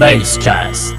[0.00, 0.94] Basecast.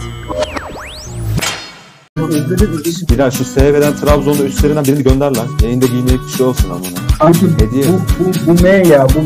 [3.09, 5.47] Bilal şu S veren Trabzon'da üstlerinden birini gönder lan.
[5.61, 6.85] Yayında giymelik bir şey olsun ama.
[7.19, 7.85] Kanki Hediye.
[7.87, 9.07] bu, bu, bu M ya.
[9.09, 9.19] Bu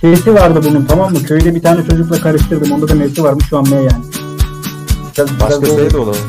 [0.00, 1.22] şeysi vardı bunun tamam mı?
[1.22, 2.72] Köyde bir tane çocukla karıştırdım.
[2.72, 4.04] Onda da M'si varmış şu an M yani.
[5.16, 6.22] Biraz, Başka biraz şey de olabilir.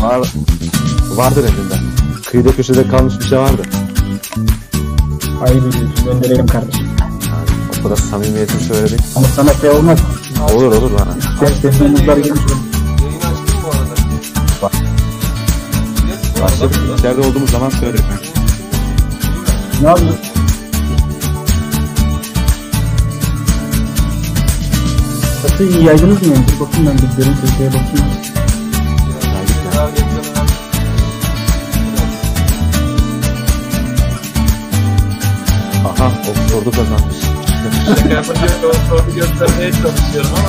[0.00, 0.20] Var,
[1.16, 1.74] vardır elinde.
[2.30, 3.62] Kıyıda köşede kalmış bir şey vardı.
[5.46, 5.90] Ediyorsun.
[6.04, 6.86] Gönderelim kardeşim.
[7.00, 7.44] Yani
[7.80, 9.00] o kadar samimiyetini söyledik.
[9.16, 9.98] Ama sana şey olmaz.
[10.42, 11.16] Olur olur bana.
[11.42, 12.40] Ben senin omuzlar gelmiş.
[13.02, 13.94] Yayın açtın bu arada.
[16.42, 17.98] Başka içeride olduğumuz zaman söyle.
[19.82, 20.18] Ne yapıyorsun?
[25.44, 26.34] Nasıl yaydınız mı?
[26.34, 28.06] Bir bakayım ben bir görün Türkiye'ye bakayım.
[35.84, 37.37] Aha Oxford'u kazanmış.
[38.68, 40.48] O soru göstermeye çalışıyorum ama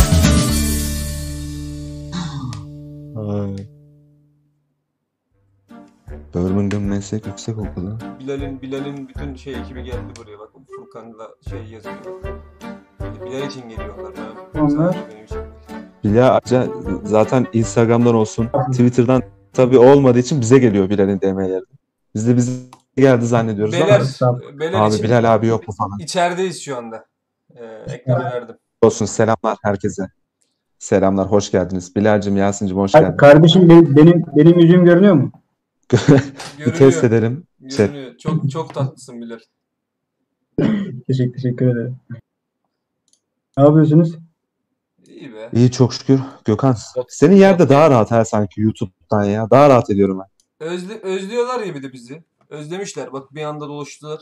[3.33, 3.55] Ay.
[6.35, 7.97] Birmingham Meslek Yüksek Okulu.
[8.19, 11.95] Bilal'in Bilal'in bütün şey ekibi geldi buraya bak Furkan'la şey yazıyor.
[13.25, 14.13] Bilal için geliyorlar.
[14.55, 14.97] Ben, Onlar?
[16.03, 16.67] Bilal Aca
[17.03, 21.63] zaten Instagram'dan olsun, Twitter'dan tabii olmadığı için bize geliyor Bilal'in DM'leri.
[22.15, 22.51] Biz de bize
[22.97, 25.99] geldi zannediyoruz Beyler, ama Beyler abi için Bilal abi yok mu falan.
[25.99, 27.08] içerideyiz şu anda.
[27.87, 28.55] Ekranı verdim.
[28.81, 30.03] Olsun selamlar herkese.
[30.79, 31.95] Selamlar, hoş geldiniz.
[31.95, 33.17] Bilal'cim, Yasin'cim hoş geldin.
[33.17, 35.31] Kardeşim benim, benim, benim yüzüm görünüyor mu?
[36.59, 37.43] Bir test edelim.
[37.69, 38.17] Şey, Görünüyor.
[38.17, 39.39] Çok çok tatlısın Bilal.
[41.07, 41.95] Teşekkür, teşekkür ederim.
[43.57, 44.15] Ne yapıyorsunuz?
[45.07, 45.49] İyi be.
[45.53, 46.19] iyi çok şükür.
[46.45, 46.75] Gökhan,
[47.07, 49.49] senin yerde daha rahat her sanki YouTube'dan ya.
[49.49, 50.67] Daha rahat ediyorum ben.
[50.67, 52.23] Özle, özlüyorlar ya bir de bizi.
[52.49, 53.13] Özlemişler.
[53.13, 54.19] Bak bir anda dolaştılar.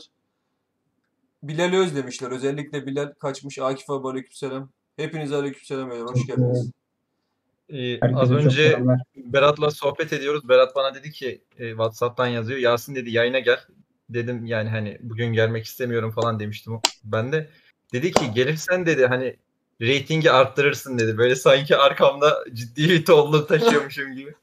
[1.42, 2.30] Bilal'i özlemişler.
[2.30, 3.58] Özellikle Bilal kaçmış.
[3.58, 4.70] Akif abi aleykümselam.
[4.96, 5.90] Hepinize aleykümselam.
[5.90, 6.04] beyler.
[6.04, 6.70] Hoş geldiniz.
[7.68, 8.78] Ee, az önce.
[9.16, 10.48] Berat'la sohbet ediyoruz.
[10.48, 12.58] Berat bana dedi ki e, WhatsApp'tan yazıyor.
[12.58, 13.58] Yasin dedi yayına gel.
[14.10, 16.80] Dedim yani hani bugün gelmek istemiyorum falan demiştim.
[17.04, 17.48] Ben de
[17.92, 19.36] dedi ki gelirsen dedi hani
[19.80, 21.18] reytingi arttırırsın dedi.
[21.18, 24.34] Böyle sanki arkamda ciddi bir tolluk taşıyormuşum gibi.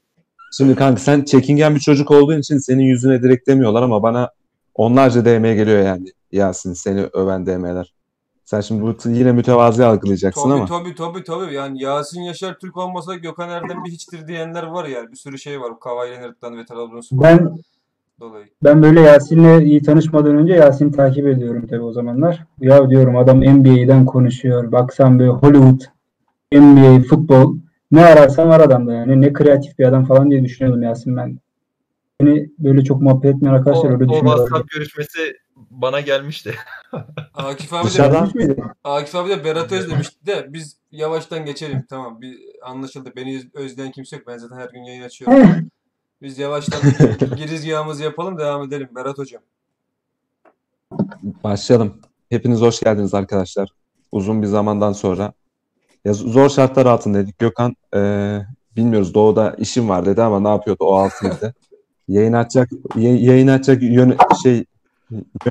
[0.56, 4.30] Şimdi kanka sen çekingen bir çocuk olduğun için senin yüzüne direkt demiyorlar ama bana
[4.76, 6.06] onlarca DM geliyor yani.
[6.32, 7.92] Yasin seni öven DM'ler.
[8.44, 10.66] Sen şimdi bu yine mütevazi algılayacaksın Tabii ama.
[10.66, 11.54] tabii tabii tabii.
[11.54, 15.12] Yani Yasin Yaşar Türk olmasa Gökhan Erdem bir hiçtir diyenler var yani.
[15.12, 15.80] Bir sürü şey var.
[15.80, 17.50] Kavay Leonard'dan ve Trabzonspor Ben
[18.20, 18.46] dolayı.
[18.64, 22.44] ben böyle Yasin'le iyi tanışmadan önce Yasin'i takip ediyorum tabii o zamanlar.
[22.60, 24.72] Ya diyorum adam NBA'den konuşuyor.
[24.72, 25.80] Baksan böyle Hollywood,
[26.52, 27.56] NBA, futbol.
[27.90, 29.20] Ne ararsan var adamda yani.
[29.20, 31.38] Ne kreatif bir adam falan diye düşünüyordum Yasin ben.
[32.20, 34.36] Beni böyle çok muhabbet etmeyen O, arkadaşlar öyle o düşünüyorlar.
[34.36, 35.18] WhatsApp görüşmesi
[35.56, 36.54] bana gelmişti.
[37.34, 38.64] Akif abi de, Dışarıdan- müydün?
[38.84, 41.84] Akif abi de Berat özlemişti de biz yavaştan geçelim.
[41.90, 43.12] Tamam bir anlaşıldı.
[43.16, 44.26] Beni öz- özleyen kimse yok.
[44.26, 45.68] Ben zaten her gün yayın açıyorum.
[46.22, 46.80] Biz yavaştan
[47.36, 48.88] girizgahımızı yapalım devam edelim.
[48.96, 49.42] Berat hocam.
[51.44, 52.00] Başlayalım.
[52.28, 53.68] Hepiniz hoş geldiniz arkadaşlar.
[54.12, 55.32] Uzun bir zamandan sonra.
[56.04, 57.38] Ya zor şartlar altındaydık.
[57.38, 58.46] Gökhan eee,
[58.76, 61.54] bilmiyoruz doğuda işim var dedi ama ne yapıyordu o altıydı.
[62.08, 64.64] Yayın açacak yay- yayın açacak yön, şey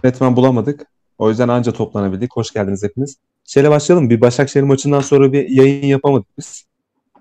[0.03, 0.87] yönetmen bulamadık.
[1.17, 2.35] O yüzden anca toplanabildik.
[2.35, 3.17] Hoş geldiniz hepiniz.
[3.45, 4.09] Şeyle başlayalım.
[4.09, 6.65] Bir Başakşehir maçından sonra bir yayın yapamadık biz.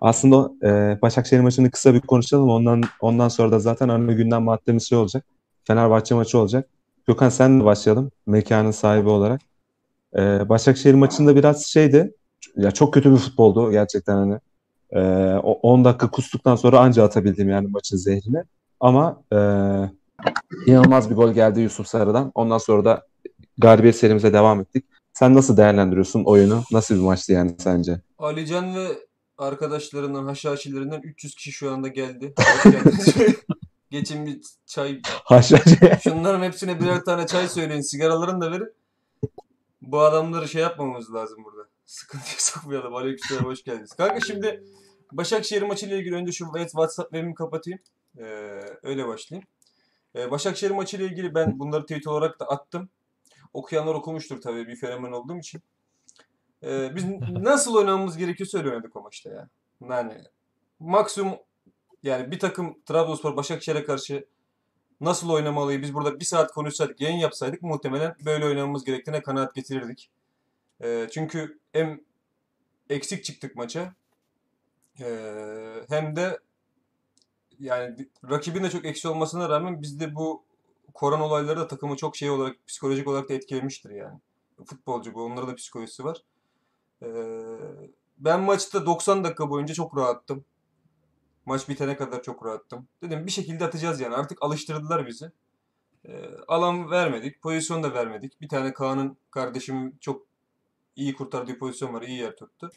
[0.01, 2.49] Aslında eee Başakşehir maçını kısa bir konuşalım.
[2.51, 5.25] Ondan ondan sonra da zaten ana gündem maddemiz şey olacak.
[5.65, 6.69] Fenerbahçe maçı olacak.
[7.07, 8.11] Gökhan senle başlayalım.
[8.27, 9.41] Mekanın sahibi olarak.
[10.19, 12.15] Ee, Başakşehir maçında biraz şeydi.
[12.57, 14.39] Ya çok kötü bir futboldu gerçekten hani.
[15.43, 18.43] O 10 dakika kustuktan sonra anca atabildim yani maçın zehrini.
[18.85, 19.37] Ama e,
[20.67, 22.33] inanılmaz bir gol geldi Yusuf Sarı'dan.
[22.35, 23.07] Ondan sonra da
[23.59, 24.85] galibiyet serimize devam ettik.
[25.13, 26.63] Sen nasıl değerlendiriyorsun oyunu?
[26.73, 28.01] Nasıl bir maçtı yani sence?
[28.19, 28.89] Alican ve
[29.39, 32.35] arkadaşlarından, haşhaşilerinden 300 kişi şu anda geldi.
[33.91, 35.01] Geçin bir çay.
[35.25, 35.79] Haşhaşi.
[36.03, 37.81] Şunların hepsine birer tane çay söyleyin.
[37.81, 38.73] Sigaralarını da verin.
[39.83, 41.69] Bu adamları şey yapmamamız lazım burada.
[41.87, 42.95] Sıkıntıya sokmayalım.
[42.95, 43.93] Aleykümselam hoş geldiniz.
[43.93, 44.65] Kanka şimdi
[45.13, 47.81] Başakşehir maçıyla ilgili önce şu WhatsApp web'imi kapatayım.
[48.19, 48.25] Ee,
[48.83, 49.49] öyle başlayayım.
[50.17, 52.89] Ee, Başakşehir maçıyla ilgili ben bunları tweet olarak da attım.
[53.53, 55.63] Okuyanlar okumuştur tabii bir fenomen olduğum için.
[56.65, 59.49] Ee, biz nasıl oynamamız gerekiyor öyle oynadık o maçta ya.
[59.91, 60.23] Yani
[60.81, 61.39] maksimum
[62.03, 64.27] yani bir takım Trabzonspor Başakşehir'e karşı
[65.01, 70.11] nasıl oynamalıyı biz burada bir saat konuşsaydık, yayın yapsaydık muhtemelen böyle oynamamız gerektiğine kanaat getirirdik.
[70.83, 72.01] Ee, çünkü hem
[72.91, 73.95] eksik çıktık maça
[75.01, 76.41] ee, hem de
[77.61, 80.45] yani rakibin de çok eksi olmasına rağmen bizde bu
[80.95, 84.19] korona olayları da takımı çok şey olarak psikolojik olarak da etkilemiştir yani.
[84.67, 85.23] Futbolcu bu.
[85.25, 86.23] Onlara da psikolojisi var.
[87.03, 87.07] Ee,
[88.19, 90.45] ben maçta 90 dakika boyunca çok rahattım.
[91.47, 92.89] Maç bitene kadar çok rahattım.
[93.03, 94.15] Dedim bir şekilde atacağız yani.
[94.15, 95.33] Artık alıştırdılar bizi.
[96.09, 97.43] Ee, alan vermedik.
[97.43, 98.41] Pozisyon da vermedik.
[98.41, 100.27] Bir tane Kaan'ın kardeşim çok
[100.97, 102.03] iyi kurtardığı pozisyon var.
[102.03, 102.71] iyi yer tuttu.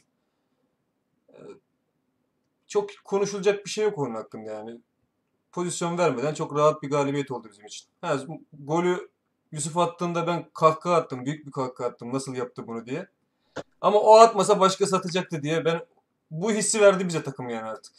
[2.67, 4.81] Çok konuşulacak bir şey yok onun hakkında yani.
[5.51, 7.87] Pozisyon vermeden çok rahat bir galibiyet oldu bizim için.
[8.01, 8.17] Ha,
[8.53, 9.09] golü
[9.51, 11.25] Yusuf attığında ben kahkaha attım.
[11.25, 12.13] Büyük bir kahkaha attım.
[12.13, 13.07] Nasıl yaptı bunu diye.
[13.81, 15.85] Ama o atmasa başkası atacaktı diye ben
[16.31, 17.93] bu hissi verdi bize takım yani artık.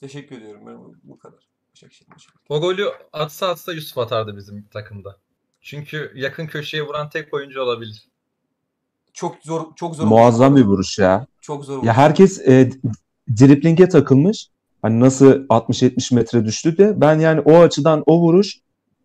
[0.00, 0.66] Teşekkür ediyorum.
[0.66, 1.48] Ben bu, bu kadar.
[1.70, 2.30] Başakşehir maçı.
[2.48, 5.16] O golü atsa atsa Yusuf atardı bizim takımda.
[5.60, 8.08] Çünkü yakın köşeye vuran tek oyuncu olabilir.
[9.12, 10.06] Çok zor çok zor.
[10.06, 11.26] Muazzam bir vuruş ya.
[11.40, 11.84] Çok zor.
[11.84, 12.70] Ya herkes e,
[13.40, 14.48] driplinge takılmış.
[14.82, 18.56] Hani nasıl 60-70 metre düştü de ben yani o açıdan o vuruş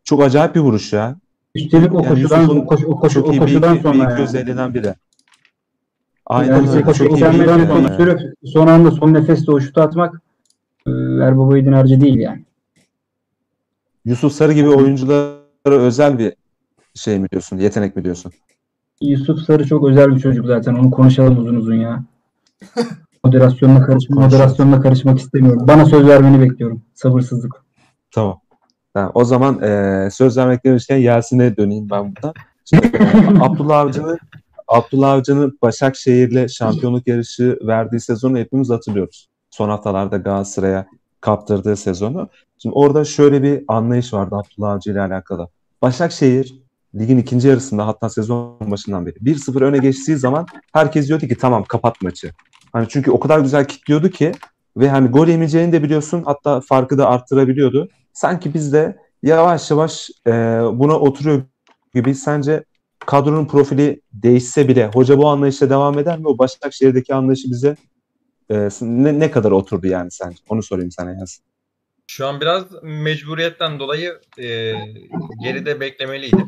[0.03, 1.15] çok acayip bir vuruş ya.
[1.55, 4.49] Üstelik o Yani koşudan o, koşu, o, koşu, o bir koşudan iki, sonra bir iki
[4.51, 4.73] yani.
[4.73, 4.93] biri.
[6.25, 6.81] Aynen Yani öyle.
[6.81, 7.95] koşu Çok iyi bir yani.
[7.97, 10.21] sürüp son anda son nefeste o şutu atmak
[10.87, 10.91] e,
[11.21, 12.43] Erbaba Yiğit'in harcı değil yani.
[14.05, 16.33] Yusuf Sarı gibi oyunculara özel bir
[16.95, 17.57] şey mi diyorsun?
[17.57, 18.31] Yetenek mi diyorsun?
[19.01, 20.73] Yusuf Sarı çok özel bir çocuk zaten.
[20.75, 22.03] Onu konuşalım uzun uzun ya.
[23.25, 24.23] Moderasyonla karışma, Konuşalım.
[24.23, 25.67] moderasyonla karışmak istemiyorum.
[25.67, 26.81] Bana söz vermeni bekliyorum.
[26.93, 27.51] Sabırsızlık.
[28.11, 28.39] Tamam.
[28.93, 29.11] Tamam.
[29.13, 32.33] O zaman eee söz vermek demişken Yasin'e döneyim ben burada.
[32.65, 33.01] Şimdi, eee,
[33.41, 34.17] Abdullah Avcı'nın
[34.67, 39.27] Abdullah Avcı'nın Başakşehir'le şampiyonluk yarışı verdiği sezonu hepimiz hatırlıyoruz.
[39.49, 40.85] Son haftalarda Galatasaray'a
[41.21, 42.29] kaptırdığı sezonu.
[42.57, 45.47] Şimdi orada şöyle bir anlayış vardı Abdullah Avcı ile alakalı.
[45.81, 46.55] Başakşehir
[46.95, 51.63] ligin ikinci yarısında hatta sezon başından beri 1-0 öne geçtiği zaman herkes diyordu ki tamam
[51.63, 52.31] kapat maçı.
[52.73, 54.31] Hani çünkü o kadar güzel kilitliyordu ki
[54.77, 57.89] ve hani gol yemeyeceğini de biliyorsun hatta farkı da arttırabiliyordu.
[58.13, 60.31] Sanki biz de yavaş yavaş e,
[60.73, 61.43] buna oturuyor
[61.93, 62.63] gibi sence
[62.99, 66.27] kadronun profili değişse bile hoca bu anlayışla devam eder mi?
[66.27, 67.75] O Başakşehir'deki anlayışı bize
[68.49, 70.37] e, ne, ne kadar oturdu yani sence?
[70.49, 71.43] Onu sorayım sana Yasin.
[72.07, 74.73] Şu an biraz mecburiyetten dolayı e,
[75.43, 76.45] geride beklemeliydi.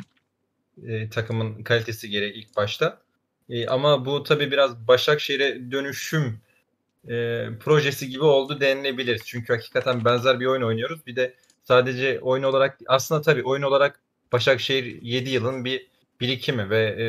[0.83, 3.05] E, takımın kalitesi gereği ilk başta.
[3.50, 6.42] E, ama bu tabii biraz Başakşehir'e dönüşüm
[7.09, 9.21] e, projesi gibi oldu denilebilir.
[9.25, 11.06] Çünkü hakikaten benzer bir oyun oynuyoruz.
[11.07, 14.00] Bir de sadece oyun olarak aslında tabii oyun olarak
[14.31, 15.88] Başakşehir 7 yılın bir
[16.21, 17.06] birikimi ve e,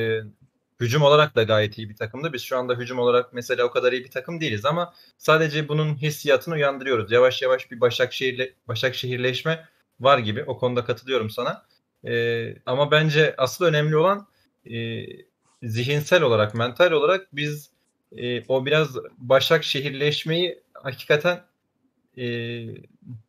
[0.80, 2.32] hücum olarak da gayet iyi bir takımdı.
[2.32, 5.94] Biz şu anda hücum olarak mesela o kadar iyi bir takım değiliz ama sadece bunun
[5.94, 7.12] hissiyatını uyandırıyoruz.
[7.12, 9.68] Yavaş yavaş bir Başakşehirle Başakşehirleşme
[10.00, 10.44] var gibi.
[10.44, 11.66] O konuda katılıyorum sana.
[12.04, 14.28] E, ama bence asıl önemli olan
[14.64, 15.06] e,
[15.62, 17.70] zihinsel olarak, mental olarak biz
[18.16, 21.42] e, o biraz Başakşehirleşmeyi hakikaten
[22.18, 22.24] e,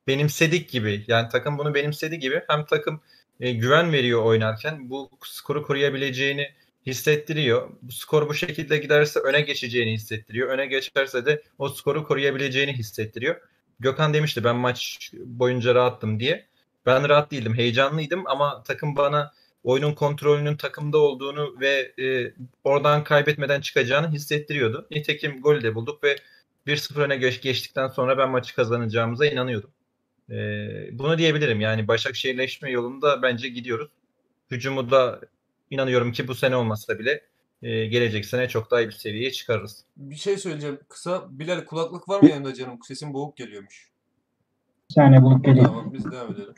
[0.08, 1.04] benimsedik gibi.
[1.08, 2.42] Yani takım bunu benimsedi gibi.
[2.48, 3.02] Hem takım
[3.40, 6.50] e, güven veriyor oynarken bu skoru koruyabileceğini
[6.86, 7.70] hissettiriyor.
[7.82, 10.50] Bu skor bu şekilde giderse öne geçeceğini hissettiriyor.
[10.50, 13.36] Öne geçerse de o skoru koruyabileceğini hissettiriyor.
[13.80, 16.48] Gökhan demişti ben maç boyunca rahattım diye.
[16.86, 19.32] Ben rahat değildim, heyecanlıydım ama takım bana
[19.68, 22.34] oyunun kontrolünün takımda olduğunu ve e,
[22.64, 24.88] oradan kaybetmeden çıkacağını hissettiriyordu.
[24.92, 26.16] Nitekim golü de bulduk ve
[26.68, 29.70] 1-0 öne geç, geçtikten sonra ben maçı kazanacağımıza inanıyordum.
[30.30, 30.36] E,
[30.92, 31.62] bunu diyebilirim.
[31.62, 33.90] Yani Başakşehirleşme yolunda bence gidiyoruz.
[34.52, 35.22] Hücumu da
[35.70, 37.22] inanıyorum ki bu sene olmasa bile
[37.62, 39.84] e, gelecek sene çok daha iyi bir seviyeye çıkarırız.
[39.98, 41.28] Bir şey söyleyeceğim kısa.
[41.30, 42.80] Bilal kulaklık var mı yanında canım?
[42.88, 43.92] Sesin boğuk geliyormuş.
[44.90, 45.68] Bir saniye bulup geleyim.
[45.68, 46.54] Tamam biz devam edelim.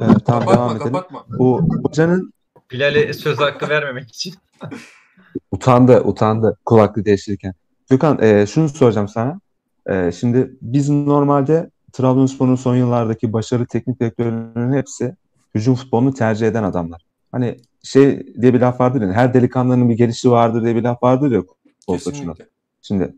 [0.00, 0.92] Evet, tamam kapatma devam edelim.
[0.92, 1.24] kapatma.
[1.38, 2.32] Bu hocanın
[2.70, 4.34] Bilal'e söz hakkı vermemek için.
[5.50, 7.54] utandı, utandı kulaklığı değiştirirken.
[7.90, 9.40] Gökhan e, şunu soracağım sana.
[9.86, 15.16] E, şimdi biz normalde Trabzonspor'un son yıllardaki başarılı teknik direktörlerinin hepsi
[15.54, 17.02] hücum futbolunu tercih eden adamlar.
[17.32, 21.02] Hani şey diye bir laf vardır ya, her delikanlının bir gelişi vardır diye bir laf
[21.02, 21.98] vardır ya futbol.
[21.98, 22.48] Kesinlikle.
[22.82, 23.14] Şimdi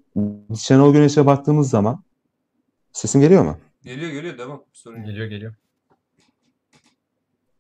[0.59, 2.03] Şenol Güneş'e baktığımız zaman
[2.93, 3.57] sesim geliyor mu?
[3.85, 4.65] Geliyor geliyor devam.
[4.73, 5.05] Sorun.
[5.05, 5.55] Geliyor geliyor.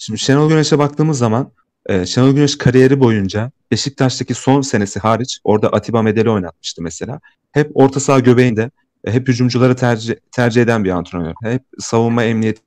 [0.02, 1.52] Şimdi Şenol Güneş'e baktığımız zaman
[1.86, 7.20] e, Şenol Güneş kariyeri boyunca Beşiktaş'taki son senesi hariç orada Atiba Medeli oynatmıştı mesela.
[7.52, 8.70] Hep orta saha göbeğinde
[9.04, 11.34] e, hep hücumcuları tercih, tercih eden bir antrenör.
[11.42, 12.60] Hep savunma emniyeti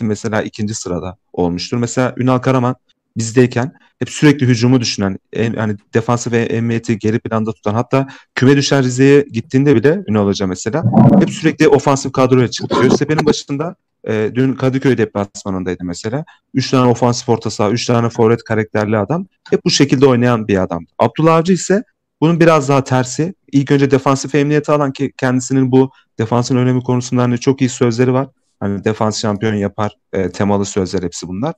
[0.00, 1.76] mesela ikinci sırada olmuştur.
[1.76, 2.76] Mesela Ünal Karaman
[3.16, 8.56] bizdeyken hep sürekli hücumu düşünen, en, hani defansı ve emniyeti geri planda tutan hatta küme
[8.56, 10.84] düşen Rize'ye gittiğinde bile Ünal Hoca mesela
[11.20, 12.76] hep sürekli ofansif kadroya çıktı.
[12.82, 13.76] Göztepe'nin başında
[14.08, 16.24] e, dün Kadıköy deplasmanındaydı mesela.
[16.54, 19.26] 3 tane ofansif orta saha, 3 tane forvet karakterli adam.
[19.50, 20.84] Hep bu şekilde oynayan bir adam.
[20.98, 21.82] Abdullah Avcı ise
[22.20, 23.34] bunun biraz daha tersi.
[23.52, 28.12] İlk önce defansif emniyeti alan ki kendisinin bu defansın önemi konusunda hani çok iyi sözleri
[28.12, 28.28] var.
[28.60, 31.54] Hani defans şampiyon yapar e, temalı sözler hepsi bunlar.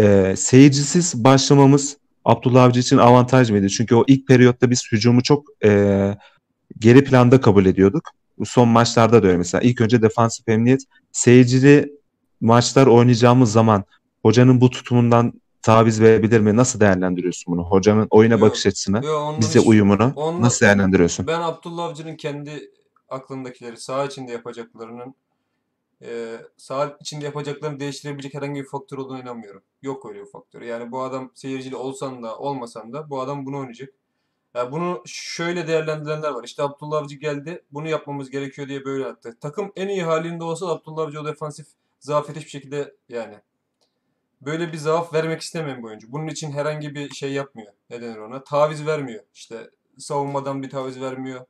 [0.00, 3.68] E, seyircisiz başlamamız Abdullah Avcı için avantaj mıydı?
[3.68, 5.70] Çünkü o ilk periyotta biz hücumu çok e,
[6.78, 8.08] geri planda kabul ediyorduk.
[8.44, 9.62] Son maçlarda da öyle mesela.
[9.62, 10.80] İlk önce defansif emniyet
[11.12, 11.92] seyircili
[12.40, 13.84] maçlar oynayacağımız zaman
[14.22, 16.56] hocanın bu tutumundan taviz verebilir mi?
[16.56, 17.64] Nasıl değerlendiriyorsun bunu?
[17.64, 21.26] Hocanın oyuna Yok, bakış açısını, Yo, bize hiç- uyumunu ondan- nasıl değerlendiriyorsun?
[21.26, 22.70] Ben Abdullah Avcı'nın kendi
[23.08, 25.14] aklındakileri, saha içinde yapacaklarının
[26.02, 29.62] e, saha içinde yapacaklarını değiştirebilecek herhangi bir faktör olduğuna inanmıyorum.
[29.82, 30.62] Yok öyle bir faktör.
[30.62, 33.90] Yani bu adam seyircili olsan da olmasan da bu adam bunu oynayacak.
[34.54, 36.44] Ya bunu şöyle değerlendirenler var.
[36.44, 37.64] İşte Abdullah Avcı geldi.
[37.72, 39.36] Bunu yapmamız gerekiyor diye böyle attı.
[39.40, 41.66] Takım en iyi halinde olsa Abdullah Avcı o defansif
[42.00, 43.34] zafiyet hiçbir şekilde yani
[44.40, 46.12] böyle bir zaaf vermek istemeyen bir oyuncu.
[46.12, 47.72] Bunun için herhangi bir şey yapmıyor.
[47.90, 48.44] Ne denir ona?
[48.44, 49.24] Taviz vermiyor.
[49.34, 51.46] İşte savunmadan bir taviz vermiyor.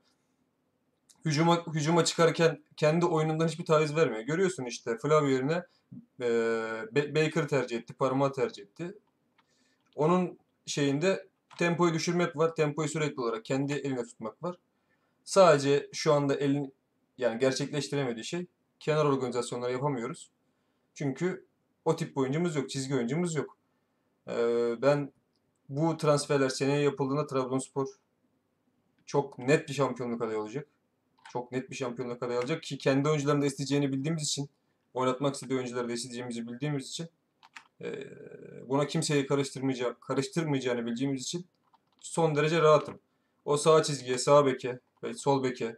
[1.25, 4.23] Hücuma, hücuma çıkarken kendi oyunundan hiçbir taviz vermiyor.
[4.23, 5.62] Görüyorsun işte Flavio yerine
[6.21, 7.93] e, Baker tercih etti.
[7.93, 8.99] Parmağı tercih etti.
[9.95, 12.55] Onun şeyinde tempoyu düşürmek var.
[12.55, 14.57] Tempoyu sürekli olarak kendi eline tutmak var.
[15.25, 16.75] Sadece şu anda elin
[17.19, 18.47] yani gerçekleştiremediği şey
[18.81, 20.31] kenar organizasyonları yapamıyoruz.
[20.95, 21.47] Çünkü
[21.85, 22.71] o tip oyuncumuz yok.
[22.71, 23.57] Çizgi oyuncumuz yok.
[24.29, 25.12] Ee, ben
[25.69, 27.87] bu transferler seneye yapıldığında Trabzonspor
[29.07, 30.69] çok net bir şampiyonluk adayı olacak.
[31.33, 34.51] Çok net bir şampiyonluk adayı olacak ki kendi oyuncularını da isteyeceğini bildiğimiz için
[34.95, 37.09] oynatmak istediği oyuncuları da isteyeceğimizi bildiğimiz için
[37.83, 41.47] ee, buna kimseyi karıştırmayacağı, karıştırmayacağını bildiğimiz için
[42.01, 43.01] son derece rahatım.
[43.45, 45.77] O sağ çizgiye, sağ beke ve sol beke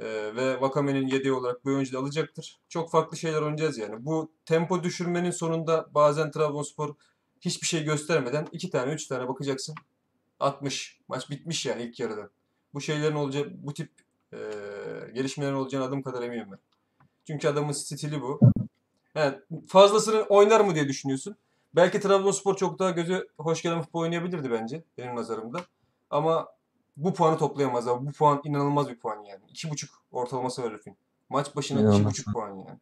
[0.00, 0.06] ee,
[0.36, 2.60] ve Vakame'nin yedeği olarak bu oyuncu alacaktır.
[2.68, 4.04] Çok farklı şeyler oynayacağız yani.
[4.04, 6.94] Bu tempo düşürmenin sonunda bazen Trabzonspor
[7.40, 9.74] hiçbir şey göstermeden iki tane, üç tane bakacaksın.
[10.40, 10.98] 60.
[11.08, 12.30] Maç bitmiş yani ilk yarıda.
[12.74, 14.05] Bu şeylerin olacağı, bu tip
[14.36, 16.58] e, gelişmelerin olacağına adım kadar eminim ben.
[17.26, 18.40] Çünkü adamın stili bu.
[19.14, 19.38] Yani
[19.68, 21.36] fazlasını oynar mı diye düşünüyorsun.
[21.74, 25.60] Belki Trabzonspor çok daha gözü hoş gelen futbol oynayabilirdi bence benim nazarımda.
[26.10, 26.48] Ama
[26.96, 28.06] bu puanı toplayamaz abi.
[28.06, 29.44] Bu puan inanılmaz bir puan yani.
[29.52, 30.96] 2.5 ortalaması var herifin.
[31.28, 32.18] Maç başına İnanılmaz.
[32.18, 32.78] 2.5 puan yani.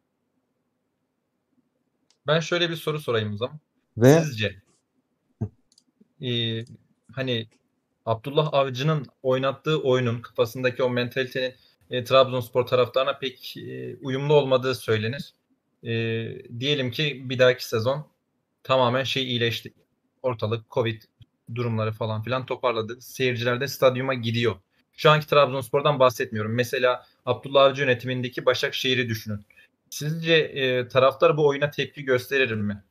[2.27, 3.59] Ben şöyle bir soru sorayım o zaman.
[3.97, 4.61] Ve Sizce
[6.21, 6.61] e,
[7.11, 7.47] hani
[8.05, 11.53] Abdullah Avcı'nın oynattığı oyunun kafasındaki o mentalitenin
[11.89, 15.33] e, Trabzonspor taraftarına pek e, uyumlu olmadığı söylenir.
[15.83, 15.91] E,
[16.59, 18.07] diyelim ki bir dahaki sezon
[18.63, 19.73] tamamen şey iyileşti.
[20.23, 21.01] Ortalık Covid
[21.55, 23.01] durumları falan filan toparladı.
[23.01, 24.55] Seyirciler de stadyuma gidiyor.
[24.93, 26.53] Şu anki Trabzonspor'dan bahsetmiyorum.
[26.53, 29.45] Mesela Abdullah Avcı yönetimindeki Başakşehir'i düşünün.
[29.89, 32.83] Sizce e, taraftar bu oyuna tepki gösterir mi?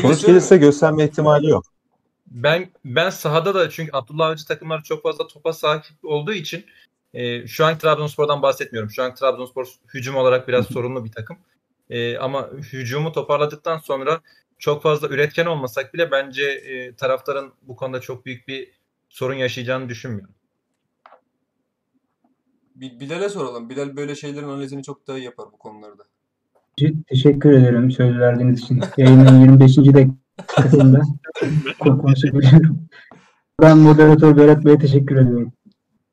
[0.00, 1.64] gösterir sonuç gelirse gösterme ihtimali yok.
[2.30, 6.64] Ben ben sahada da çünkü Abdullah Avcı takımları çok fazla topa sahip olduğu için
[7.14, 8.90] e, şu an Trabzonspor'dan bahsetmiyorum.
[8.90, 11.36] Şu an Trabzonspor hücum olarak biraz sorunlu bir takım.
[11.90, 14.20] E, ama hücumu toparladıktan sonra
[14.58, 18.70] çok fazla üretken olmasak bile bence e, taraftarın bu konuda çok büyük bir
[19.08, 20.34] sorun yaşayacağını düşünmüyorum.
[22.74, 23.70] Bi- Bilal'e soralım.
[23.70, 26.02] Bilal böyle şeylerin analizini çok daha iyi yapar bu konularda.
[27.08, 28.80] Teşekkür ederim söz verdiğiniz için.
[28.96, 29.78] Yayının 25.
[30.40, 31.00] dakikasında
[31.80, 32.78] ko- konuşabiliyorum.
[33.62, 35.52] Ben moderatör Berat Bey'e teşekkür ediyorum.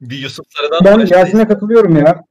[0.01, 1.05] Bir Yusuf Sarı'dan Ben.
[1.05, 2.24] Yasin'e katılıyorum ya.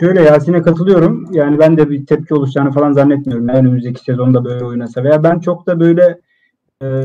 [0.00, 1.28] Şöyle Yasin'e katılıyorum.
[1.32, 3.48] Yani ben de bir tepki oluşacağını falan zannetmiyorum.
[3.48, 5.04] Yani önümüzdeki sezonda böyle oynasa.
[5.04, 6.20] Veya ben çok da böyle
[6.82, 7.04] e,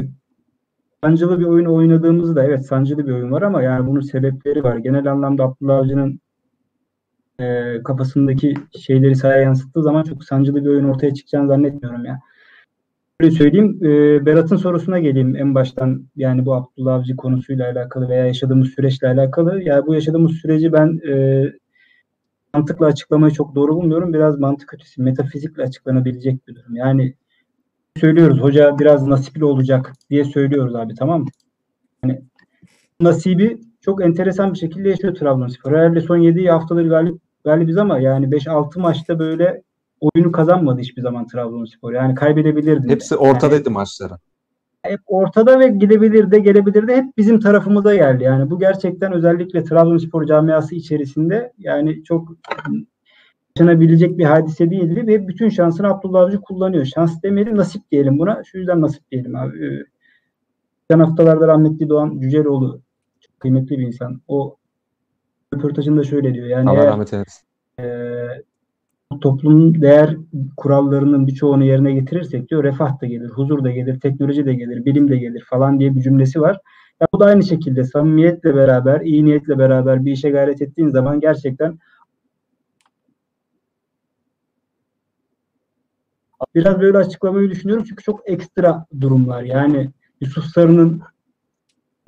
[1.04, 4.78] sancılı bir oyun oynadığımızda da evet sancılı bir oyun var ama yani bunun sebepleri var.
[4.78, 6.20] Genel anlamda Abdullah Avcı'nın
[7.40, 12.20] e, kafasındaki şeyleri sahaya yansıttığı zaman çok sancılı bir oyun ortaya çıkacağını zannetmiyorum ya.
[13.22, 13.80] Böyle söyleyeyim.
[13.82, 16.06] E, Berat'ın sorusuna geleyim en baştan.
[16.16, 19.62] Yani bu Abdullah Avcı konusuyla alakalı veya yaşadığımız süreçle alakalı.
[19.64, 21.44] Yani bu yaşadığımız süreci ben e,
[22.54, 24.14] mantıkla açıklamayı çok doğru bulmuyorum.
[24.14, 26.76] Biraz mantık ötesi, metafizikle açıklanabilecek bir durum.
[26.76, 27.14] Yani
[27.98, 31.30] söylüyoruz hoca biraz nasipli olacak diye söylüyoruz abi tamam mı?
[32.04, 32.22] Yani
[33.02, 35.72] nasibi çok enteresan bir şekilde yaşıyor Trabzonspor.
[35.72, 39.62] Herhalde son 7 haftadır galip, galibiz ama yani 5-6 maçta böyle
[40.02, 41.94] oyunu kazanmadı hiçbir zaman Trabzonspor.
[41.94, 42.90] Yani kaybedebilirdi.
[42.90, 44.18] Hepsi Yani ortadaydı maçların.
[44.84, 48.24] hep ortada ve gidebilir de gelebilir de hep bizim tarafımıza geldi.
[48.24, 52.30] Yani bu gerçekten özellikle Trabzonspor camiası içerisinde yani çok
[53.58, 56.86] yaşanabilecek bir hadise değildi ve bütün şansını Abdullah Avcı kullanıyor.
[56.86, 58.44] Şans demeyelim nasip diyelim buna.
[58.44, 59.66] Şu yüzden nasip diyelim abi.
[59.66, 59.84] Ee,
[60.90, 62.82] Geçen haftalarda rahmetli Doğan Cüceloğlu
[63.20, 64.22] çok kıymetli bir insan.
[64.28, 64.58] O
[65.54, 66.48] röportajında şöyle diyor.
[66.48, 67.42] Yani Allah eğer rahmet eylesin.
[67.80, 67.84] e,
[69.20, 70.18] toplumun değer
[70.58, 75.10] kurallarının birçoğunu yerine getirirsek diyor refah da gelir, huzur da gelir, teknoloji de gelir, bilim
[75.10, 76.60] de gelir falan diye bir cümlesi var.
[77.02, 81.20] Ya bu da aynı şekilde samimiyetle beraber, iyi niyetle beraber bir işe gayret ettiğin zaman
[81.20, 81.80] gerçekten
[86.56, 89.44] biraz böyle açıklamayı düşünüyorum çünkü çok ekstra durumlar.
[89.44, 89.90] Yani
[90.22, 91.02] Yusuf Sarı'nın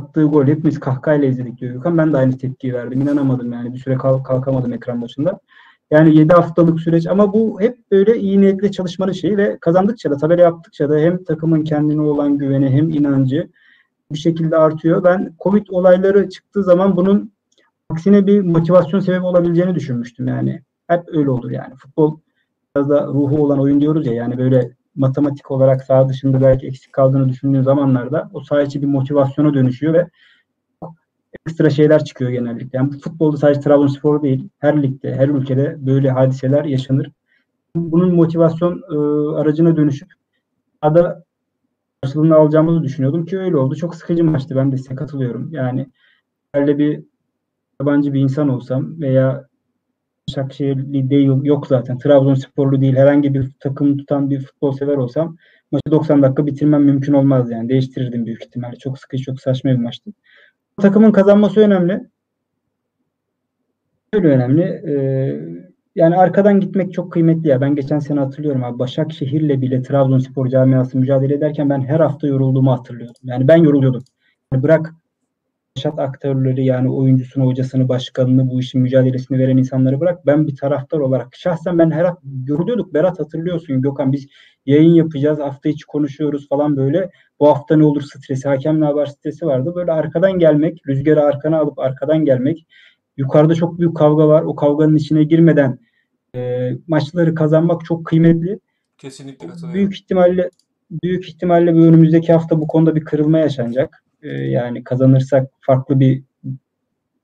[0.01, 1.97] attığı gol hepimiz kahkahayla izledik diyor Gökhan.
[1.97, 3.01] Ben de aynı tepkiyi verdim.
[3.01, 3.73] İnanamadım yani.
[3.73, 5.39] Bir süre kalk kalkamadım ekran başında.
[5.93, 10.17] Yani 7 haftalık süreç ama bu hep böyle iyi niyetle çalışmanın şeyi ve kazandıkça da
[10.17, 13.49] tabela yaptıkça da hem takımın kendine olan güveni hem inancı
[14.11, 15.03] bir şekilde artıyor.
[15.03, 17.31] Ben Covid olayları çıktığı zaman bunun
[17.89, 20.61] aksine bir motivasyon sebebi olabileceğini düşünmüştüm yani.
[20.87, 21.75] Hep öyle olur yani.
[21.75, 22.17] Futbol
[22.75, 26.93] biraz da ruhu olan oyun diyoruz ya yani böyle matematik olarak saha dışında belki eksik
[26.93, 30.09] kaldığını düşündüğün zamanlarda o saha bir motivasyona dönüşüyor ve
[31.47, 32.77] ekstra şeyler çıkıyor genellikle.
[32.77, 37.11] Yani futbolda sadece Trabzonspor değil, her ligde, her ülkede böyle hadiseler yaşanır.
[37.75, 38.95] Bunun motivasyon e,
[39.37, 40.13] aracına dönüşüp
[40.81, 41.23] ada
[42.01, 43.75] karşılığını alacağımızı düşünüyordum ki öyle oldu.
[43.75, 44.55] Çok sıkıcı maçtı.
[44.55, 45.49] Ben de size katılıyorum.
[45.53, 45.87] Yani
[46.55, 47.03] böyle bir
[47.81, 49.47] yabancı bir insan olsam veya
[50.29, 51.97] Başakşehirli değil yok zaten.
[51.97, 52.95] Trabzonsporlu değil.
[52.95, 55.37] Herhangi bir takım tutan bir futbol sever olsam
[55.71, 57.69] maçı 90 dakika bitirmem mümkün olmaz yani.
[57.69, 58.75] Değiştirirdim büyük ihtimalle.
[58.75, 60.11] Çok sıkıcı, çok saçma bir maçtı.
[60.81, 62.07] Takımın kazanması önemli.
[64.13, 64.61] Öyle önemli.
[64.61, 65.63] Ee,
[65.95, 67.61] yani arkadan gitmek çok kıymetli ya.
[67.61, 72.71] Ben geçen sene hatırlıyorum abi Başakşehir'le bile Trabzonspor camiası mücadele ederken ben her hafta yorulduğumu
[72.71, 73.21] hatırlıyordum.
[73.23, 74.03] Yani ben yoruluyordum.
[74.53, 74.93] Yani bırak
[75.77, 80.25] şat aktörleri yani oyuncusunu, hocasını, başkanını bu işin mücadelesini veren insanları bırak.
[80.25, 82.93] Ben bir taraftar olarak şahsen ben her hafta yoruluyorduk.
[82.93, 84.27] Berat hatırlıyorsun Gökhan biz
[84.65, 85.39] yayın yapacağız.
[85.39, 87.09] Hafta içi konuşuyoruz falan böyle.
[87.39, 89.73] Bu hafta ne olur stresi, hakem ne haber stresi vardı.
[89.75, 92.67] Böyle arkadan gelmek, rüzgarı arkana alıp arkadan gelmek.
[93.17, 94.41] Yukarıda çok büyük kavga var.
[94.43, 95.79] O kavganın içine girmeden
[96.35, 98.59] e, maçları kazanmak çok kıymetli.
[98.97, 99.73] Kesinlikle katılıyorum.
[99.73, 100.49] Büyük ihtimalle
[101.03, 104.02] büyük ihtimalle bu önümüzdeki hafta bu konuda bir kırılma yaşanacak.
[104.23, 106.23] E, yani kazanırsak farklı bir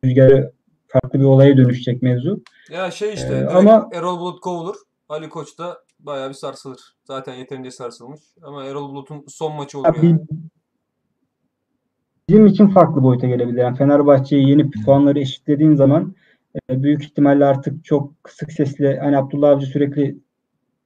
[0.04, 0.52] rüzgarı
[0.88, 2.44] farklı bir olaya dönüşecek mevzu.
[2.72, 4.76] Ya şey işte Ee, ama- Erol Bulut kovulur.
[5.10, 6.80] Ali Koç da bayağı bir sarsılır.
[7.04, 8.22] Zaten yeterince sarsılmış.
[8.42, 10.20] Ama Erol Bulut'un son maçı bir- yani.
[12.30, 13.58] bizim için farklı boyuta gelebilir.
[13.62, 16.16] Yani Fenerbahçe'yi yenip puanları eşitlediğin zaman
[16.70, 20.18] e, büyük ihtimalle artık çok kısık sesle hani Abdullah Avcı sürekli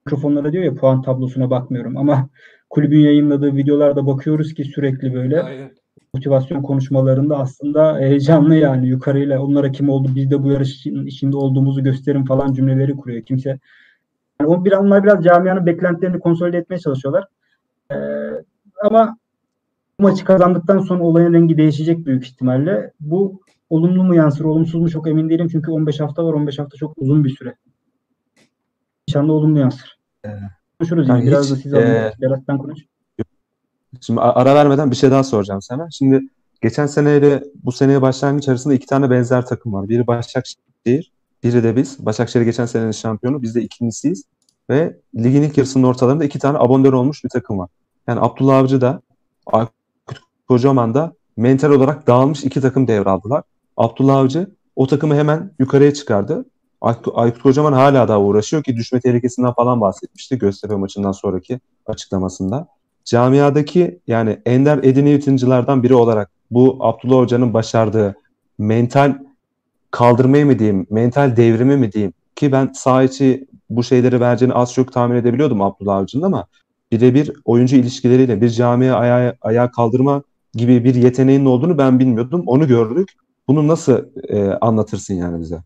[0.06, 2.28] mikrofonlara diyor ya puan tablosuna bakmıyorum ama
[2.70, 5.74] kulübün yayınladığı videolarda bakıyoruz ki sürekli böyle Aynen.
[6.14, 11.82] Motivasyon konuşmalarında aslında heyecanlı yani yukarıyla onlara kim oldu biz de bu yarışın içinde olduğumuzu
[11.84, 13.22] gösterin falan cümleleri kuruyor.
[13.22, 13.58] Kimse
[14.40, 17.24] yani o biraz onlar biraz camianın beklentilerini konsolide etmeye çalışıyorlar.
[17.92, 17.96] Ee,
[18.84, 19.18] ama
[20.00, 22.92] bu maçı kazandıktan sonra olayın rengi değişecek büyük ihtimalle.
[23.00, 25.48] Bu olumlu mu yansır, olumsuz mu çok emin değilim.
[25.52, 26.32] Çünkü 15 hafta var.
[26.32, 27.54] 15 hafta çok uzun bir süre.
[29.08, 29.98] İnşallah olumlu yansır.
[30.24, 30.38] Evet.
[30.78, 31.28] Konuşuruz Yani yani.
[31.28, 32.80] Biraz hiç, da siz e, Berat'tan konuş.
[34.00, 35.88] Şimdi ara vermeden bir şey daha soracağım sana.
[35.90, 36.20] Şimdi
[36.62, 39.88] geçen seneyle bu seneye başlangıç arasında iki tane benzer takım var.
[39.88, 41.12] Biri Başakşehir,
[41.44, 42.06] biri de biz.
[42.06, 44.24] Başakşehir geçen senenin şampiyonu, biz de ikincisiyiz.
[44.70, 47.70] Ve ligin ilk yarısının ortalarında iki tane abonör olmuş bir takım var.
[48.06, 49.02] Yani Abdullah Avcı da
[49.46, 53.42] Aykut Kocaman da mental olarak dağılmış iki takım devraldılar.
[53.76, 56.44] Abdullah Avcı o takımı hemen yukarıya çıkardı.
[57.14, 62.68] Aykut Kocaman hala daha uğraşıyor ki düşme tehlikesinden falan bahsetmişti Göztepe maçından sonraki açıklamasında
[63.04, 68.14] camiadaki yani ender Eddie Newton'cılardan biri olarak bu Abdullah Hoca'nın başardığı
[68.58, 69.18] mental
[69.90, 74.72] kaldırmayı mı diyeyim, mental devrimi mi diyeyim ki ben sağ içi bu şeyleri vereceğini az
[74.72, 76.46] çok tahmin edebiliyordum Abdullah Avcı'nın ama
[76.92, 80.22] birebir oyuncu ilişkileriyle bir camiye ayağa, ayağa kaldırma
[80.54, 82.42] gibi bir yeteneğinin olduğunu ben bilmiyordum.
[82.46, 83.08] Onu gördük.
[83.48, 85.62] Bunu nasıl e, anlatırsın yani bize?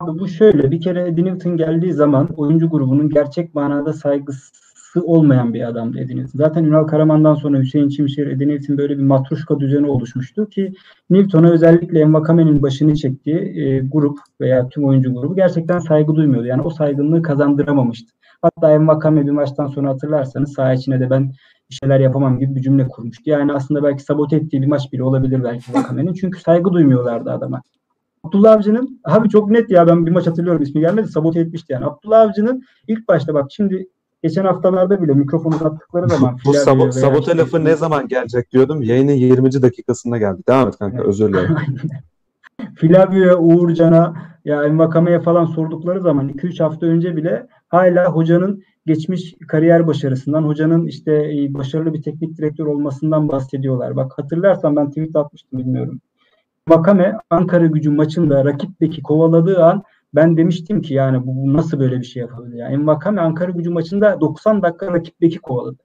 [0.00, 5.68] Abi bu şöyle bir kere Newton geldiği zaman oyuncu grubunun gerçek manada saygısı olmayan bir
[5.68, 6.38] adamdı Eddie Newton.
[6.38, 10.72] Zaten Ünal Karaman'dan sonra Hüseyin Çimşir, Eddie Newton böyle bir matruşka düzeni oluşmuştu ki
[11.10, 16.46] Newton'a özellikle Envakame'nin başını çektiği e, grup veya tüm oyuncu grubu gerçekten saygı duymuyordu.
[16.46, 18.12] Yani o saygınlığı kazandıramamıştı.
[18.42, 21.32] Hatta Envakame bir maçtan sonra hatırlarsanız saha içine de ben
[21.70, 23.30] bir şeyler yapamam gibi bir cümle kurmuştu.
[23.30, 26.14] Yani aslında belki sabote ettiği bir maç bile olabilir belki Vakame'nin.
[26.14, 27.62] Çünkü saygı duymuyorlardı adama.
[28.24, 31.84] Abdullah Avcı'nın abi çok net ya ben bir maç hatırlıyorum ismi gelmedi sabote etmişti yani.
[31.84, 33.88] Abdullah Avcı'nın ilk başta bak şimdi
[34.22, 38.82] geçen haftalarda bile mikrofonu uzattıkları zaman Bu veya sabote işte- lafı ne zaman gelecek diyordum.
[38.82, 39.62] Yayının 20.
[39.62, 40.42] dakikasında geldi.
[40.48, 41.56] Devam et kanka özür dilerim.
[42.76, 49.86] Flavio'ya, Uğurcan'a ya Envakame'ye falan sordukları zaman 2-3 hafta önce bile hala hocanın geçmiş kariyer
[49.86, 53.96] başarısından, hocanın işte e, başarılı bir teknik direktör olmasından bahsediyorlar.
[53.96, 56.00] Bak hatırlarsan ben tweet atmıştım bilmiyorum.
[56.68, 59.82] Vakame Ankara gücü maçında rakip beki kovaladığı an
[60.14, 62.56] ben demiştim ki yani bu, nasıl böyle bir şey yapabilir?
[62.56, 65.78] Yani Envakame Ankara gücü maçında 90 dakika rakip beki kovaladı.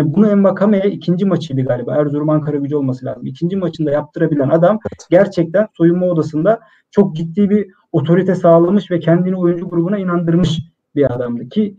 [0.00, 1.94] Yani bunu Envakame'ye ikinci maçıydı galiba.
[1.96, 3.26] Erzurum Ankara gücü olması lazım.
[3.26, 4.78] İkinci maçında yaptırabilen adam
[5.10, 10.60] gerçekten soyunma odasında çok ciddi bir otorite sağlamış ve kendini oyuncu grubuna inandırmış
[10.94, 11.76] bir adamdı ki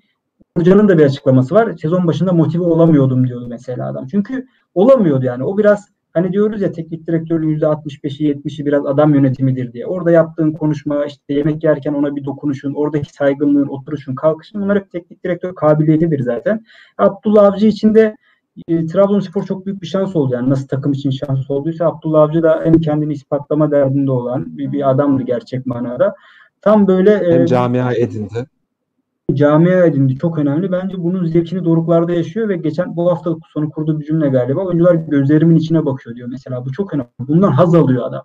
[0.57, 1.77] Hocanın da bir açıklaması var.
[1.77, 4.07] Sezon başında motive olamıyordum diyordu mesela adam.
[4.07, 5.43] Çünkü olamıyordu yani.
[5.43, 9.85] O biraz hani diyoruz ya teknik direktörün %65'i 70'i biraz adam yönetimidir diye.
[9.85, 14.91] Orada yaptığın konuşma, işte yemek yerken ona bir dokunuşun, oradaki saygınlığın, oturuşun, kalkışın bunlar hep
[14.91, 16.65] teknik direktör kabiliyetidir zaten.
[16.97, 18.15] Abdullah Avcı için de
[18.67, 20.33] e, Trabzonspor çok büyük bir şans oldu.
[20.33, 24.71] Yani nasıl takım için şans olduysa Abdullah Avcı da en kendini ispatlama derdinde olan bir,
[24.71, 26.15] bir adamdı gerçek manada.
[26.61, 28.45] Tam böyle Hem e, camia edindi.
[29.35, 30.17] Camia edindi.
[30.17, 30.71] Çok önemli.
[30.71, 34.61] Bence bunun zevkini doruklarda yaşıyor ve geçen bu hafta sonu kurduğu bir cümle galiba.
[34.61, 36.65] Oyuncular gözlerimin içine bakıyor diyor mesela.
[36.65, 37.09] Bu çok önemli.
[37.19, 38.23] Bundan haz alıyor adam.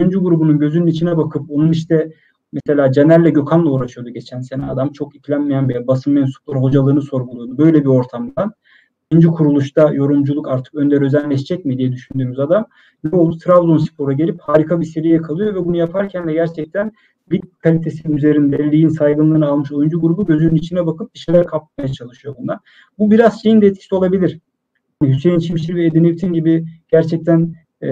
[0.00, 2.12] Oyuncu grubunun gözünün içine bakıp onun işte
[2.52, 4.66] mesela Caner'le Gökhan'la uğraşıyordu geçen sene.
[4.66, 7.58] Adam çok iklenmeyen bir basın mensupları hocalığını sorguluyordu.
[7.58, 8.52] Böyle bir ortamdan
[9.10, 12.66] ikinci kuruluşta yorumculuk artık Önder Özenleşecek mi diye düşündüğümüz adam
[13.04, 13.38] ne oldu?
[13.38, 16.92] Trabzonspor'a gelip harika bir seri yakalıyor ve bunu yaparken de gerçekten
[17.32, 22.34] lig kalitesinin üzerinde ligin saygınlığını almış oyuncu grubu gözünün içine bakıp bir şeyler kapmaya çalışıyor
[22.38, 22.58] bunlar.
[22.98, 24.40] Bu biraz şeyin de etkisi olabilir.
[25.02, 27.88] Hüseyin Çimşir ve Edin Evtin gibi gerçekten e,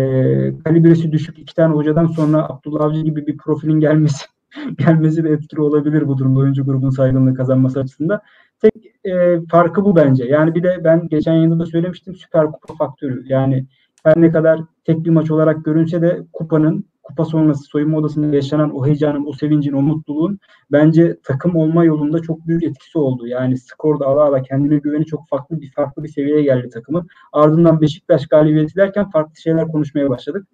[0.64, 4.24] kalibresi düşük iki tane hocadan sonra Abdullah Avcı gibi bir profilin gelmesi
[4.78, 8.20] gelmesi de etkili olabilir bu durumda oyuncu grubunun saygınlığı kazanması açısından.
[8.60, 10.24] Tek e, farkı bu bence.
[10.24, 13.24] Yani bir de ben geçen yayında da söylemiştim Süper Kupa faktörü.
[13.26, 13.66] Yani
[14.04, 18.76] her ne kadar tek bir maç olarak görünse de kupanın kupa sonrası soyunma odasında yaşanan
[18.76, 20.38] o heyecanın, o sevincin, o mutluluğun
[20.72, 23.26] bence takım olma yolunda çok büyük etkisi oldu.
[23.26, 27.08] Yani skorda ala ala kendine güveni çok farklı bir farklı bir seviyeye geldi takımın.
[27.32, 30.48] Ardından Beşiktaş galibiyeti derken farklı şeyler konuşmaya başladık.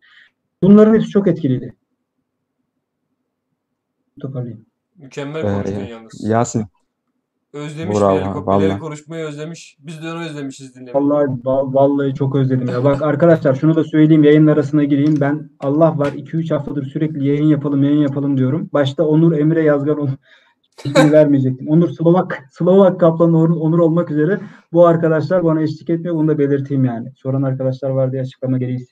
[0.63, 1.75] Bunların hepsi çok etkiliydi.
[4.21, 4.67] Toparlayayım.
[4.97, 6.29] Mükemmel Ee, konuştun yalnız.
[6.29, 6.67] Yasin
[7.53, 8.79] Özlemiş Bravo, vallahi.
[8.79, 9.77] konuşmayı özlemiş.
[9.81, 10.95] Biz de onu özlemişiz dinlemeyi.
[10.95, 12.85] Vallahi va- vallahi çok özledim ya.
[12.85, 15.15] Bak arkadaşlar şunu da söyleyeyim yayın arasına gireyim.
[15.21, 18.71] Ben Allah var 2-3 haftadır sürekli yayın yapalım yayın yapalım diyorum.
[18.73, 20.11] Başta Onur Emre Yazgar Onur
[20.85, 21.69] ismini vermeyecektim.
[21.69, 24.41] Onur Slovak Slovak Kaplan Onur, Onur olmak üzere
[24.73, 26.15] bu arkadaşlar bana eşlik etmiyor.
[26.15, 27.13] Bunu da belirteyim yani.
[27.17, 28.87] Soran arkadaşlar var diye açıklama gereği.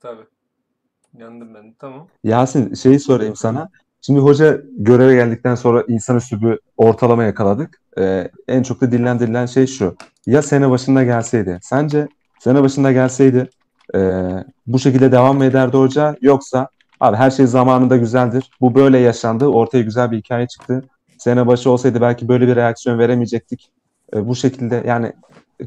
[0.00, 0.22] Tabii.
[1.18, 1.74] Yandım ben.
[1.78, 2.06] Tamam.
[2.24, 3.68] Yasin şeyi sorayım sana.
[4.06, 7.80] Şimdi hoca göreve geldikten sonra insanüstü bir ortalama yakaladık.
[7.98, 9.96] Ee, en çok da dillendirilen şey şu.
[10.26, 11.58] Ya sene başında gelseydi.
[11.62, 12.08] Sence
[12.40, 13.50] sene başında gelseydi
[13.94, 13.98] e,
[14.66, 16.16] bu şekilde devam mı ederdi hoca?
[16.20, 16.68] Yoksa
[17.00, 18.50] abi her şey zamanında güzeldir.
[18.60, 19.46] Bu böyle yaşandı.
[19.46, 20.82] Ortaya güzel bir hikaye çıktı.
[21.18, 23.70] Sene başı olsaydı belki böyle bir reaksiyon veremeyecektik.
[24.14, 25.12] E, bu şekilde yani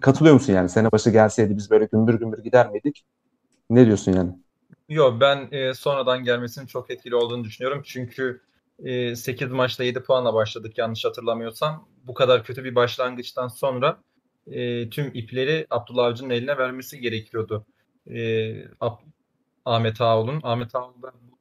[0.02, 0.70] katılıyor musun yani?
[0.70, 3.06] Sene başı gelseydi biz böyle gümbür gümbür gider miydik?
[3.70, 4.32] Ne diyorsun yani?
[4.90, 7.82] Yok ben e, sonradan gelmesinin çok etkili olduğunu düşünüyorum.
[7.86, 8.42] Çünkü
[8.84, 11.88] e, 8 maçta 7 puanla başladık yanlış hatırlamıyorsam.
[12.04, 14.00] Bu kadar kötü bir başlangıçtan sonra
[14.48, 17.66] e, tüm ipleri Abdullah Avcı'nın eline vermesi gerekiyordu.
[18.08, 18.16] E,
[18.82, 19.00] Ab-
[19.66, 20.40] Ahmet Ağol'un.
[20.44, 21.38] Ahmet Ağol da bu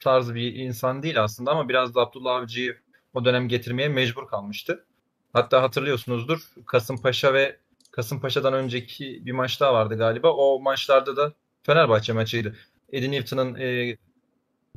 [0.00, 2.76] tarz bir insan değil aslında ama biraz da Abdullah Avcı'yı
[3.14, 4.84] o dönem getirmeye mecbur kalmıştı.
[5.32, 7.56] Hatta hatırlıyorsunuzdur Kasımpaşa ve
[7.92, 10.32] Kasımpaşa'dan önceki bir maç daha vardı galiba.
[10.32, 12.56] O maçlarda da Fenerbahçe maçıydı.
[12.92, 13.96] Eddie Newton'ın e,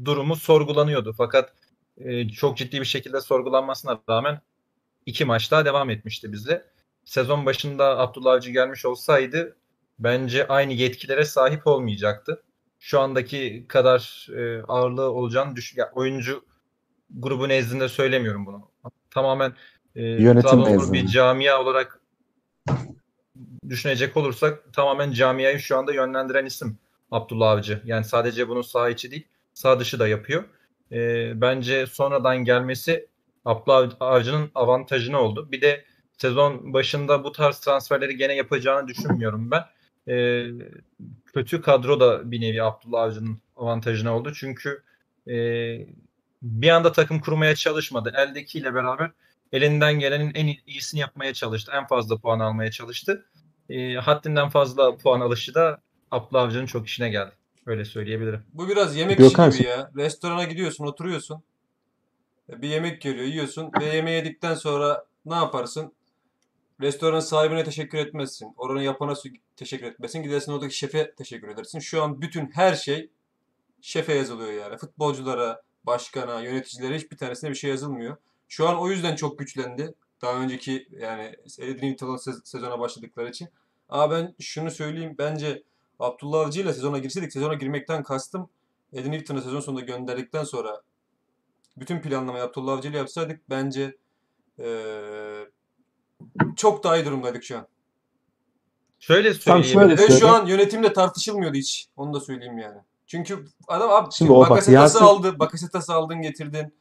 [0.05, 1.13] durumu sorgulanıyordu.
[1.17, 1.53] Fakat
[1.97, 4.41] e, çok ciddi bir şekilde sorgulanmasına rağmen
[5.05, 6.65] iki maç daha devam etmişti bizle.
[7.05, 9.57] Sezon başında Abdullah Avcı gelmiş olsaydı
[9.99, 12.43] bence aynı yetkilere sahip olmayacaktı.
[12.79, 15.79] Şu andaki kadar e, ağırlığı olacağını düşün.
[15.79, 16.45] ya oyuncu
[17.09, 18.71] grubu nezdinde söylemiyorum bunu.
[19.09, 19.53] Tamamen
[19.95, 22.01] e, Yönetim bir camia olarak
[23.69, 26.77] düşünecek olursak tamamen camiayı şu anda yönlendiren isim
[27.11, 27.81] Abdullah Avcı.
[27.85, 30.43] Yani sadece bunu sağ içi değil sağ dışı da yapıyor.
[30.91, 33.07] Ee, bence sonradan gelmesi
[33.45, 35.47] Abdullah Avcı'nın avantajını oldu.
[35.51, 35.85] Bir de
[36.17, 39.63] sezon başında bu tarz transferleri gene yapacağını düşünmüyorum ben.
[40.07, 40.45] Ee,
[41.33, 44.33] kötü kadro da bir nevi Abdullah Avcı'nın avantajına oldu.
[44.35, 44.83] Çünkü
[45.27, 45.33] e,
[46.41, 48.13] bir anda takım kurmaya çalışmadı.
[48.17, 49.11] Eldekiyle beraber
[49.51, 51.71] elinden gelenin en iyisini yapmaya çalıştı.
[51.75, 53.25] En fazla puan almaya çalıştı.
[53.69, 57.31] E, haddinden fazla puan alışı da Abdullah Avcı'nın çok işine geldi.
[57.65, 58.43] Öyle söyleyebilirim.
[58.53, 59.91] Bu biraz yemek Gökhan, işi gibi ya.
[59.95, 61.43] Restorana gidiyorsun, oturuyorsun.
[62.49, 65.93] Bir yemek geliyor, yiyorsun ve yemeği yedikten sonra ne yaparsın?
[66.81, 68.53] Restoranın sahibine teşekkür etmezsin.
[68.57, 69.13] Oranın yapana
[69.55, 70.23] teşekkür etmezsin.
[70.23, 71.79] Gidersin oradaki şefe teşekkür edersin.
[71.79, 73.09] Şu an bütün her şey
[73.81, 74.77] şefe yazılıyor yani.
[74.77, 78.17] Futbolculara, başkana, yöneticilere hiçbir tanesine bir şey yazılmıyor.
[78.47, 79.93] Şu an o yüzden çok güçlendi.
[80.21, 83.49] Daha önceki yani se- sezona başladıkları için.
[83.89, 85.15] Ama ben şunu söyleyeyim.
[85.17, 85.63] Bence
[86.01, 88.49] Abdullah Avcı ile sezona girseydik, sezona girmekten kastım
[88.93, 90.81] Eddie Newton'u sezon sonunda gönderdikten sonra
[91.77, 93.97] bütün planlamayı Abdullah Avcı ile yapsaydık bence
[94.59, 95.49] eee,
[96.55, 97.67] çok daha iyi durumdaydık şu an.
[98.99, 99.97] Şöyle Tam söyleyebilirim.
[99.97, 101.87] şöyle Ve şu an yönetimle tartışılmıyordu hiç.
[101.97, 102.77] Onu da söyleyeyim yani.
[103.07, 105.39] Çünkü adam abi Şimdi o bak, Bakasetas'ı Yasin- aldı.
[105.39, 106.73] Bakasetas'ı aldın getirdin.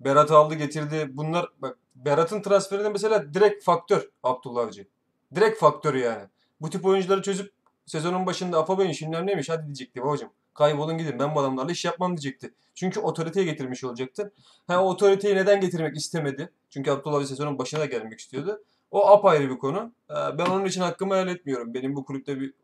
[0.00, 1.08] Berat aldı getirdi.
[1.12, 4.86] Bunlar bak Berat'ın transferinde mesela direkt faktör Abdullah Avcı.
[5.34, 6.24] Direkt faktör yani.
[6.60, 7.52] Bu tip oyuncuları çözüp
[7.88, 10.30] sezonun başında Afa Bey'in şimdiler neymiş hadi diyecekti babacım.
[10.54, 12.54] Kaybolun gidin ben bu adamlarla iş yapmam diyecekti.
[12.74, 14.32] Çünkü otoriteyi getirmiş olacaktı.
[14.66, 16.50] Ha otoriteyi neden getirmek istemedi?
[16.70, 18.62] Çünkü Abdullah sezonun başına gelmek istiyordu.
[18.90, 19.92] O apayrı bir konu.
[20.10, 21.74] Ee, Ben onun için hakkımı helal etmiyorum.
[21.74, 22.54] Benim bu kulüpte bir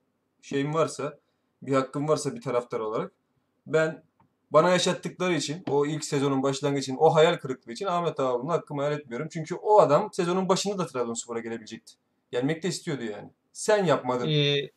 [0.42, 1.18] şeyim varsa,
[1.62, 3.12] bir hakkım varsa bir taraftar olarak.
[3.66, 4.02] Ben
[4.50, 8.82] bana yaşattıkları için, o ilk sezonun başlangıcı için, o hayal kırıklığı için Ahmet Ağaoğlu'na hakkımı
[8.82, 9.28] helal etmiyorum.
[9.30, 11.92] Çünkü o adam sezonun başında da Trabzonspor'a gelebilecekti.
[12.30, 13.30] Gelmek de istiyordu yani.
[13.52, 14.28] Sen yapmadın.
[14.28, 14.70] Ee,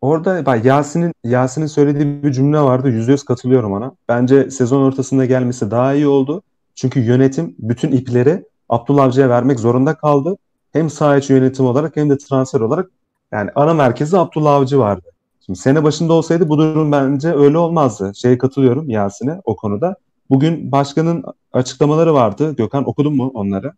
[0.00, 2.88] Orada bak Yasin'in Yasin'in söylediği bir cümle vardı.
[2.88, 3.92] Yüzde yüz katılıyorum ona.
[4.08, 6.42] Bence sezon ortasında gelmesi daha iyi oldu.
[6.74, 10.36] Çünkü yönetim bütün ipleri Abdullah Avcı'ya vermek zorunda kaldı.
[10.72, 12.90] Hem saha yönetim olarak hem de transfer olarak
[13.32, 15.10] yani ana merkezi Abdullah Avcı vardı.
[15.46, 18.12] Şimdi sene başında olsaydı bu durum bence öyle olmazdı.
[18.14, 19.96] Şeye katılıyorum Yasin'e o konuda.
[20.30, 22.56] Bugün başkanın açıklamaları vardı.
[22.56, 23.72] Gökhan okudun mu onları?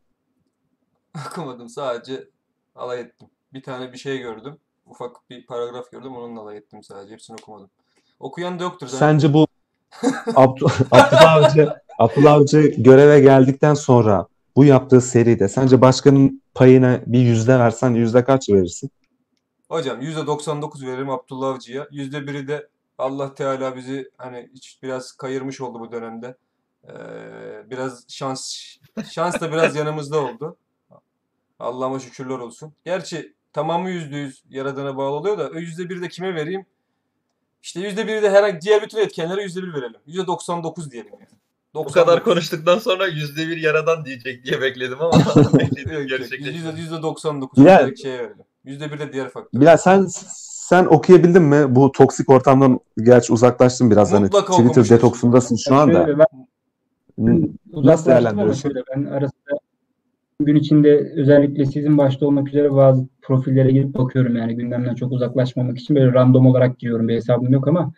[1.31, 2.29] Okumadım sadece
[2.75, 3.29] alay ettim.
[3.53, 4.59] Bir tane bir şey gördüm.
[4.91, 7.13] Ufak bir paragraf gördüm onunla alay ettim sadece.
[7.13, 7.71] Hepsini okumadım.
[8.21, 9.07] Okuyan da yoktur zaten.
[9.07, 9.47] Sence bu
[10.27, 17.19] Abdu- Abdullah Avcı, Abdullah Avcı göreve geldikten sonra bu yaptığı seride sence başkanın payına bir
[17.21, 18.91] yüzde versen yüzde kaç verirsin?
[19.69, 21.85] Hocam %99 veririm Abdullah Avcı'ya.
[21.85, 24.51] %1'i de Allah Teala bizi hani
[24.83, 26.37] biraz kayırmış oldu bu dönemde.
[26.85, 26.91] Ee,
[27.71, 28.55] biraz şans
[29.11, 30.57] şans da biraz yanımızda oldu.
[31.59, 32.73] Allah'ıma şükürler olsun.
[32.85, 36.67] Gerçi tamamı %100 yaradana bağlı oluyor da o %1'i de kime vereyim?
[37.63, 40.01] İşte %1'i de herhangi diğer bütün etkenlere %1 verelim.
[40.07, 41.29] %99 diyelim yani.
[41.75, 41.95] bu 99.
[41.95, 45.13] kadar konuştuktan sonra yüzde bir yaradan diyecek diye bekledim ama
[45.59, 46.59] beklediğim gerçekleşti.
[46.59, 48.45] %, %99 Ya- direkt şeye verelim.
[48.65, 49.61] %1 de diğer faktör.
[49.61, 51.75] Bilal sen sen okuyabildin mi?
[51.75, 54.91] Bu toksik ortamdan gerçi uzaklaştın biraz hani Mutlaka Twitter okumuşuz.
[54.91, 56.09] detoksundasın şu anda.
[56.19, 56.27] Ben
[57.73, 58.63] Nasıl değerlendiriyorsun?
[58.63, 59.38] şöyle ben arasında
[60.41, 65.79] gün içinde özellikle sizin başta olmak üzere bazı profillere girip bakıyorum yani gündemden çok uzaklaşmamak
[65.79, 67.93] için böyle random olarak giriyorum bir hesabım yok ama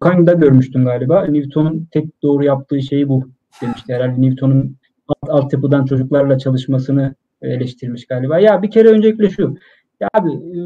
[0.00, 1.24] Kang'da görmüştüm galiba.
[1.24, 3.30] Newton'un tek doğru yaptığı şey bu
[3.62, 3.94] demişti.
[3.94, 4.76] Herhalde Newton'un
[5.08, 8.38] alt, altyapıdan çocuklarla çalışmasını eleştirmiş galiba.
[8.38, 9.56] Ya bir kere öncelikle şu.
[10.00, 10.60] Ya abi e,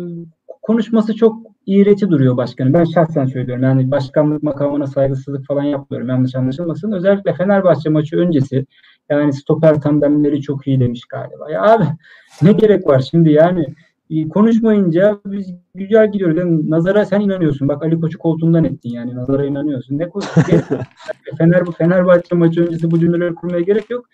[0.62, 2.74] konuşması çok iğreti duruyor başkanım.
[2.74, 3.64] Ben şahsen söylüyorum.
[3.64, 6.08] Yani başkanlık makamına saygısızlık falan yapmıyorum.
[6.08, 6.92] Yanlış anlaşılmasın.
[6.92, 8.66] Özellikle Fenerbahçe maçı öncesi
[9.10, 11.50] yani stoper tandemleri çok iyi demiş galiba.
[11.50, 11.84] Ya abi
[12.42, 13.66] ne gerek var şimdi yani
[14.10, 16.38] e, konuşmayınca biz güzel gidiyoruz.
[16.38, 17.68] Yani nazara sen inanıyorsun.
[17.68, 19.14] Bak Ali Koç'u koltuğundan ettin yani.
[19.14, 19.98] Nazara inanıyorsun.
[19.98, 20.24] Ne koç?
[21.38, 24.06] Fener, Fenerbahçe maçı öncesi bu cümleleri kurmaya gerek yok.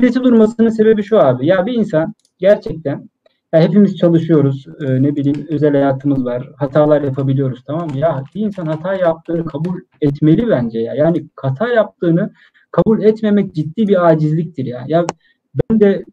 [0.00, 1.46] Birisi durmasının sebebi şu abi.
[1.46, 3.08] Ya bir insan gerçekten
[3.54, 4.66] ya hepimiz çalışıyoruz.
[4.80, 6.50] e, ne bileyim özel hayatımız var.
[6.56, 7.98] Hatalar yapabiliyoruz tamam mı?
[7.98, 10.94] Ya bir insan hata yaptığını kabul etmeli bence ya.
[10.94, 12.30] Yani hata yaptığını
[12.74, 14.84] kabul etmemek ciddi bir acizliktir ya.
[14.88, 15.06] Ya
[15.54, 16.04] ben de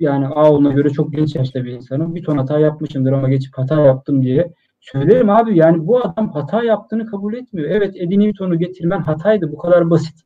[0.00, 2.14] yani Ağol'una göre çok genç yaşta bir insanım.
[2.14, 5.58] Bir ton hata yapmışımdır ama geçip hata yaptım diye söylerim abi.
[5.58, 7.70] Yani bu adam hata yaptığını kabul etmiyor.
[7.70, 9.52] Evet Eddie Newton'u getirmen hataydı.
[9.52, 10.20] Bu kadar basit.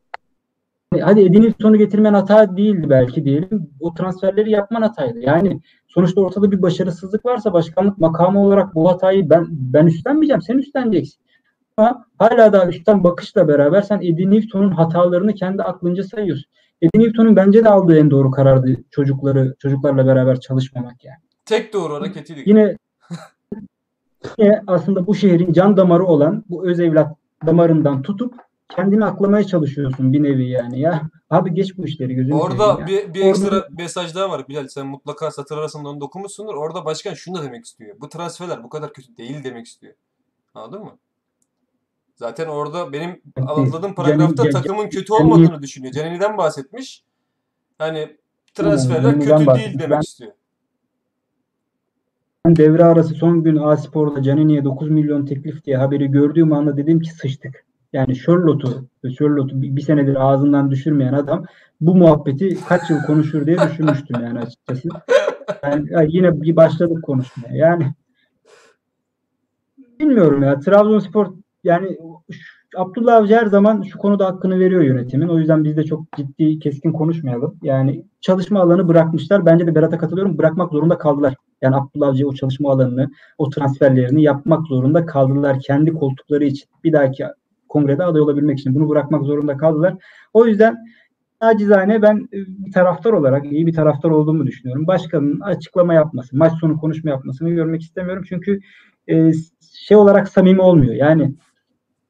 [1.00, 3.70] Hadi Eddie Newton'u getirmen hata değildi belki diyelim.
[3.81, 5.18] O transferleri yapman hataydı.
[5.18, 10.42] Yani sonuçta ortada bir başarısızlık varsa başkanlık makamı olarak bu hatayı ben ben üstlenmeyeceğim.
[10.42, 11.23] Sen üstleneceksin.
[11.76, 16.46] Ama hala daha üstten bakışla beraber sen Eddie Newton'un hatalarını kendi aklınca sayıyorsun.
[16.82, 21.18] Eddie Newton'un bence de aldığı en doğru karardı çocukları çocuklarla beraber çalışmamak yani.
[21.44, 22.42] Tek doğru hareketiydi.
[22.46, 22.76] Yine
[24.38, 28.34] yine aslında bu şehrin can damarı olan bu öz evlat damarından tutup
[28.68, 31.10] kendini aklamaya çalışıyorsun bir nevi yani ya.
[31.30, 34.68] Abi geç bu işleri gözünü Orada bir, bir Orada- ekstra mesaj daha var Bilal.
[34.68, 36.54] Sen mutlaka satır arasında onu dokunmuşsundur.
[36.54, 37.96] Orada başkan şunu da demek istiyor.
[38.00, 39.94] Bu transferler bu kadar kötü değil demek istiyor.
[40.54, 40.98] Anladın mı?
[42.14, 45.92] Zaten orada benim anladığım paragrafta takımın kötü olmadığını düşünüyor.
[45.92, 47.05] Ceneli'den bahsetmiş.
[47.79, 48.16] Hani
[48.55, 49.79] transferler Cemili'den kötü değil bahsetmiş.
[49.79, 50.33] demek Ben- istiyor.
[52.46, 57.00] Ben devre arası son gün A-Spor'da Canini'ye 9 milyon teklif diye haberi gördüğüm anda dedim
[57.00, 57.64] ki sıçtık.
[57.92, 61.44] Yani Charlotte'u, Charlotte'u bir, bir senedir ağzından düşürmeyen adam
[61.81, 64.88] bu muhabbeti kaç yıl konuşur diye düşünmüştüm yani açıkçası.
[65.62, 67.57] Yani, ya yine bir başladık konuşmaya.
[67.57, 67.94] Yani
[70.00, 71.98] bilmiyorum ya Trabzonspor yani
[72.77, 75.29] Abdullah Avcı her zaman şu konuda hakkını veriyor yönetimin.
[75.29, 77.59] O yüzden biz de çok ciddi keskin konuşmayalım.
[77.62, 79.46] Yani çalışma alanı bırakmışlar.
[79.46, 80.38] Bence de Berat'a katılıyorum.
[80.38, 81.35] Bırakmak zorunda kaldılar.
[81.62, 85.61] Yani Abdullah Avcı'ya o çalışma alanını, o transferlerini yapmak zorunda kaldılar.
[85.61, 86.68] Kendi koltukları için.
[86.85, 87.24] Bir dahaki
[87.68, 88.74] kongrede aday olabilmek için.
[88.74, 89.94] Bunu bırakmak zorunda kaldılar.
[90.33, 90.77] O yüzden
[91.40, 94.87] acizane ben e, bir taraftar olarak iyi bir taraftar olduğumu düşünüyorum.
[94.87, 98.24] Başkanın açıklama yapması, maç sonu konuşma yapmasını görmek istemiyorum.
[98.29, 98.61] Çünkü
[99.09, 99.33] e,
[99.79, 100.94] şey olarak samimi olmuyor.
[100.94, 101.35] Yani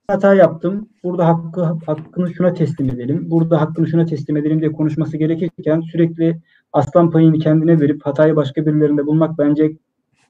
[0.09, 0.89] hata yaptım.
[1.05, 3.31] Burada hakkı hakkını şuna teslim edelim.
[3.31, 6.41] Burada hakkını şuna teslim edelim diye konuşması gerekirken sürekli
[6.73, 9.73] aslan payını kendine verip hatayı başka birilerinde bulmak bence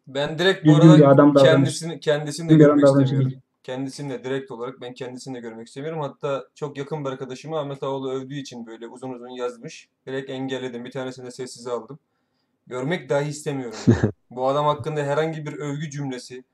[0.07, 3.31] Ben direkt bu arada adam davranış- kendisini, kendisini de görmek istemiyorum.
[3.31, 3.41] değil.
[3.63, 6.01] Kendisini de direkt olarak ben kendisini de görmek istemiyorum.
[6.01, 9.89] Hatta çok yakın bir arkadaşımı Ahmet Ağoğlu övdüğü için böyle uzun uzun yazmış.
[10.07, 10.85] Direkt engelledim.
[10.85, 11.99] Bir tanesini de sessize aldım.
[12.67, 13.79] Görmek dahi istemiyorum.
[14.31, 16.45] Bu adam hakkında herhangi bir övgü cümlesi,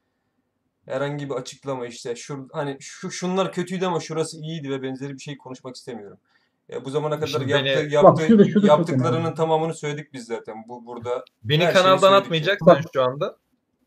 [0.87, 5.19] herhangi bir açıklama işte şu hani şu şunlar kötüydü ama şurası iyiydi ve benzeri bir
[5.19, 6.19] şey konuşmak istemiyorum.
[6.73, 9.21] E, bu zamana kadar Şimdi yaptığı, beni- yaptığı, Bak şu da- şu da çok yaptıklarının
[9.21, 9.35] önemli.
[9.35, 10.55] tamamını söyledik biz zaten.
[10.69, 12.83] Bu burada Beni kanaldan atmayacaksan Bak.
[12.93, 13.37] şu anda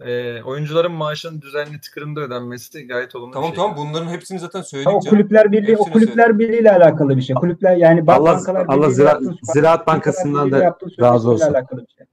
[0.01, 3.63] e, oyuncuların maaşının düzenli tıkırında ödenmesi de gayet olumlu tamam bir şey.
[3.65, 5.01] tamam bunların hepsini zaten söyledik canım.
[5.09, 7.35] kulüpler birliği o kulüpler birliği ile alakalı bir şey.
[7.35, 11.45] Kulüpler yani Allah- bankalar Allah yaptığın- Ziraat bankalar Bankası'ndan da razı olsun.
[11.53, 12.05] alakalı bir şey.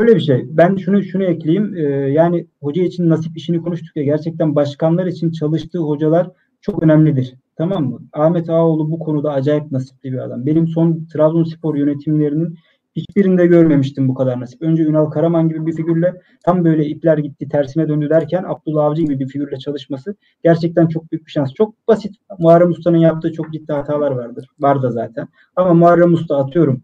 [0.00, 0.44] Böyle bir şey.
[0.48, 1.76] Ben şunu şunu ekleyeyim.
[1.76, 1.82] Ee,
[2.12, 4.02] yani hoca için nasip işini konuştuk ya.
[4.02, 6.30] Gerçekten başkanlar için çalıştığı hocalar
[6.60, 7.34] çok önemlidir.
[7.56, 8.00] Tamam mı?
[8.12, 10.46] Ahmet Ağaoğlu bu konuda acayip nasipli bir adam.
[10.46, 12.58] Benim son Trabzonspor yönetimlerinin
[12.96, 14.62] hiçbirinde görmemiştim bu kadar nasip.
[14.62, 19.02] Önce Ünal Karaman gibi bir figürle tam böyle ipler gitti tersine döndü derken Abdullah Avcı
[19.02, 21.54] gibi bir figürle çalışması gerçekten çok büyük bir şans.
[21.54, 22.16] Çok basit.
[22.38, 24.48] Muharrem Usta'nın yaptığı çok ciddi hatalar vardır.
[24.60, 25.28] Var da zaten.
[25.56, 26.82] Ama Muharrem Usta atıyorum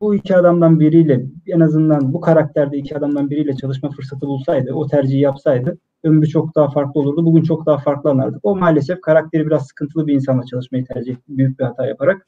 [0.00, 4.86] bu iki adamdan biriyle en azından bu karakterde iki adamdan biriyle çalışma fırsatı bulsaydı, o
[4.86, 7.26] tercihi yapsaydı ömrü çok daha farklı olurdu.
[7.26, 8.40] Bugün çok daha farklı anlardık.
[8.42, 11.22] O maalesef karakteri biraz sıkıntılı bir insanla çalışmayı tercih etti.
[11.28, 12.26] Büyük bir hata yaparak.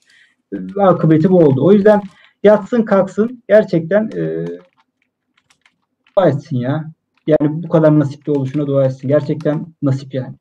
[0.53, 1.67] Ee, Akıbeti bu oldu.
[1.67, 2.01] O yüzden
[2.43, 4.47] yatsın kalksın gerçekten e,
[6.17, 6.93] dua etsin ya.
[7.27, 9.09] Yani bu kadar nasipli oluşuna dua etsin.
[9.09, 10.37] Gerçekten nasip yani.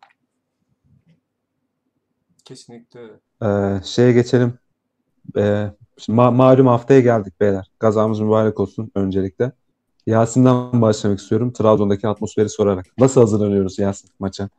[2.45, 2.99] Kesinlikle.
[3.43, 4.53] Ee, şeye geçelim.
[5.37, 7.71] Ee, şimdi ma- malum haftaya geldik beyler.
[7.79, 9.51] Gazamız mübarek olsun öncelikle.
[10.05, 11.53] Yasin'den başlamak istiyorum.
[11.53, 12.85] Trabzon'daki atmosferi sorarak.
[12.97, 14.49] Nasıl hazırlanıyoruz Yasin maça?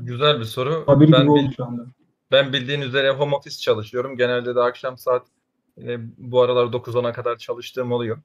[0.00, 0.84] Güzel bir soru.
[0.86, 1.86] Haberi ben, bil- şu anda.
[2.32, 4.16] ben bildiğin üzere home office çalışıyorum.
[4.16, 5.26] Genelde de akşam saat
[5.82, 8.18] e, bu aralar 9-10'a kadar çalıştığım oluyor.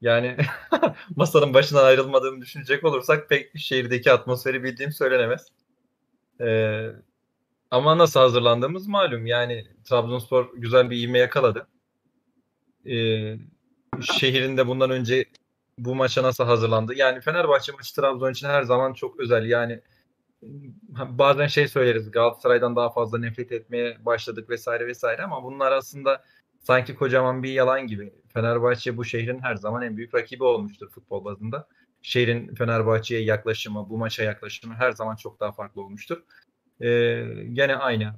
[0.00, 0.36] Yani
[1.16, 5.46] masanın başından ayrılmadığımı düşünecek olursak pek şehirdeki atmosferi bildiğim söylenemez.
[6.40, 6.90] Ee,
[7.70, 9.26] ama nasıl hazırlandığımız malum.
[9.26, 11.66] Yani Trabzonspor güzel bir ivme yakaladı.
[12.86, 13.36] Ee,
[14.02, 15.24] şehrinde bundan önce
[15.78, 16.94] bu maça nasıl hazırlandı?
[16.94, 19.46] Yani Fenerbahçe maçı Trabzon için her zaman çok özel.
[19.46, 19.80] Yani
[20.92, 26.24] bazen şey söyleriz Galatasaray'dan daha fazla nefret etmeye başladık vesaire vesaire ama bunlar aslında
[26.60, 28.14] sanki kocaman bir yalan gibi.
[28.34, 31.68] Fenerbahçe bu şehrin her zaman en büyük rakibi olmuştur futbol bazında.
[32.02, 36.22] Şehrin Fenerbahçe'ye yaklaşımı, bu maça yaklaşımı her zaman çok daha farklı olmuştur.
[36.80, 38.14] Ee, gene aynı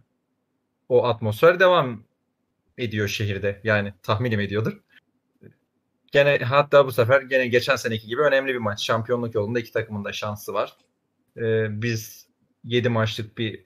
[0.88, 2.04] o atmosfer devam
[2.78, 3.60] ediyor şehirde.
[3.64, 4.80] Yani tahminim ediyordur.
[6.12, 8.84] Gene hatta bu sefer gene geçen seneki gibi önemli bir maç.
[8.84, 10.76] Şampiyonluk yolunda iki takımın da şansı var.
[11.36, 12.28] Ee, biz
[12.64, 13.64] 7 maçlık bir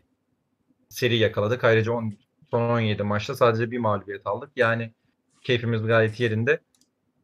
[0.89, 1.65] seri yakaladık.
[1.65, 2.15] Ayrıca on,
[2.51, 4.51] son 17 maçta sadece bir mağlubiyet aldık.
[4.57, 4.93] Yani
[5.43, 6.61] keyfimiz gayet yerinde.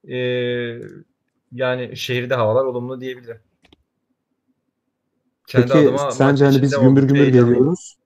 [0.08, 0.80] Ee,
[1.52, 3.40] yani şehirde havalar olumlu diyebilirim.
[5.48, 7.96] Kendi Peki adıma sence hani biz gümbür gümbür geliyoruz.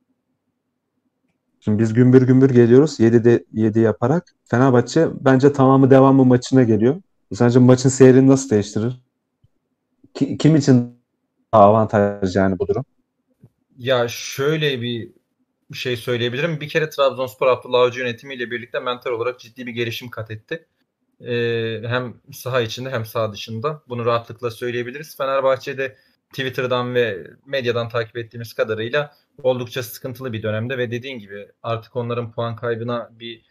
[1.61, 3.01] Şimdi biz gümbür gümbür geliyoruz.
[3.01, 4.35] 7'de 7 yaparak.
[4.45, 7.03] Fenerbahçe bence tamamı devamı maçına geliyor.
[7.35, 9.01] Sence maçın seyrini nasıl değiştirir?
[10.15, 10.97] Ki- kim için
[11.53, 12.85] avantaj yani bu durum?
[13.79, 15.11] Ya şöyle bir
[15.73, 16.61] şey söyleyebilirim.
[16.61, 20.67] Bir kere Trabzonspor Abdullah Avcı yönetimiyle birlikte mental olarak ciddi bir gelişim kat etti.
[21.21, 23.83] Ee, hem saha içinde hem saha dışında.
[23.89, 25.17] Bunu rahatlıkla söyleyebiliriz.
[25.17, 25.97] Fenerbahçe'de
[26.33, 32.33] Twitter'dan ve medyadan takip ettiğimiz kadarıyla oldukça sıkıntılı bir dönemde ve dediğin gibi artık onların
[32.33, 33.43] puan kaybına bir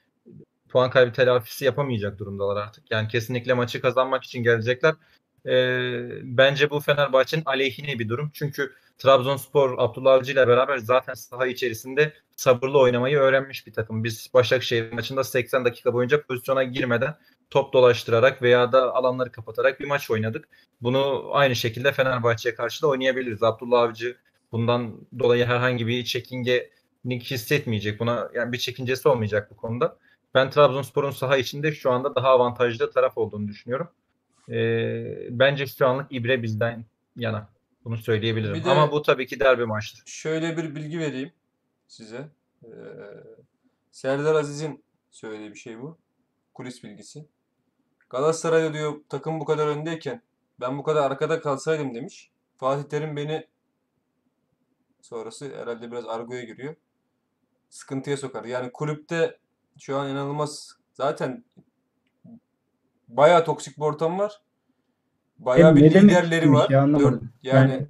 [0.70, 2.92] puan kaybı telafisi yapamayacak durumdalar artık.
[2.92, 4.96] Yani kesinlikle maçı kazanmak için gelecekler.
[5.46, 8.32] Ee, bence bu Fenerbahçe'nin aleyhine bir durum.
[8.34, 14.04] Çünkü Trabzonspor Abdullah Avcı ile beraber zaten saha içerisinde sabırlı oynamayı öğrenmiş bir takım.
[14.04, 17.16] Biz Başakşehir maçında 80 dakika boyunca pozisyona girmeden
[17.52, 20.50] top dolaştırarak veya da alanları kapatarak bir maç oynadık.
[20.82, 23.44] Bunu aynı şekilde Fenerbahçe'ye karşı da oynayabiliriz.
[23.44, 24.18] Abdullah Avcı
[24.52, 28.00] bundan dolayı herhangi bir çekingelik hissetmeyecek.
[28.00, 29.98] Buna yani bir çekincesi olmayacak bu konuda.
[30.36, 33.88] Ben Trabzonspor'un saha içinde şu anda daha avantajlı taraf olduğunu düşünüyorum.
[34.50, 36.86] Ee, bence şu anlık İbre bizden
[37.16, 37.50] yana.
[37.86, 38.54] Bunu söyleyebilirim.
[38.54, 40.04] Bir de- Ama bu tabii ki derbi maçtır.
[40.06, 41.32] Şöyle bir bilgi vereyim
[41.88, 42.28] size.
[42.64, 42.68] Ee,
[43.92, 45.98] Serdar Aziz'in söylediği bir şey bu.
[46.54, 47.26] Kulis bilgisi.
[48.12, 50.22] Galatasaray'da diyor takım bu kadar öndeyken
[50.60, 52.32] ben bu kadar arkada kalsaydım demiş.
[52.58, 53.48] Fatih Terim beni
[55.02, 56.76] sonrası herhalde biraz argoya giriyor.
[57.70, 58.44] Sıkıntıya sokar.
[58.44, 59.38] Yani kulüpte
[59.80, 61.44] şu an inanılmaz zaten
[63.08, 64.42] bayağı toksik bir ortam var.
[65.40, 66.70] Bayağı bir liderleri var.
[66.70, 67.12] ya, anlamadım.
[67.14, 67.88] Dört- yani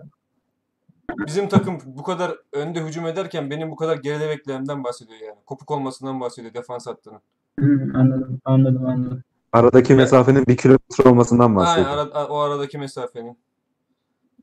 [1.26, 5.39] bizim takım bu kadar önde hücum ederken benim bu kadar geride beklememden bahsediyor yani.
[5.45, 7.22] Kopuk olmasından bahsediyor defans hattının.
[7.59, 9.24] Hı, anladım, anladım, anladım.
[9.52, 11.89] Aradaki mesafenin bir kilometre olmasından Aynen bahsediyor.
[11.91, 13.38] ara- o aradaki mesafenin.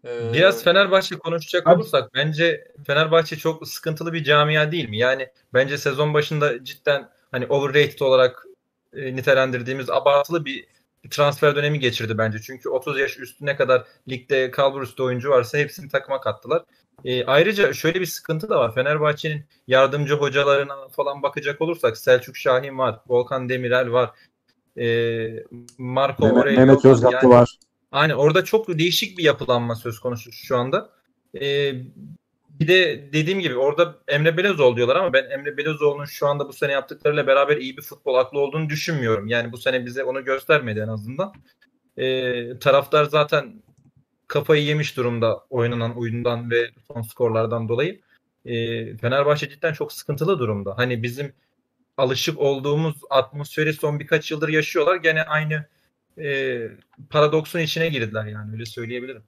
[0.05, 4.99] Ee, Biraz Fenerbahçe konuşacak Abi- olursak bence Fenerbahçe çok sıkıntılı bir camia değil mi?
[4.99, 8.47] Yani bence sezon başında cidden hani overrated olarak
[8.93, 10.67] e, nitelendirdiğimiz abartılı bir
[11.11, 12.39] transfer dönemi geçirdi bence.
[12.43, 16.63] Çünkü 30 yaş üstüne kadar ligde kalbur üstü oyuncu varsa hepsini takıma kattılar.
[17.05, 18.75] E, ayrıca şöyle bir sıkıntı da var.
[18.75, 24.11] Fenerbahçe'nin yardımcı hocalarına falan bakacak olursak Selçuk Şahin var, Volkan Demirel var,
[24.79, 25.45] e,
[25.79, 26.85] Marco Mehmet, Aurelio Mehmet.
[26.85, 27.59] Yozgatlı Yani- var.
[27.93, 30.91] Aynen orada çok değişik bir yapılanma söz konusu şu anda.
[31.41, 31.73] Ee,
[32.61, 36.53] bir de dediğim gibi orada Emre Belözoğlu diyorlar ama ben Emre Belözoğlu'nun şu anda bu
[36.53, 39.27] sene yaptıklarıyla beraber iyi bir futbol aklı olduğunu düşünmüyorum.
[39.29, 41.33] Yani bu sene bize onu göstermedi en azından.
[41.97, 43.63] Ee, taraftar zaten
[44.29, 48.01] kafayı yemiş durumda oynanan oyundan ve son skorlardan dolayı.
[48.45, 50.79] Ee, Fenerbahçe cidden çok sıkıntılı durumda.
[50.79, 51.33] Hani bizim
[51.99, 54.97] alışık olduğumuz atmosferi son birkaç yıldır yaşıyorlar.
[54.97, 55.67] Gene aynı
[56.19, 56.59] e,
[57.11, 59.23] paradoksun içine girdiler yani öyle söyleyebilirim.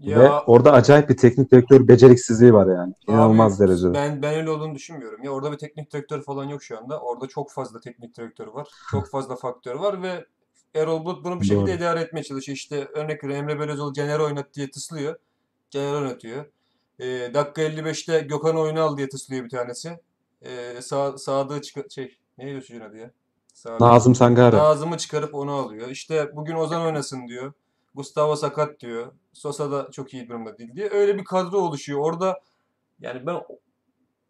[0.00, 2.94] ya, Ve orada acayip bir teknik direktör beceriksizliği var yani.
[3.08, 3.94] İnanılmaz Abi, derecede.
[3.94, 5.24] Ben ben öyle olduğunu düşünmüyorum.
[5.24, 7.00] Ya orada bir teknik direktör falan yok şu anda.
[7.00, 8.68] Orada çok fazla teknik direktör var.
[8.90, 10.26] Çok fazla faktör var ve
[10.74, 11.76] Erol Bulut bunu bir şekilde Doğru.
[11.76, 12.56] idare etmeye çalışıyor.
[12.56, 15.16] İşte örnek veriyorum Emre Belözoğlu Caner'i oynat diye tıslıyor.
[15.70, 16.44] Caner oynatıyor.
[17.00, 19.98] Ee, dakika 55'te Gökhan oyunu al diye tıslıyor bir tanesi.
[20.46, 23.10] Ee, sağ, Sadık'ı çıkar şey neydi o çocuğun adı ya?
[23.54, 23.80] Sadık.
[23.80, 24.56] Nazım Sangare.
[24.56, 25.88] Nazım'ı çıkarıp onu alıyor.
[25.88, 27.52] İşte bugün Ozan oynasın diyor.
[27.94, 29.12] Gustavo sakat diyor.
[29.32, 30.90] Sosa da çok iyi durumda değil diye.
[30.90, 32.00] Öyle bir kadro oluşuyor.
[32.00, 32.40] Orada
[33.00, 33.42] yani ben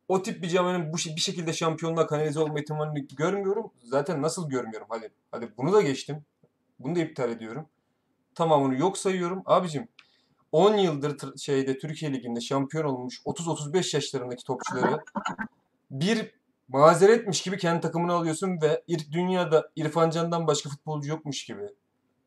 [0.08, 3.70] o, tip bir camianın bu bir şekilde şampiyonluğa kanalize olma ihtimalini görmüyorum.
[3.84, 4.86] Zaten nasıl görmüyorum?
[4.90, 6.24] Hadi hadi bunu da geçtim.
[6.78, 7.66] Bunu da iptal ediyorum.
[8.34, 9.42] Tamamını yok sayıyorum.
[9.46, 9.88] Abicim
[10.52, 15.04] 10 yıldır şeyde Türkiye Ligi'nde şampiyon olmuş 30-35 yaşlarındaki topçuları
[15.90, 16.34] bir
[16.68, 21.68] mazeretmiş gibi kendi takımını alıyorsun ve ir- dünyada İrfan Can'dan başka futbolcu yokmuş gibi.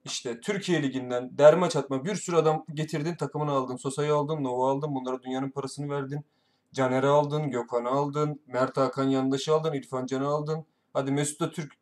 [0.05, 3.76] İşte Türkiye Ligi'nden derme çatma bir sürü adam getirdin takımını aldın.
[3.76, 4.95] Sosa'yı aldın, Nova aldın.
[4.95, 6.26] Bunlara dünyanın parasını verdin.
[6.74, 8.41] Caner'i aldın, Gökhan'ı aldın.
[8.47, 10.66] Mert Hakan Yandaş'ı aldın, İrfan Can'ı aldın.
[10.93, 11.74] Hadi Mesut da Türk.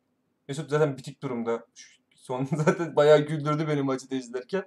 [0.48, 1.66] Mesut zaten bitik durumda.
[2.14, 4.64] Son zaten bayağı güldürdü beni maçı izlerken.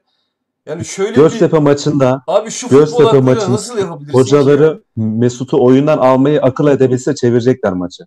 [0.65, 1.15] Yani şöyle bir...
[1.15, 4.41] Göztepe maçında Abi şu Göztepe aklıyla maçın nasıl yapabilirsin ki ya?
[4.41, 8.03] hocaları Mesut'u oyundan almayı akıl edebilse çevirecekler maçı.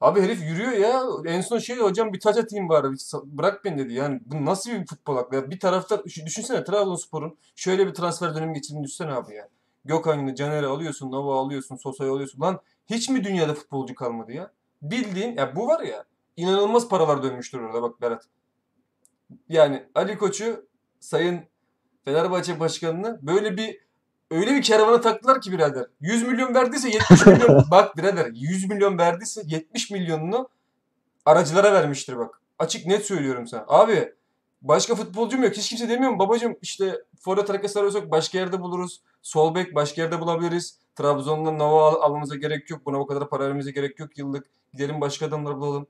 [0.00, 1.02] Abi herif yürüyor ya.
[1.26, 2.92] En son şey hocam bir taç atayım bari.
[2.92, 3.92] bir Bırak beni dedi.
[3.92, 5.36] Yani bu nasıl bir futbol aklı?
[5.36, 5.50] ya?
[5.50, 9.48] Bir taraftar şu- düşünsene Trabzonspor'un şöyle bir transfer dönemi geçirdiğini düşünsene abi ya.
[9.84, 12.40] Gökhan'ı, Caner'i alıyorsun, Nova alıyorsun, Sosa'yı alıyorsun.
[12.40, 14.50] Lan hiç mi dünyada futbolcu kalmadı ya?
[14.82, 16.04] Bildiğin ya bu var ya
[16.36, 18.24] inanılmaz paralar dönmüştür orada bak Berat.
[19.48, 20.66] Yani Ali Koç'u
[21.00, 21.40] Sayın
[22.04, 23.78] Fenerbahçe Başkanı'nı böyle bir
[24.30, 25.86] öyle bir kervana taktılar ki birader.
[26.00, 30.48] 100 milyon verdiyse 70 milyon bak birader 100 milyon verdiyse 70 milyonunu
[31.24, 32.40] aracılara vermiştir bak.
[32.58, 33.64] Açık net söylüyorum sana.
[33.68, 34.12] Abi
[34.62, 35.52] başka futbolcum yok.
[35.56, 36.18] Hiç kimse demiyor mu?
[36.18, 39.00] Babacım işte forvet hareketi arıyorsak başka yerde buluruz.
[39.22, 40.78] Sol bek başka yerde bulabiliriz.
[40.96, 42.86] Trabzon'dan Nova al- almamıza gerek yok.
[42.86, 44.46] Buna o kadar para vermemize gerek yok yıllık.
[44.72, 45.86] Gidelim başka adamlar bulalım.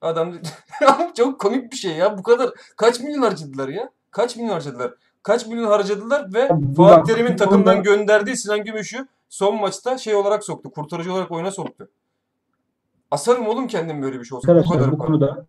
[0.00, 0.34] Adam
[1.16, 2.18] çok komik bir şey ya.
[2.18, 3.90] Bu kadar kaç milyon harcadılar ya?
[4.12, 4.94] Kaç milyon harcadılar?
[5.22, 10.44] Kaç milyon harcadılar ve Fatih Terim'in bu takımdan gönderdiği Sinan Gümüş'ü son maçta şey olarak
[10.44, 10.70] soktu.
[10.70, 11.88] Kurtarıcı olarak oyuna soktu.
[13.10, 14.48] Asarım oğlum kendim böyle bir şey olsa.
[14.48, 15.46] Bu Arkadaşlar kadar bu konuda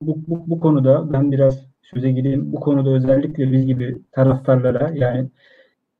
[0.00, 2.52] bu, bu, bu konuda ben biraz söze gireyim.
[2.52, 5.28] Bu konuda özellikle biz gibi taraftarlara yani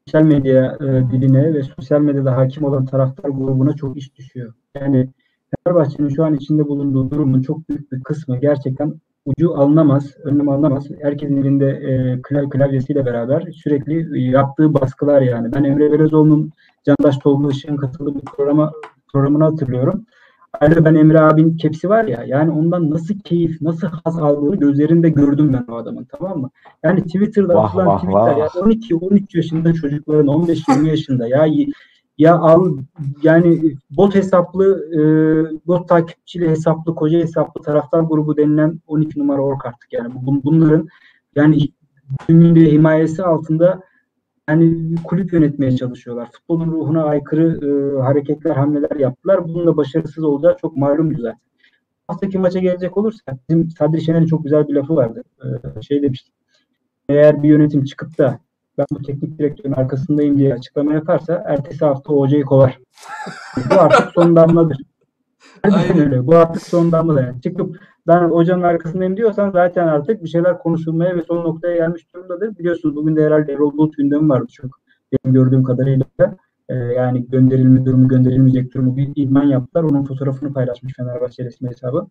[0.06, 4.54] sosyal medya e, diline ve sosyal medyada hakim olan taraftar grubuna çok iş düşüyor.
[4.74, 5.08] Yani
[5.64, 8.94] Fenerbahçe'nin şu an içinde bulunduğu durumun çok büyük bir kısmı gerçekten
[9.26, 10.88] ucu alınamaz, önlem alınamaz.
[11.02, 15.52] Herkesin elinde e, klav- klavyesiyle beraber sürekli yaptığı baskılar yani.
[15.54, 16.50] Ben Emre Belözoğlu'nun
[16.86, 18.72] Candaş Tolga Işık'ın katıldığı bir programa,
[19.12, 20.04] programını hatırlıyorum.
[20.60, 25.08] Ayrıca ben Emre abinin kepsi var ya yani ondan nasıl keyif, nasıl haz aldığını gözlerinde
[25.08, 26.50] gördüm ben o adamın tamam mı?
[26.82, 28.38] Yani Twitter'da Vah, atılan vah, tweetler vah.
[28.38, 31.46] ya 12-13 yaşında çocukların 15-20 yaşında ya
[32.22, 32.76] ya al
[33.22, 35.00] yani bot hesaplı e,
[35.66, 40.88] bot takipçili hesaplı koca hesaplı taraftar grubu denilen 12 numara ork artık yani Bu- bunların
[41.36, 41.58] yani
[42.26, 43.82] tümünde himayesi altında
[44.48, 46.30] yani kulüp yönetmeye çalışıyorlar.
[46.32, 49.44] Futbolun ruhuna aykırı e, hareketler, hamleler yaptılar.
[49.48, 51.40] Bunun da başarısız olacağı çok malumdu zaten.
[52.08, 55.22] Haftaki maça gelecek olursak bizim Sadri Şener'in çok güzel bir lafı vardı.
[55.78, 56.30] E, şey demişti.
[57.08, 58.40] Eğer bir yönetim çıkıp da
[58.78, 62.78] ben bu teknik direktörün arkasındayım diye açıklama yaparsa ertesi hafta hocayı kovar.
[63.70, 64.76] bu artık son damladır.
[65.62, 65.98] Aynen.
[65.98, 66.26] öyle.
[66.26, 67.40] Bu artık son damla yani.
[67.42, 72.58] Çıkıp ben hocanın arkasındayım diyorsan zaten artık bir şeyler konuşulmaya ve son noktaya gelmiş durumdadır.
[72.58, 74.80] Biliyorsunuz bugün de herhalde Erol Bulut gündemi vardı çok
[75.12, 76.06] Benim gördüğüm kadarıyla
[76.68, 79.84] e, yani gönderilme durumu gönderilmeyecek durumu bir idman yaptılar.
[79.84, 82.06] Onun fotoğrafını paylaşmış Fenerbahçe resmi hesabı.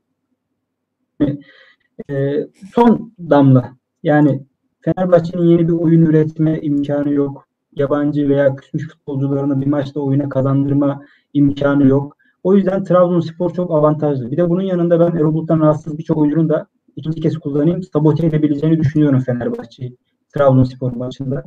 [2.09, 3.73] E, son damla.
[4.03, 4.45] Yani
[4.81, 7.47] Fenerbahçe'nin yeni bir oyun üretme imkanı yok.
[7.75, 12.17] Yabancı veya küsmüş futbolcularını bir maçta oyuna kazandırma imkanı yok.
[12.43, 14.31] O yüzden Trabzonspor çok avantajlı.
[14.31, 18.27] Bir de bunun yanında ben Erol Bulut'tan rahatsız birçok oyuncunun da ikinci kez kullanayım sabote
[18.27, 19.97] edebileceğini düşünüyorum Fenerbahçe'yi
[20.35, 21.43] Trabzonspor maçında.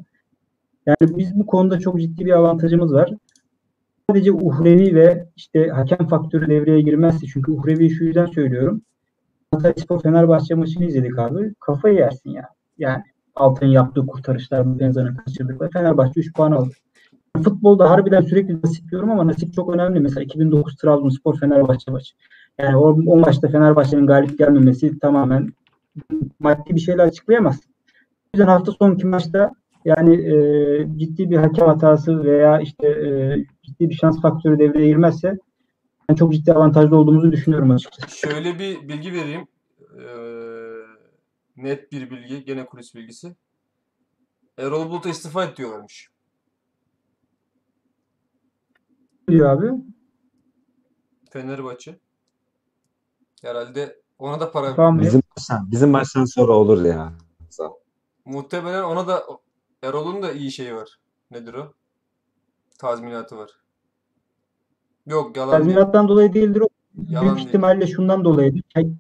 [0.87, 3.11] Yani biz bu konuda çok ciddi bir avantajımız var.
[4.11, 8.83] Sadece uhrevi ve işte hakem faktörü devreye girmezse çünkü uhrevi şu yüzden söylüyorum.
[9.53, 11.55] Antalyaspor Fenerbahçe maçını izledik abi.
[11.61, 12.49] Kafayı yersin ya.
[12.79, 13.03] Yani
[13.37, 15.71] Altın yaptığı kurtarışlar, Benza'nın kaçırdıkları.
[15.71, 16.71] Fenerbahçe 3 puan aldı.
[17.45, 20.01] Futbolda harbiden sürekli nasip diyorum ama nasip çok önemli.
[20.01, 22.15] Mesela 2009 Trabzonspor Fenerbahçe maçı.
[22.59, 25.53] Yani o, o maçta Fenerbahçe'nin galip gelmemesi tamamen
[26.39, 27.61] maddi bir şeyle açıklayamaz.
[27.97, 29.53] O yüzden hafta sonki maçta
[29.85, 30.35] yani e,
[30.97, 33.11] ciddi bir hakem hatası veya işte e,
[33.63, 35.39] ciddi bir şans faktörü devreye girmezse
[36.09, 38.19] ben çok ciddi avantajlı olduğumuzu düşünüyorum açıkçası.
[38.19, 39.47] Şöyle bir bilgi vereyim.
[39.99, 40.44] Ee,
[41.57, 42.45] net bir bilgi.
[42.45, 43.37] Gene kulis bilgisi.
[44.59, 46.09] Erol Bulut'a istifa et diyorlarmış.
[49.29, 49.83] Diyor abi?
[51.31, 51.99] Fenerbahçe.
[53.43, 55.01] Herhalde ona da para Tamam.
[55.01, 57.13] Bizim maçtan, bizim maçtan sonra olur ya.
[58.25, 59.25] muhtemelen ona da
[59.83, 60.99] Erol'un da iyi şeyi var.
[61.31, 61.75] Nedir o?
[62.79, 63.51] Tazminatı var.
[65.07, 65.75] Yok yalan değil.
[65.75, 66.69] Tazminattan dolayı değildir o.
[67.09, 67.47] Yalan Büyük değil.
[67.49, 68.95] ihtimalle şundan dolayı ke- ke- ke-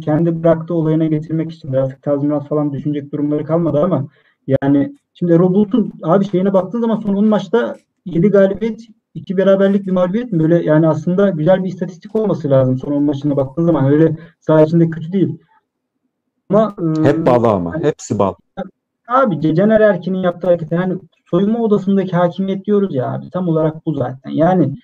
[0.00, 4.08] kendi bıraktığı olayına getirmek için artık tazminat falan düşünecek durumları kalmadı ama
[4.46, 8.80] yani şimdi Erol Bulut'un abi şeyine baktığın zaman son 10 maçta 7 galibiyet
[9.14, 10.38] 2 beraberlik bir mağlubiyet mi?
[10.38, 13.92] Böyle yani aslında güzel bir istatistik olması lazım son 10 maçına baktığın zaman.
[13.92, 15.38] Öyle saha içinde kötü değil.
[16.50, 17.82] Ama e, Hep bal ama.
[17.82, 18.34] Hepsi bal.
[19.08, 20.98] Abi Caner Erkin'in yaptığı hareket yani
[21.30, 24.30] soyunma odasındaki hakimiyet diyoruz ya abi tam olarak bu zaten.
[24.30, 24.76] Yani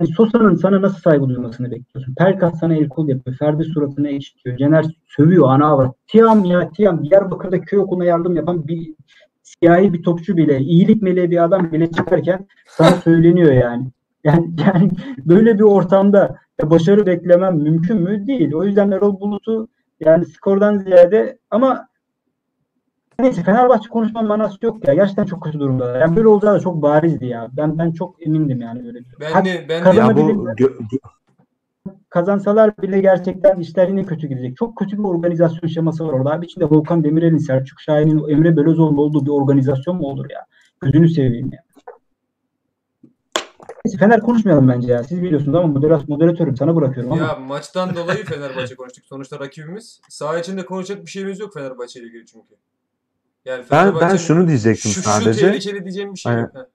[0.00, 2.14] yani Sosa'nın sana nasıl saygı duymasını bekliyorsun?
[2.14, 3.36] Pelkas sana el kol yapıyor.
[3.36, 4.56] Ferdi suratını ekşitiyor.
[4.56, 5.94] Caner sövüyor ana avrat.
[6.06, 8.94] Tiam ya Tiam Diyarbakır'da köy okuluna yardım yapan bir
[9.42, 13.86] siyahi bir topçu bile iyilik meleği bir adam bile çıkarken sana söyleniyor yani.
[14.24, 14.90] Yani, yani
[15.26, 18.26] böyle bir ortamda başarı beklemem mümkün mü?
[18.26, 18.54] Değil.
[18.54, 19.68] O yüzden Erol Bulut'u
[20.00, 21.87] yani skordan ziyade ama
[23.20, 24.94] Neyse Fenerbahçe konuşma manası yok ya.
[24.94, 25.98] Gerçekten çok kötü durumda.
[25.98, 27.48] Yani böyle olacağı da çok barizdi ya.
[27.52, 28.98] Ben ben çok emindim yani böyle.
[29.20, 30.48] Ben de, ben de Ya bu
[32.10, 34.56] Kazansalar bile gerçekten işler yine kötü gidecek.
[34.56, 36.32] Çok kötü bir organizasyon şeması var orada.
[36.32, 40.46] Abi içinde Volkan Demirel'in, Selçuk Şahin'in, Emre Belözoğlu'nun olduğu bir organizasyon mu olur ya?
[40.80, 41.62] Gözünü seveyim ya.
[43.84, 45.04] Neyse Fener konuşmayalım bence ya.
[45.04, 47.22] Siz biliyorsunuz ama moderat, moderatörüm sana bırakıyorum ama.
[47.22, 49.04] ya maçtan dolayı Fenerbahçe konuştuk.
[49.06, 50.00] Sonuçta rakibimiz.
[50.08, 52.54] Saha içinde konuşacak bir şeyimiz yok Fenerbahçe ile ilgili çünkü.
[53.48, 55.40] Yani ben ben şunu diyecektim şu, şu sadece.
[55.40, 56.50] tehlikeli diyeceğim bir şey yok.
[56.54, 56.66] Ha.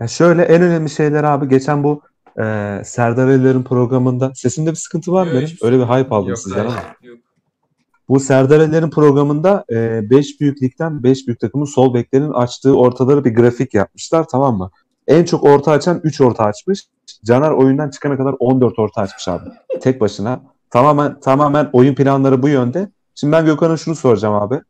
[0.00, 2.02] Ya şöyle en önemli şeyler abi geçen bu
[2.38, 2.42] e,
[2.84, 6.66] Serdar Aliler'in programında sesimde bir sıkıntı var mı hiçbir Öyle bir hype aldım Yok, sizden
[6.66, 6.74] ama.
[7.02, 7.18] Yok.
[8.08, 13.34] Bu Serdar Aliler'in programında 5 büyük ligden 5 büyük takımın sol beklerinin açtığı ortaları bir
[13.34, 14.70] grafik yapmışlar tamam mı?
[15.06, 16.86] En çok orta açan 3 orta açmış.
[17.24, 19.50] Caner oyundan çıkana kadar 14 orta açmış abi.
[19.80, 20.40] Tek başına.
[20.70, 22.88] Tamamen tamamen oyun planları bu yönde.
[23.14, 24.60] Şimdi ben Gökhan'a şunu soracağım abi.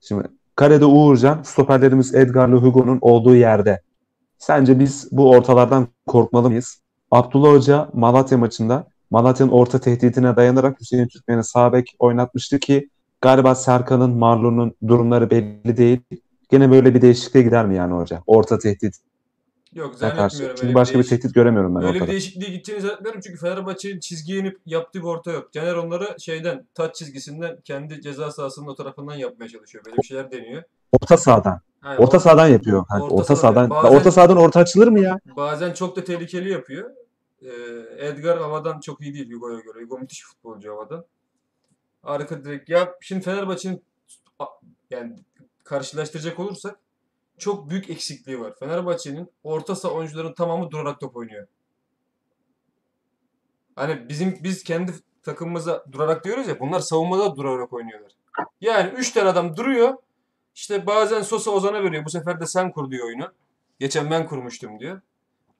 [0.00, 3.82] Şimdi Karede Uğurcan, stoperlerimiz Edgar'la Hugo'nun olduğu yerde.
[4.38, 6.82] Sence biz bu ortalardan korkmalı mıyız?
[7.10, 12.88] Abdullah Hoca Malatya maçında Malatya'nın orta tehditine dayanarak Hüseyin Türkmen'i sağ oynatmıştı ki
[13.20, 16.00] galiba Serkan'ın, Marlon'un durumları belli değil.
[16.50, 18.22] Gene böyle bir değişikliğe gider mi yani hoca?
[18.26, 18.96] Orta tehdit
[19.74, 20.16] Yok karşı.
[20.16, 20.56] zannetmiyorum.
[20.56, 22.10] Çünkü öyle başka bir değiş- tehdit göremiyorum ben Öyle bir ortada.
[22.12, 25.52] değişikliğe gideceğini zannetmiyorum çünkü Fenerbahçe'nin çizgiye inip yaptığı bir orta yok.
[25.52, 29.84] Caner onları şeyden taç çizgisinden kendi ceza sahasının o tarafından yapmaya çalışıyor.
[29.84, 30.62] Böyle bir şeyler deniyor.
[30.92, 31.60] Orta sahadan.
[31.84, 32.84] Yani Orta sahadan yapıyor.
[33.00, 33.70] Orta orta, sahadan.
[33.70, 35.18] Bazen- Orta sahadan orta açılır mı ya?
[35.36, 36.90] Bazen çok da tehlikeli yapıyor.
[37.42, 37.48] Ee,
[38.06, 39.84] Edgar havadan çok iyi değil Hugo'ya göre.
[39.84, 41.04] Hugo müthiş futbolcu havadan.
[42.02, 42.68] Arka direkt.
[42.68, 43.82] Ya şimdi Fenerbahçe'nin
[44.90, 45.16] yani
[45.64, 46.76] karşılaştıracak olursak
[47.38, 48.54] çok büyük eksikliği var.
[48.58, 51.46] Fenerbahçe'nin orta saha oyuncuların tamamı durarak top oynuyor.
[53.76, 58.12] Hani bizim biz kendi takımımıza durarak diyoruz ya bunlar savunmada durarak oynuyorlar.
[58.60, 59.94] Yani 3 tane adam duruyor.
[60.54, 62.04] İşte bazen Sosa Ozan'a veriyor.
[62.04, 63.32] Bu sefer de sen kur diyor oyunu.
[63.78, 65.00] Geçen ben kurmuştum diyor.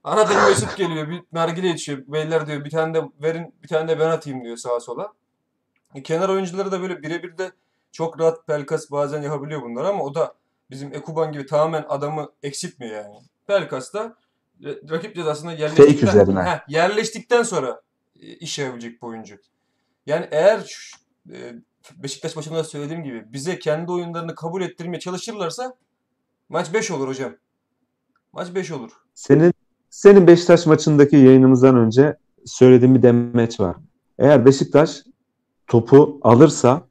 [0.04, 1.08] Arada Mesut geliyor.
[1.08, 2.02] Bir nargile yetişiyor.
[2.06, 5.12] Beyler diyor bir tane de verin bir tane de ben atayım diyor sağa sola.
[5.94, 7.52] E, kenar oyuncuları da böyle birebir de
[7.92, 10.34] çok rahat Pelkas bazen yapabiliyor bunlar ama o da
[10.70, 13.14] bizim Ekuban gibi tamamen adamı eksiltmiyor yani.
[13.46, 14.16] Pelkas da
[14.64, 15.86] rakip cezasına yerleştikten.
[16.46, 17.80] Heh, yerleştikten sonra
[18.20, 19.36] e, iş yapabilecek bir oyuncu.
[20.06, 20.96] Yani eğer şu-
[21.32, 21.54] e,
[21.96, 25.74] Beşiktaş başında da söylediğim gibi bize kendi oyunlarını kabul ettirmeye çalışırlarsa
[26.48, 27.32] Maç 5 olur hocam.
[28.32, 28.90] Maç 5 olur.
[29.14, 29.52] Senin
[29.90, 32.16] senin Beşiktaş maçındaki yayınımızdan önce
[32.46, 33.76] söylediğim bir demeç var.
[34.18, 35.02] Eğer Beşiktaş
[35.66, 36.87] topu alırsa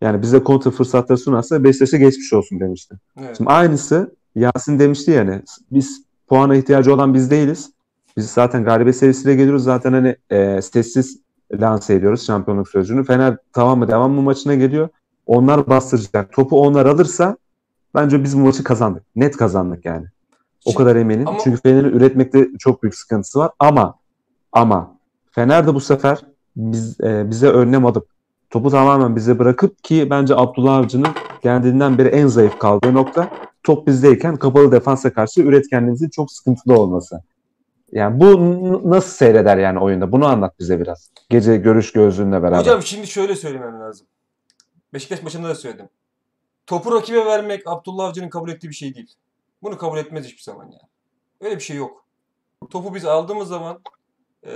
[0.00, 2.94] yani bize kontra fırsatları sunarsa Beşiktaş'a geçmiş olsun demişti.
[3.20, 3.36] Evet.
[3.36, 5.42] Şimdi aynısı Yasin demişti yani
[5.72, 7.70] biz puana ihtiyacı olan biz değiliz.
[8.16, 9.64] Biz zaten galibiyet serisiyle geliyoruz.
[9.64, 11.18] Zaten hani e, sessiz
[11.52, 13.04] lanse ediyoruz şampiyonluk sözcüğünü.
[13.04, 14.88] Fener tamam mı devam mı maçına geliyor.
[15.26, 16.32] Onlar bastıracak.
[16.32, 17.36] Topu onlar alırsa
[17.94, 19.02] bence biz bu maçı kazandık.
[19.16, 20.06] Net kazandık yani.
[20.64, 21.28] O kadar eminim.
[21.28, 23.50] ama- Çünkü Fener'in üretmekte çok büyük sıkıntısı var.
[23.58, 23.94] Ama
[24.52, 24.98] ama
[25.30, 26.18] Fener de bu sefer
[26.56, 28.08] biz, e, bize önlem alıp
[28.50, 31.08] topu tamamen bize bırakıp ki bence Abdullah Avcı'nın
[31.42, 33.30] kendinden beri en zayıf kaldığı nokta
[33.62, 37.22] top bizdeyken kapalı defansa karşı üretkenliğimizin çok sıkıntılı olması.
[37.92, 40.12] Yani bu nasıl seyreder yani oyunda?
[40.12, 41.10] Bunu anlat bize biraz.
[41.30, 42.58] Gece görüş gözlüğünle beraber.
[42.58, 44.06] Hocam şimdi şöyle söylemem lazım.
[44.92, 45.88] Beşiktaş maçında da söyledim.
[46.66, 49.14] Topu rakibe vermek Abdullah Avcı'nın kabul ettiği bir şey değil.
[49.62, 50.90] Bunu kabul etmez hiçbir zaman yani.
[51.40, 52.04] Öyle bir şey yok.
[52.70, 53.80] Topu biz aldığımız zaman
[54.46, 54.52] e,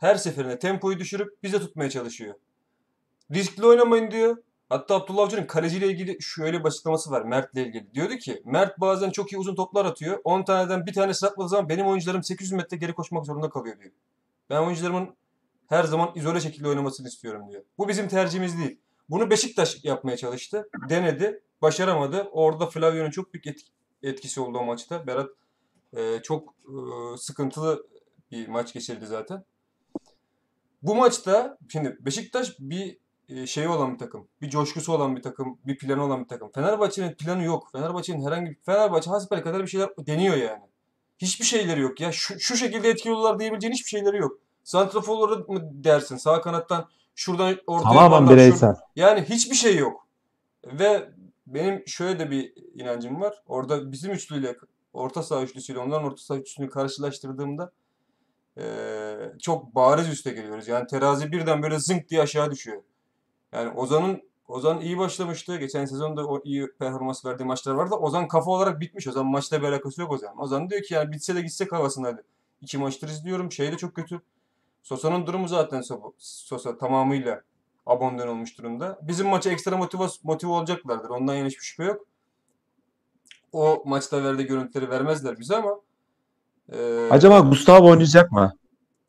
[0.00, 2.34] her seferinde tempoyu düşürüp bize tutmaya çalışıyor.
[3.34, 4.36] Riskli oynamayın diyor.
[4.68, 7.94] Hatta Abdullah Avcı'nın kaleciyle ilgili şöyle bir açıklaması var Mert'le ilgili.
[7.94, 10.20] Diyordu ki Mert bazen çok iyi uzun toplar atıyor.
[10.24, 13.90] 10 taneden bir tanesi atmadığı zaman benim oyuncularım 800 metre geri koşmak zorunda kalıyor diyor.
[14.50, 15.16] Ben oyuncularımın
[15.68, 17.62] her zaman izole şekilde oynamasını istiyorum diyor.
[17.78, 18.80] Bu bizim tercihimiz değil.
[19.10, 20.68] Bunu Beşiktaş yapmaya çalıştı.
[20.88, 21.42] Denedi.
[21.62, 22.28] Başaramadı.
[22.32, 23.70] Orada Flavio'nun çok büyük etki-
[24.02, 25.06] etkisi oldu o maçta.
[25.06, 25.30] Berat
[25.96, 27.86] e, çok e, sıkıntılı
[28.30, 29.44] bir maç geçirdi zaten.
[30.82, 32.98] Bu maçta şimdi Beşiktaş bir
[33.46, 34.28] şeyi olan bir takım.
[34.42, 35.58] Bir coşkusu olan bir takım.
[35.66, 36.50] Bir planı olan bir takım.
[36.54, 37.68] Fenerbahçe'nin planı yok.
[37.72, 40.62] Fenerbahçe'nin herhangi bir Fenerbahçe hasbelkader bir şeyler deniyor yani.
[41.18, 42.12] Hiçbir şeyleri yok ya.
[42.12, 44.38] Şu, şu şekilde etkili olurlar diyebileceğin hiçbir şeyleri yok.
[44.64, 46.16] Santraforları mı dersin?
[46.16, 48.74] Sağ kanattan şuradan ortaya Tamamen yuvarlar, şur- bireysel.
[48.96, 50.06] Yani hiçbir şey yok.
[50.66, 51.10] Ve
[51.46, 53.42] benim şöyle de bir inancım var.
[53.46, 54.56] Orada bizim üçlüyle
[54.92, 57.72] orta saha üçlüsüyle onların orta saha üçlüsünü karşılaştırdığımda
[58.56, 60.68] eee, çok bariz üste geliyoruz.
[60.68, 62.82] Yani terazi birden böyle zınk diye aşağı düşüyor.
[63.52, 65.56] Yani Ozan'ın Ozan iyi başlamıştı.
[65.56, 67.94] Geçen sezon da o iyi performans verdiği maçlar vardı.
[67.94, 69.08] Ozan kafa olarak bitmiş.
[69.08, 70.40] Ozan maçla bir alakası yok Ozan.
[70.40, 72.24] Ozan diyor ki yani bitse de gitsek havasındaydı.
[72.60, 73.52] İki maçtır izliyorum.
[73.52, 74.20] Şey de çok kötü.
[74.82, 75.82] Sosa'nın durumu zaten
[76.18, 77.42] Sosa, tamamıyla
[77.86, 78.98] abandon olmuş durumda.
[79.02, 81.10] Bizim maça ekstra motive, motive olacaklardır.
[81.10, 82.06] Ondan yana hiçbir şüphe yok.
[83.52, 85.80] O maçta verdiği görüntüleri vermezler bize ama
[86.72, 88.52] eee, Acaba Gustavo oynayacak mı?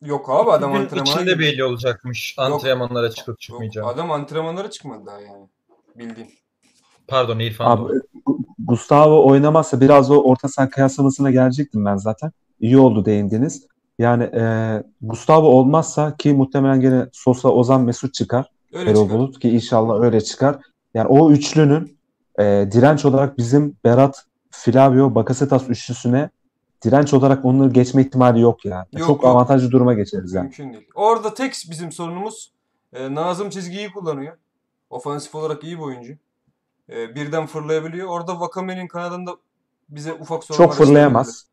[0.02, 1.40] Yok abi adam Bugün antrenmana içinde gidiyor.
[1.40, 2.48] belli olacakmış Yok.
[2.48, 3.88] antrenmanlara çıkıp Yok, çıkmayacağım.
[3.88, 5.48] adam antrenmanlara çıkmadı daha yani.
[5.96, 6.30] Bildiğim.
[7.08, 7.66] Pardon İrfan.
[7.78, 7.84] Abi
[8.26, 12.32] Gu- Gustavo oynamazsa biraz o orta saha kıyaslamasına gelecektim ben zaten.
[12.60, 13.68] İyi oldu değindiniz.
[14.00, 18.50] Yani e, Gustavo olmazsa ki muhtemelen gene Sosa, Ozan, Mesut çıkar.
[18.74, 19.18] Öyle Erol çıkar.
[19.20, 20.56] Bulut ki inşallah öyle çıkar.
[20.94, 21.98] Yani o üçlünün
[22.40, 26.30] e, direnç olarak bizim Berat, Flavio, Bakasetas üçlüsüne
[26.84, 28.86] direnç olarak onları geçme ihtimali yok ya.
[28.94, 29.26] Yok, Çok yok.
[29.26, 30.44] avantajlı duruma geçeriz yani.
[30.44, 30.88] Mümkün değil.
[30.96, 32.52] Orada tek bizim sorunumuz
[32.94, 34.38] e, Nazım çizgiyi kullanıyor.
[34.90, 36.14] Ofansif olarak iyi bir oyuncu.
[36.90, 38.08] E, birden fırlayabiliyor.
[38.08, 39.32] Orada Vakame'nin kanadında
[39.90, 41.46] bize ufak sorunlar Çok fırlayamaz.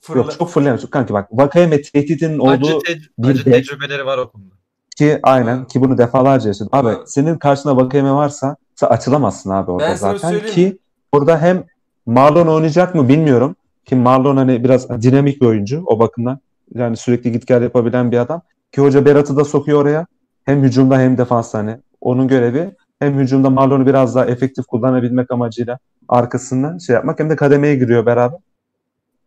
[0.00, 0.90] Fırla- Yok çok fırlayamaz.
[0.90, 4.54] Kanki bak Vakayeme tehdidinin Acı, olduğu te- bir acı tecrübeleri var o konuda.
[4.96, 6.68] ki aynen ki bunu defalarca yaşadım.
[6.72, 7.10] Abi Evet.
[7.12, 10.78] senin karşına Vakayeme varsa sen açılamazsın abi orada Ben zaten ki
[11.12, 11.64] orada hem
[12.06, 13.56] Marlon oynayacak mı bilmiyorum.
[13.88, 16.40] Ki Marlon hani biraz dinamik bir oyuncu o bakımdan.
[16.74, 18.42] Yani sürekli git gel yapabilen bir adam.
[18.72, 20.06] Ki hoca Berat'ı da sokuyor oraya.
[20.44, 21.76] Hem hücumda hem defansta hani.
[22.00, 25.78] Onun görevi hem hücumda Marlon'u biraz daha efektif kullanabilmek amacıyla
[26.08, 28.38] arkasından şey yapmak hem de kademeye giriyor beraber.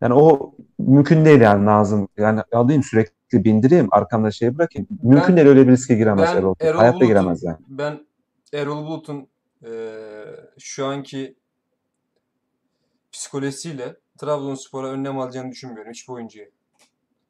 [0.00, 2.08] Yani o mümkün değil yani Nazım.
[2.16, 4.88] Yani alayım sürekli bindireyim arkamda şey bırakayım.
[5.02, 6.54] Mümkün Ben- değil öyle bir riske giremez ben Erol.
[6.60, 7.56] Erol Hayatta Bulut'un- giremez yani.
[7.68, 8.06] Ben
[8.52, 9.26] Erol Bulut'un
[9.64, 9.70] e,
[10.58, 11.34] şu anki
[13.12, 16.46] psikolojisiyle Trabzonspor'a önlem alacağını düşünmüyorum hiçbir oyuncuya.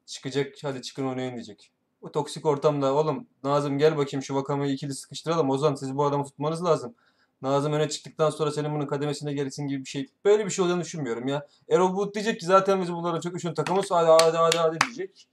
[0.05, 1.71] Çıkacak hadi çıkın oynayın diyecek.
[2.01, 5.49] O toksik ortamda oğlum Nazım gel bakayım şu Vakame'yi ikili sıkıştıralım.
[5.49, 6.95] Ozan siz bu adamı tutmanız lazım.
[7.41, 10.07] Nazım öne çıktıktan sonra senin bunun kademesine gelsin gibi bir şey.
[10.25, 11.47] Böyle bir şey olacağını düşünmüyorum ya.
[11.69, 15.27] Erol Bulut diyecek ki zaten biz bunlara çok üşün takımız hadi hadi hadi hadi diyecek.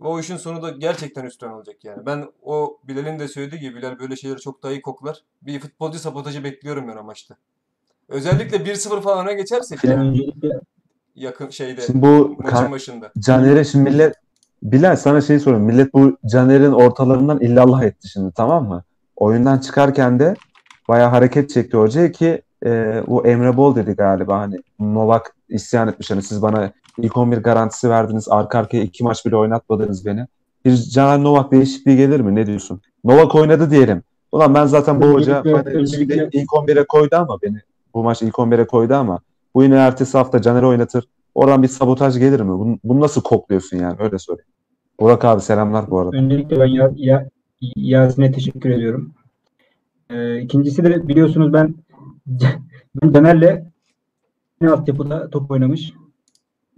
[0.00, 2.06] Ve o işin sonu da gerçekten üstten olacak yani.
[2.06, 5.22] Ben o Bilal'in de söylediği gibi Bilal böyle şeyleri çok daha iyi koklar.
[5.42, 7.36] Bir futbolcu sabotajı bekliyorum ben o maçta.
[8.08, 10.32] Özellikle 1-0 falan öne geçersek yani
[11.14, 13.12] yakın şeyde Şimdi bu maçın başında.
[13.18, 14.14] Caner'e şimdi millet
[14.64, 15.66] Bilal sana şey soruyorum.
[15.66, 18.82] Millet bu Caner'in ortalarından illallah etti şimdi tamam mı?
[19.16, 20.34] Oyundan çıkarken de
[20.88, 26.10] bayağı hareket çekti hoca ki e, o Emre Bol dedi galiba hani Novak isyan etmiş
[26.10, 30.26] hani siz bana ilk 11 garantisi verdiniz arka arkaya iki maç bile oynatmadınız beni.
[30.64, 32.34] Bir Caner Novak değişikliği gelir mi?
[32.34, 32.80] Ne diyorsun?
[33.04, 34.02] Novak oynadı diyelim.
[34.32, 35.42] Ulan ben zaten bu hoca
[36.32, 37.60] ilk 11'e koydu ama beni
[37.94, 39.20] bu maç ilk 11'e koydu ama
[39.54, 41.08] Bu yine ertesi hafta Caner'i oynatır.
[41.34, 42.48] Oradan bir sabotaj gelir mi?
[42.48, 43.96] Bunu, bunu nasıl kokluyorsun yani?
[43.98, 44.48] Öyle sorayım.
[45.00, 46.16] Burak abi selamlar bu arada.
[46.16, 47.28] Öncelikle ben ya, ya,
[47.76, 49.14] Yasin'e teşekkür ediyorum.
[50.10, 51.74] Ee, ikincisi de biliyorsunuz ben
[53.02, 53.64] ben Caner'le
[54.60, 55.92] aynı altyapıda top oynamış.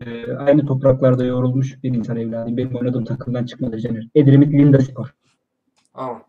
[0.06, 2.56] Ee, aynı topraklarda yoğrulmuş bir insan evladıyım.
[2.56, 4.08] Benim oynadığım takımdan çıkmadı Caner.
[4.14, 5.14] Edremit Linda Spor.
[5.94, 6.22] Ama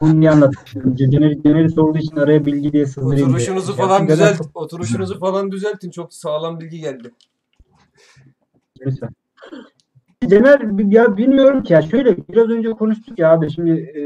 [0.00, 0.96] Bunu niye anlatıyorum?
[0.96, 3.16] Caner, Caner'i sorduğu için araya bilgi diye sızdırayım.
[3.16, 3.26] diye.
[3.26, 4.38] oturuşunuzu Yasin falan düzelt.
[4.38, 5.90] çok- Oturuşunuzu falan düzeltin.
[5.90, 7.10] Çok sağlam bilgi geldi.
[8.86, 9.10] Lütfen.
[10.30, 10.60] Caner
[10.92, 14.02] ya bilmiyorum ki ya şöyle biraz önce konuştuk ya abi şimdi e,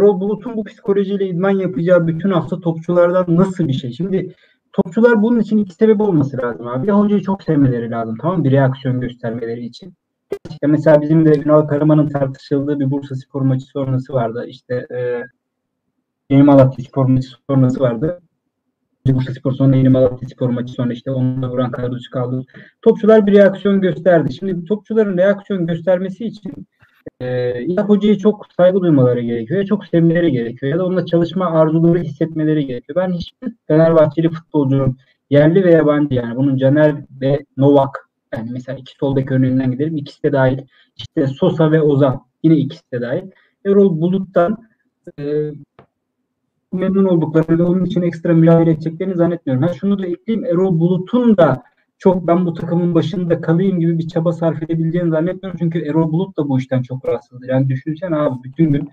[0.00, 3.92] Erol Bulut'un bu psikolojiyle idman yapacağı bütün hafta topçulardan nasıl bir şey?
[3.92, 4.34] Şimdi
[4.72, 6.86] topçular bunun için iki sebep olması lazım abi.
[6.86, 8.44] De hocayı çok sevmeleri lazım tamam mı?
[8.44, 9.94] Bir reaksiyon göstermeleri için.
[10.50, 14.44] İşte mesela bizim de Ünal Karaman'ın tartışıldığı bir Bursa Spor maçı sonrası vardı.
[14.48, 15.22] İşte e,
[16.30, 18.20] Yeni Malatya Spor maçı sonrası vardı.
[19.06, 22.44] Bursa Spor sonra Yeni Malatya Spor maçı sonra işte onunla vuran kadrosu kaldı
[22.82, 24.32] topçular bir reaksiyon gösterdi.
[24.32, 26.66] Şimdi topçuların reaksiyon göstermesi için
[27.20, 27.26] e,
[27.66, 31.98] ya hocayı çok saygı duymaları gerekiyor ya çok sevmeleri gerekiyor ya da onunla çalışma arzuları
[31.98, 32.96] hissetmeleri gerekiyor.
[32.96, 34.96] Ben hiçbir Fenerbahçeli futbolcunun
[35.30, 39.96] yerli ve yabancı yani bunun Caner ve Novak yani mesela iki sol bek örneğinden gidelim.
[39.96, 40.58] ikisi de dahil.
[40.96, 43.22] İşte Sosa ve Ozan yine ikisi de dahil.
[43.66, 44.56] Erol Bulut'tan
[45.18, 45.50] e,
[46.72, 49.68] memnun olduklarını ve onun için ekstra mücadele edeceklerini zannetmiyorum.
[49.68, 50.46] Ben şunu da ekleyeyim.
[50.46, 51.62] Erol Bulut'un da
[51.98, 55.58] çok ben bu takımın başında kalayım gibi bir çaba sarf edebileceğini zannetmiyorum.
[55.58, 57.48] Çünkü Erol Bulut da bu işten çok rahatsızdır.
[57.48, 58.90] Yani düşünsene abi bütün gün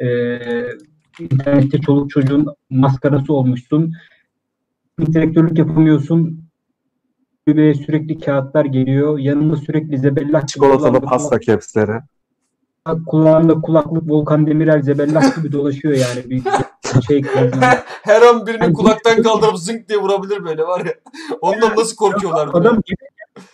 [0.00, 0.38] e,
[1.20, 3.92] internette çoluk çocuğun maskarası olmuşsun.
[5.00, 6.43] Direktörlük yapamıyorsun.
[7.48, 9.18] Ve sürekli kağıtlar geliyor.
[9.18, 12.00] Yanında sürekli zebellah Çikolatalı pasta kepsleri.
[13.06, 16.42] kulağında kulaklık Volkan Demirel zebellah gibi dolaşıyor yani bir
[17.06, 17.22] şey
[18.02, 20.94] Her an birini kulaktan kaldırıp zınk diye vurabilir böyle var ya.
[21.40, 22.48] Ondan nasıl korkuyorlar?
[22.48, 23.48] Adam gelirken,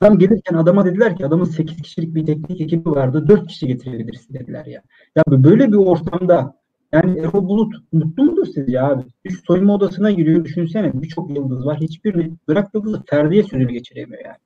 [0.00, 3.28] adam gelirken adama dediler ki adamın 8 kişilik bir teknik ekibi vardı.
[3.28, 4.82] 4 kişi getirebilirsin dediler ya.
[5.16, 6.63] Ya böyle bir ortamda
[6.94, 9.02] yani Erol Bulut mutlu mudur sizce abi?
[9.24, 11.80] Bir soyunma odasına giriyor düşünsene birçok yıldız var.
[11.80, 14.36] Hiçbirini bırak yıldızı Ferdi'ye sözünü geçiremiyor yani.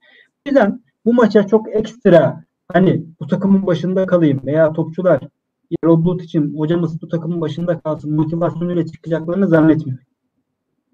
[0.46, 5.20] O yüzden bu maça çok ekstra hani bu takımın başında kalayım veya topçular
[5.82, 10.04] Erol Bulut için hocamız bu takımın başında kalsın motivasyonuyla çıkacaklarını zannetmiyorum.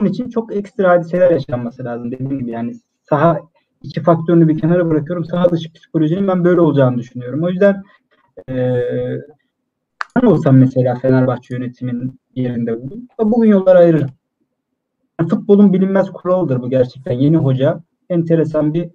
[0.01, 3.41] Bunun için çok ekstra hadiseler yaşanması lazım dediğim gibi yani saha
[3.83, 5.25] iki faktörünü bir kenara bırakıyorum.
[5.25, 7.43] Saha dışı psikolojinin ben böyle olacağını düşünüyorum.
[7.43, 7.83] O yüzden
[10.17, 14.11] ben olsam mesela Fenerbahçe yönetiminin yerinde bugün, bugün yollar ayırırım.
[15.31, 17.13] Futbolun bilinmez kuralıdır bu gerçekten.
[17.13, 18.91] Yeni hoca enteresan bir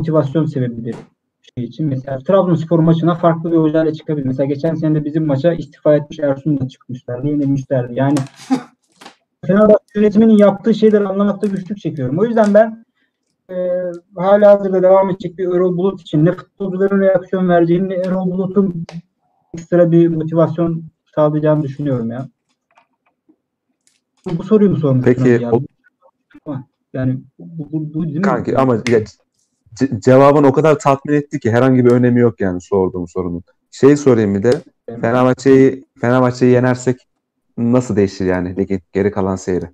[0.00, 0.94] motivasyon sebebidir
[1.54, 1.86] şey için.
[1.86, 4.26] Mesela Trabzonspor maçına farklı bir hocayla çıkabilir.
[4.26, 7.26] Mesela geçen sene de bizim maça istifa etmiş Ersun'la çıkmışlardı.
[7.26, 7.94] Yenilmişlerdi.
[7.94, 8.14] Yani
[9.46, 12.18] Fenerbahçe yönetiminin yaptığı şeyleri anlamakta güçlük çekiyorum.
[12.18, 12.84] O yüzden ben
[13.50, 13.54] e,
[14.16, 18.84] hala hazırda devam edecek bir Erol Bulut için ne futbolcuların reaksiyon vereceğini ne Erol Bulut'un
[19.54, 20.84] ekstra bir motivasyon
[21.14, 22.28] sağlayacağını düşünüyorum ya.
[24.26, 25.14] Bu soruyu mu sormuştun?
[25.14, 25.60] Peki o,
[26.46, 26.64] ya?
[26.92, 28.22] Yani bu, bu, bu değil mi?
[28.22, 29.00] kanki ama ya,
[29.74, 33.42] ce- cevabın o kadar tatmin etti ki herhangi bir önemi yok yani sorduğum sorunun.
[33.70, 37.08] Şey sorayım bir de Fenerbahçe'yi Fenerbahçe'yi yenersek
[37.58, 39.70] nasıl değişir yani ligin geri kalan seyri?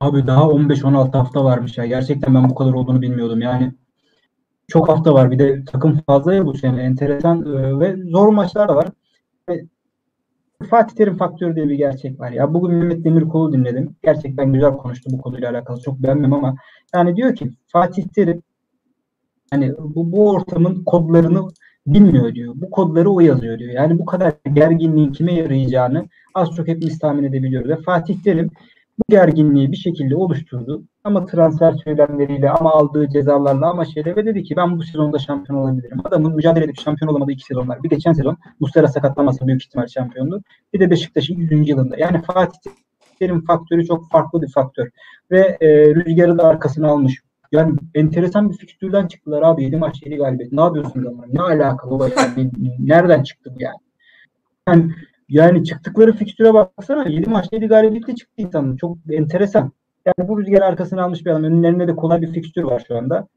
[0.00, 1.86] Abi daha 15-16 hafta varmış ya.
[1.86, 3.40] Gerçekten ben bu kadar olduğunu bilmiyordum.
[3.40, 3.72] Yani
[4.68, 5.30] çok hafta var.
[5.30, 6.82] Bir de takım fazla ya bu sene.
[6.82, 8.88] Enteresan e, ve zor maçlar da var.
[9.48, 9.66] Ve
[10.70, 12.54] Fatih Terim faktörü diye bir gerçek var ya.
[12.54, 13.96] Bugün Mehmet Demirkol'u dinledim.
[14.02, 15.80] Gerçekten güzel konuştu bu konuyla alakalı.
[15.80, 16.56] Çok beğenmem ama
[16.94, 18.42] yani diyor ki Fatih Terim
[19.50, 21.48] hani bu, bu ortamın kodlarını
[21.86, 22.54] bilmiyor diyor.
[22.56, 23.72] Bu kodları o yazıyor diyor.
[23.72, 27.70] Yani bu kadar gerginliğin kime yarayacağını az çok hepimiz tahmin edebiliyoruz.
[27.70, 28.50] Ve Fatih Terim
[28.98, 30.82] bu gerginliği bir şekilde oluşturdu.
[31.06, 35.58] Ama transfer söylemleriyle ama aldığı cezalarla ama şeyle ve dedi ki ben bu sezonda şampiyon
[35.58, 35.98] olabilirim.
[36.04, 37.82] Adamın mücadele edip şampiyon olamadığı iki sezonlar.
[37.82, 40.42] Bir geçen sezon Muslera sakatlanmasa büyük ihtimal şampiyondu.
[40.72, 41.68] Bir de Beşiktaş'ın 100.
[41.68, 41.96] yılında.
[41.98, 42.70] Yani Fatih
[43.18, 44.90] Terim faktörü çok farklı bir faktör.
[45.30, 47.22] Ve e, rüzgarı da arkasına almış.
[47.52, 49.64] Yani enteresan bir fikstürden çıktılar abi.
[49.64, 50.52] 7 maç 7 galibiyet.
[50.52, 51.28] Ne yapıyorsunuz onlar?
[51.32, 52.50] Ne alakalı o yani?
[52.78, 53.78] Nereden çıktı bu yani?
[54.68, 54.92] Yani
[55.28, 58.76] yani çıktıkları fikstüre baksana 7 maçta 7 galibiyetle çıktı insanın.
[58.76, 59.72] Çok enteresan.
[60.06, 61.44] Yani bu rüzgar arkasına almış bir adam.
[61.44, 63.28] Önlerinde de kolay bir fikstür var şu anda.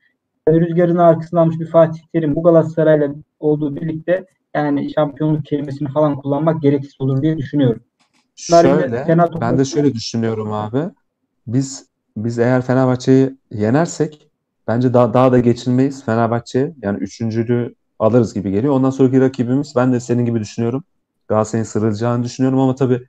[0.48, 3.10] Yani rüzgarın arkasına almış bir Fatih Terim bu Galatasaray'la
[3.40, 7.82] olduğu birlikte yani şampiyonluk kelimesini falan kullanmak gereksiz olur diye düşünüyorum.
[8.36, 9.06] Şöyle,
[9.42, 10.82] ben de şöyle düşünüyorum abi.
[11.48, 14.28] Biz biz eğer Fenerbahçe'yi yenersek
[14.68, 16.74] bence daha, daha da geçilmeyiz Fenerbahçe.
[16.82, 18.74] Yani üçüncülüğü alırız gibi geliyor.
[18.74, 20.84] Ondan sonraki rakibimiz ben de senin gibi düşünüyorum.
[21.28, 23.08] Galatasaray'ın sırılacağını düşünüyorum ama tabii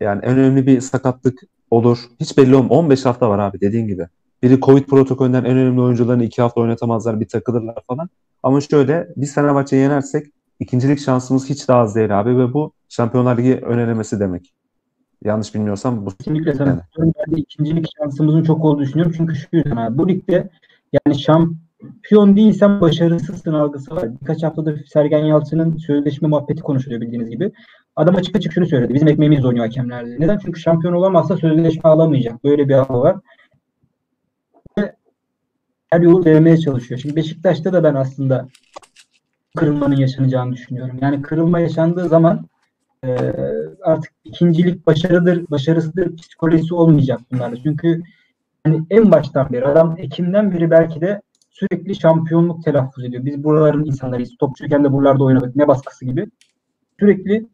[0.00, 1.40] yani en önemli bir sakatlık
[1.70, 1.98] olur.
[2.20, 2.70] Hiç belli olmaz.
[2.70, 4.06] 15 hafta var abi dediğin gibi.
[4.42, 8.08] Biri Covid protokolünden en önemli oyuncularını 2 hafta oynatamazlar, bir takılırlar falan.
[8.42, 10.26] Ama şöyle biz Fenerbahçe'yi yenersek
[10.60, 14.52] ikincilik şansımız hiç daha az değil abi ve bu Şampiyonlar Ligi önelemesi demek.
[15.24, 16.80] Yanlış bilmiyorsam bu Kesinlikle sana Yani.
[16.98, 19.14] Ben de ikincilik şansımızın çok olduğunu düşünüyorum.
[19.16, 20.50] Çünkü şu yüzden abi bu ligde
[20.92, 24.20] yani şampiyon değilsen başarısızsın algısı var.
[24.20, 27.52] Birkaç haftadır Sergen Yalçın'ın sözleşme muhabbeti konuşuluyor bildiğiniz gibi.
[27.96, 28.94] Adam açık açık şunu söyledi.
[28.94, 30.16] Bizim ekmeğimiz oynuyor hakemlerle.
[30.20, 30.38] Neden?
[30.38, 32.44] Çünkü şampiyon olamazsa sözleşme alamayacak.
[32.44, 33.16] Böyle bir hava var.
[34.78, 34.96] Ve
[35.90, 37.00] her yolu denemeye çalışıyor.
[37.00, 38.48] Şimdi Beşiktaş'ta da ben aslında
[39.56, 40.98] kırılmanın yaşanacağını düşünüyorum.
[41.00, 42.46] Yani kırılma yaşandığı zaman
[43.04, 43.16] e,
[43.82, 47.56] artık ikincilik başarıdır, başarısıdır psikolojisi olmayacak bunlarda.
[47.56, 48.02] Çünkü
[48.64, 53.24] hani en baştan beri adam Ekim'den beri belki de sürekli şampiyonluk telaffuz ediyor.
[53.24, 54.36] Biz buraların insanlarıyız.
[54.40, 55.56] Topçuyken de buralarda oynadık.
[55.56, 56.26] Ne baskısı gibi.
[57.00, 57.46] Sürekli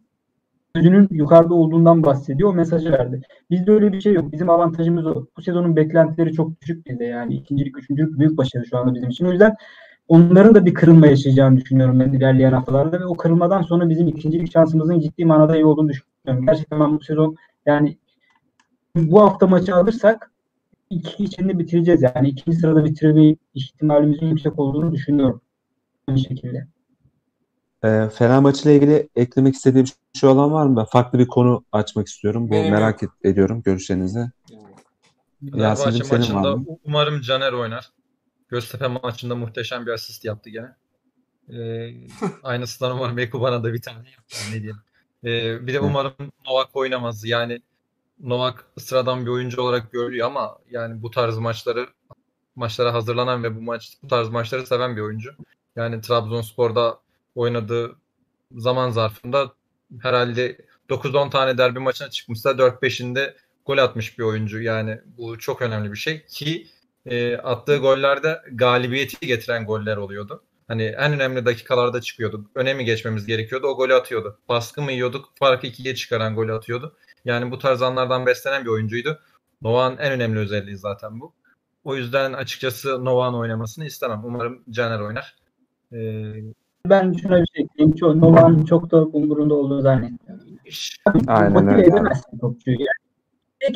[0.75, 2.51] gözünün yukarıda olduğundan bahsediyor.
[2.51, 3.21] O mesajı verdi.
[3.51, 4.33] Bizde öyle bir şey yok.
[4.33, 5.27] Bizim avantajımız o.
[5.37, 7.35] Bu sezonun beklentileri çok düşük bizde yani.
[7.35, 9.27] ikincilik, üçüncülük büyük başarı şu anda bizim için.
[9.27, 9.57] O yüzden
[10.09, 14.53] onların da bir kırılma yaşayacağını düşünüyorum ben ilerleyen haftalarda ve o kırılmadan sonra bizim ikincilik
[14.53, 16.47] şansımızın ciddi manada iyi olduğunu düşünüyorum.
[16.47, 17.99] Gerçekten ben bu sezon yani
[18.97, 20.31] bu hafta maçı alırsak
[20.91, 22.03] iki içinde bitireceğiz.
[22.03, 25.41] Yani ikinci sırada bitirme ihtimalimizin yüksek olduğunu düşünüyorum.
[26.09, 26.67] Aynı şekilde.
[27.85, 30.77] E, Fenerbahçe ile ilgili eklemek istediğim bir şey olan var mı?
[30.77, 32.49] Ben farklı bir konu açmak istiyorum.
[32.49, 34.31] Bu Benim merak et- ediyorum görüşlerinizi.
[35.43, 36.65] Yasin'cim senin var maçında mı?
[36.85, 37.91] umarım Caner oynar.
[38.49, 40.77] Göztepe maçında muhteşem bir asist yaptı gene.
[41.49, 41.91] Ee,
[42.43, 44.37] aynısından umarım Eko bana da bir tane yaptı.
[44.51, 44.81] Ne diyeyim.
[45.25, 46.15] Ee, bir de umarım
[46.47, 47.25] Novak oynamaz.
[47.25, 47.63] Yani
[48.21, 51.87] Novak sıradan bir oyuncu olarak görülüyor ama yani bu tarz maçları
[52.57, 55.31] maçlara hazırlanan ve bu maç bu tarz maçları seven bir oyuncu.
[55.77, 56.99] Yani Trabzonspor'da
[57.35, 57.97] oynadığı
[58.53, 59.53] zaman zarfında
[60.01, 60.59] herhalde
[60.89, 63.35] 9-10 tane derbi maçına çıkmışsa 4-5'inde
[63.67, 64.63] gol atmış bir oyuncu.
[64.63, 66.67] Yani bu çok önemli bir şey ki
[67.07, 70.43] e, attığı gollerde galibiyeti getiren goller oluyordu.
[70.69, 72.51] Hani en önemli dakikalarda çıkıyordu.
[72.55, 73.67] Öne mi geçmemiz gerekiyordu?
[73.67, 74.39] O golü atıyordu.
[74.49, 75.33] Baskı mı yiyorduk?
[75.35, 76.97] Farkı ikiye çıkaran golü atıyordu.
[77.25, 79.21] Yani bu tarz anlardan beslenen bir oyuncuydu.
[79.63, 81.35] Novak'ın en önemli özelliği zaten bu.
[81.85, 84.21] O yüzden açıkçası Novak'ın oynamasını istemem.
[84.25, 85.37] Umarım Caner oynar.
[85.93, 86.35] Ee,
[86.89, 87.97] Ben şuna bir şey ekleyeyim.
[87.97, 90.47] Çok, Novak'ın çok da umurunda olduğunu zannetmiyorum.
[91.27, 92.77] Aynen motive öyle edemezsin topçuyu.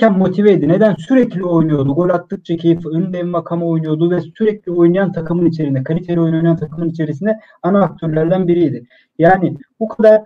[0.01, 0.69] Yani motive edin.
[0.69, 0.95] Neden?
[0.95, 1.95] Sürekli oynuyordu.
[1.95, 7.41] Gol attıkça keyif, önünde makama oynuyordu ve sürekli oynayan takımın içerisinde, kaliteli oynayan takımın içerisinde
[7.63, 8.87] ana aktörlerden biriydi.
[9.19, 10.23] Yani bu kadar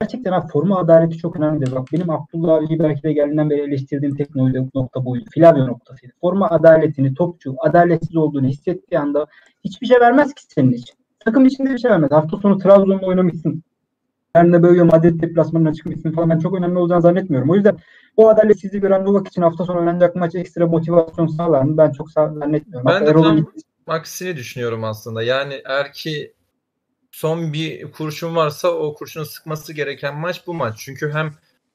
[0.00, 1.74] gerçekten abi forma adaleti çok önemlidir.
[1.74, 4.34] Bak benim Abdullah abiyi belki de geldiğinden beri eleştirdiğim tek
[4.74, 5.24] nokta buydu.
[5.34, 6.12] Flavio noktasıydı.
[6.20, 9.26] Forma adaletini, topçu adaletsiz olduğunu hissettiği anda
[9.64, 10.99] hiçbir şey vermez ki senin için.
[11.24, 12.10] Takım içinde bir şey vermez.
[12.10, 13.62] Hafta sonu Trabzon'da oynamışsın.
[14.36, 17.50] Böyle Madrid deplasmanına çıkmışsın falan ben çok önemli olacağını zannetmiyorum.
[17.50, 17.76] O yüzden
[18.16, 21.76] bu adaletsizliği gören Novak için hafta sonu oynanacak maç ekstra motivasyon sağlar mı?
[21.76, 22.86] Ben çok zannetmiyorum.
[22.86, 25.22] Ben Hatta de Erol'un tam aksini düşünüyorum aslında.
[25.22, 26.34] Yani eğer ki
[27.10, 30.74] son bir kurşun varsa o kurşunu sıkması gereken maç bu maç.
[30.78, 31.30] Çünkü hem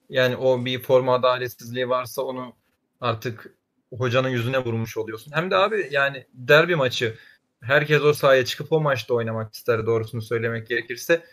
[0.09, 2.53] yani o bir forma adaletsizliği varsa onu
[3.01, 3.55] artık
[3.97, 5.31] hocanın yüzüne vurmuş oluyorsun.
[5.35, 7.15] Hem de abi yani derbi maçı
[7.66, 11.24] herkes o sahaya çıkıp o maçta oynamak ister doğrusunu söylemek gerekirse.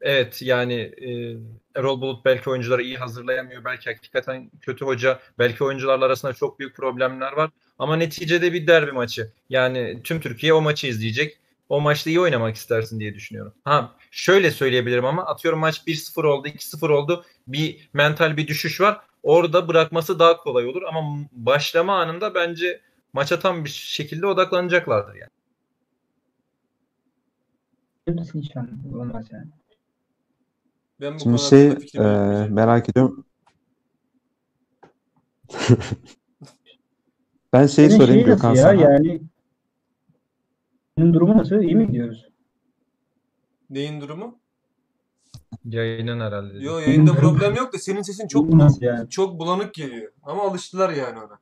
[0.00, 1.36] Evet yani e,
[1.74, 3.64] Erol Bulut belki oyuncuları iyi hazırlayamıyor.
[3.64, 5.20] Belki hakikaten kötü hoca.
[5.38, 7.50] Belki oyuncularla arasında çok büyük problemler var.
[7.78, 9.32] Ama neticede bir derbi maçı.
[9.50, 11.38] Yani tüm Türkiye o maçı izleyecek.
[11.68, 13.54] O maçta iyi oynamak istersin diye düşünüyorum.
[13.64, 17.24] Ha şöyle söyleyebilirim ama atıyorum maç 1-0 oldu, 2-0 oldu.
[17.46, 19.00] Bir mental bir düşüş var.
[19.22, 22.80] Orada bırakması daha kolay olur ama başlama anında bence
[23.12, 25.30] maça tam bir şekilde odaklanacaklardır yani.
[28.18, 29.50] Hepsi inşallah olmaz yani.
[31.00, 32.00] Ben bu Şimdi şey e,
[32.48, 33.24] merak ediyorum.
[37.52, 38.68] ben şeyi Senin sorayım şeyi Gökhan nasıl ya?
[38.68, 38.82] sana.
[38.82, 39.20] Yani
[40.98, 41.60] senin durumu nasıl?
[41.60, 42.28] İyi mi gidiyoruz?
[43.70, 44.38] Neyin durumu?
[45.64, 46.58] Yayının herhalde.
[46.58, 49.10] Yo yayında problem yok da senin sesin çok nasıl yani?
[49.10, 50.12] çok bulanık geliyor.
[50.22, 51.38] Ama alıştılar yani ona.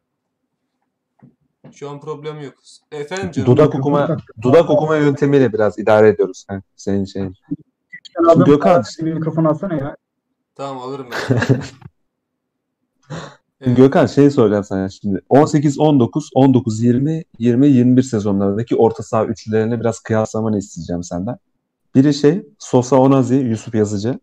[1.73, 2.55] Şu an problem yok.
[2.93, 3.47] Efendim canım.
[3.47, 7.35] Dudak okuma dudak okuma yöntemiyle biraz idare ediyoruz kanka, senin şeyin.
[8.29, 8.85] Adam- Gökhan.
[9.01, 9.97] Bir mikrofon alsana ya.
[10.55, 11.39] Tamam alırım ben.
[13.61, 13.77] Evet.
[13.77, 15.21] Gökhan şey soracağım sana şimdi.
[15.29, 21.37] 18 19 19 20 20 21 sezonlarındaki orta saha üçlülerini biraz kıyaslamanı isteyeceğim senden.
[21.95, 24.21] Biri şey Sosa Onazi, Yusuf Yazıcı.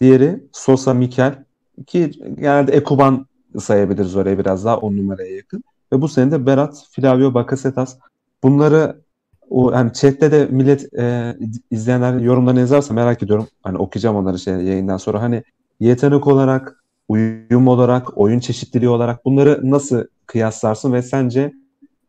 [0.00, 1.44] Diğeri Sosa Mikel
[1.86, 3.26] ki genelde Ekuban
[3.58, 5.64] sayabiliriz oraya biraz daha 10 numaraya yakın.
[5.92, 7.98] Ve bu sene de Berat, Flavio, Bakasetas.
[8.42, 9.02] Bunları
[9.50, 11.36] o hani chatte de millet e,
[11.70, 13.48] izleyenler yorumlarını yazarsa merak ediyorum.
[13.62, 15.22] Hani okuyacağım onları şey yayından sonra.
[15.22, 15.42] Hani
[15.80, 21.52] yetenek olarak uyum olarak, oyun çeşitliliği olarak bunları nasıl kıyaslarsın ve sence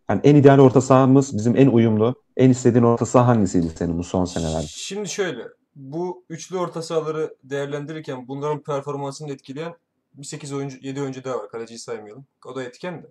[0.09, 4.03] yani en ideal orta sahamız bizim en uyumlu, en istediğin orta saha hangisiydi senin bu
[4.03, 4.65] son senelerde?
[4.67, 5.43] Şimdi şöyle.
[5.75, 9.73] Bu üçlü orta sahaları değerlendirirken bunların performansını etkileyen
[10.13, 11.49] bir 8 oyuncu, 7 oyuncu daha var.
[11.49, 12.25] Kaleciyi saymayalım.
[12.45, 13.07] O da etken de.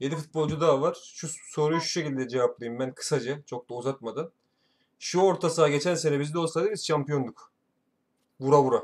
[0.00, 0.96] 7 futbolcu daha var.
[1.14, 3.42] Şu soruyu şu şekilde cevaplayayım ben kısaca.
[3.46, 4.30] Çok da uzatmadan.
[4.98, 7.52] Şu orta saha geçen sene bizde olsaydı biz şampiyonduk.
[8.40, 8.82] Vura vura.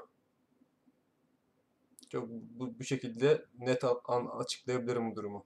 [2.09, 5.45] Çok bu, bu şekilde net an- açıklayabilirim bu durumu.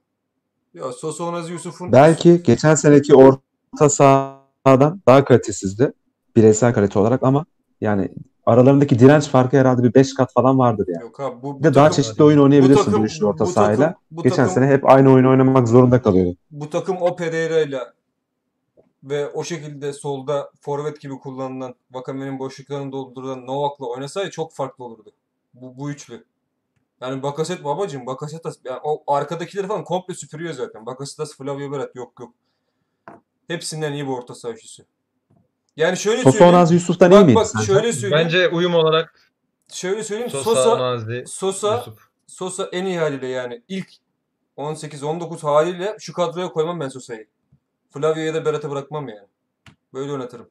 [0.75, 5.93] Ya Sosa Onaz Yusuf'un Belki geçen seneki orta sahadan daha kalitesizdi
[6.37, 7.47] bireysel kalite olarak ama
[7.83, 8.09] yani
[8.47, 11.03] aralarındaki direnç farkı herhalde bir 5 kat falan vardır yani.
[11.03, 13.45] yok abi bu, Bir de daha takım- çeşitli oyun bu oynayabilirsin takım- bu üçlü orta
[13.45, 13.87] bu sahayla.
[13.87, 16.37] takım- bu Geçen takım- sene hep aynı oyunu oynamak zorunda kalıyordu.
[16.51, 17.93] bu takım o Pereira'yla
[19.05, 25.13] ve o şekilde solda forvet gibi kullanılan Vakame'nin boşluklarını dolduran Novak'la oynasaydı çok farklı olurdu.
[25.55, 26.25] Bu, bu üçlü.
[27.01, 30.87] Yani Bakaset babacığım Bakasetas yani o arkadakileri falan komple süpürüyor zaten.
[30.87, 32.33] Bakasetas, Flavio Berat yok yok.
[33.49, 34.85] Hepsinden iyi bir orta saha üçlüsü.
[35.77, 36.55] Yani şöyle Sosa söyleyeyim.
[36.55, 37.67] Onaz Yusuf'tan iyi Bak miydi bak sence?
[37.67, 38.25] şöyle söyleyeyim.
[38.25, 39.31] Bence uyum olarak
[39.73, 40.31] şöyle söyleyeyim.
[40.31, 41.99] Sosa, Sosa Onazi, Sosa Yusuf.
[42.27, 43.89] Sosa en iyi haliyle yani ilk
[44.57, 47.27] 18-19 haliyle şu kadroya koymam ben Sosa'yı.
[47.91, 49.27] Flavio'ya da Berat'ı bırakmam yani.
[49.95, 50.49] Böyle oynatırım.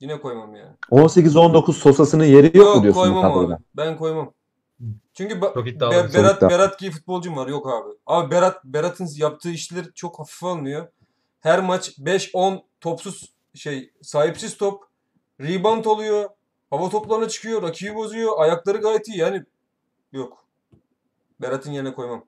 [0.00, 0.72] Yine koymam yani.
[0.90, 3.54] 18-19 Sosa'sının yeri yok, mu diyorsun bu koymam kadroda?
[3.54, 3.62] abi.
[3.76, 4.32] Ben koymam.
[5.14, 5.92] Çünkü ba- iddialı.
[5.92, 6.50] Berat iddialı.
[6.50, 7.48] Berat gibi futbolcum var.
[7.48, 7.88] Yok abi.
[8.06, 10.88] Abi Berat Berat'ın yaptığı işler çok hafife alınıyor.
[11.40, 14.82] Her maç 5-10 topsuz şey sahipsiz top.
[15.40, 16.28] Rebound oluyor.
[16.70, 17.62] Hava toplarına çıkıyor.
[17.62, 18.32] Rakibi bozuyor.
[18.38, 19.18] Ayakları gayet iyi.
[19.18, 19.42] Yani
[20.12, 20.44] yok.
[21.40, 22.24] Berat'ın yerine koymam.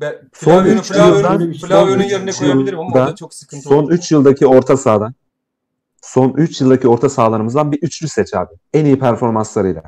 [0.00, 3.92] Be Son Flavio'nun üç Flavio'nun- Flavio'nun yerine koyabilirim ama yılda- orada çok sıkıntı Son olur.
[3.92, 5.14] 3 yıldaki orta sahadan
[6.02, 8.54] son 3 yıldaki orta sahalarımızdan bir üçlü seç abi.
[8.72, 9.82] En iyi performanslarıyla.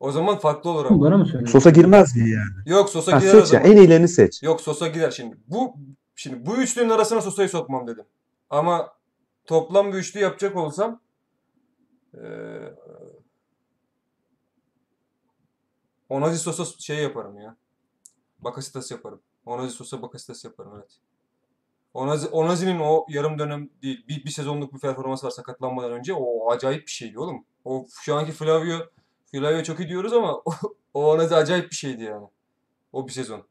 [0.00, 1.00] O zaman farklı olur ama.
[1.00, 1.52] Bana mı söylüyorsun?
[1.58, 2.52] Sosa girmez mi yani?
[2.76, 3.60] Yok Sosa Ha, gider o seç ya.
[3.60, 4.42] En iyilerini seç.
[4.42, 5.36] Yok Sosa gider şimdi.
[5.48, 5.74] Bu
[6.14, 8.04] şimdi bu üçlünün arasına Sosa'yı sokmam dedim.
[8.50, 8.96] Ama
[9.44, 11.00] toplam bir üçlü yapacak olsam
[12.14, 12.74] eee
[16.08, 17.56] Onazi Sosa şey yaparım ya.
[18.38, 19.20] Bakasitas yaparım.
[19.46, 20.98] Onazi Sosa Bakasitas yaparım evet.
[21.94, 26.50] Onazi, Onazi'nin o yarım dönem değil bir, bir sezonluk bir performans var sakatlanmadan önce o
[26.50, 27.44] acayip bir şeydi oğlum.
[27.64, 28.78] O şu anki Flavio
[29.30, 30.44] Flavio çok iyi diyoruz ama o,
[30.94, 32.26] o Onazi acayip bir şeydi yani.
[32.92, 33.46] O bir sezon.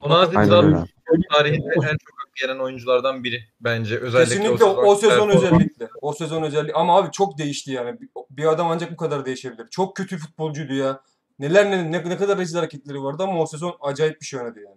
[0.00, 0.86] Onazi Trabzon
[1.32, 3.98] tarihinde en çok gelen oyunculardan biri bence.
[3.98, 5.88] Özellikle Kesinlikle o, o sezon performans- özellikle.
[6.02, 6.72] O sezon özellikle.
[6.72, 7.98] Ama abi çok değişti yani.
[8.30, 9.66] Bir, adam ancak bu kadar değişebilir.
[9.70, 11.00] Çok kötü futbolcuydu ya.
[11.38, 14.58] Neler ne, ne, ne kadar rezil hareketleri vardı ama o sezon acayip bir şey oynadı
[14.60, 14.76] yani.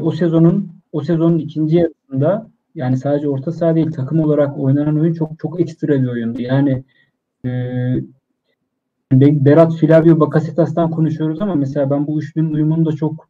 [0.00, 5.14] O sezonun o sezonun ikinci yarısında yani sadece orta saha değil takım olarak oynanan oyun
[5.14, 6.42] çok çok ekstra bir oyundu.
[6.42, 6.84] Yani
[7.44, 7.50] e,
[9.12, 13.28] Be- Berat, Flavio, Bakasetas'tan konuşuyoruz ama mesela ben bu üçlünün uyumunun da çok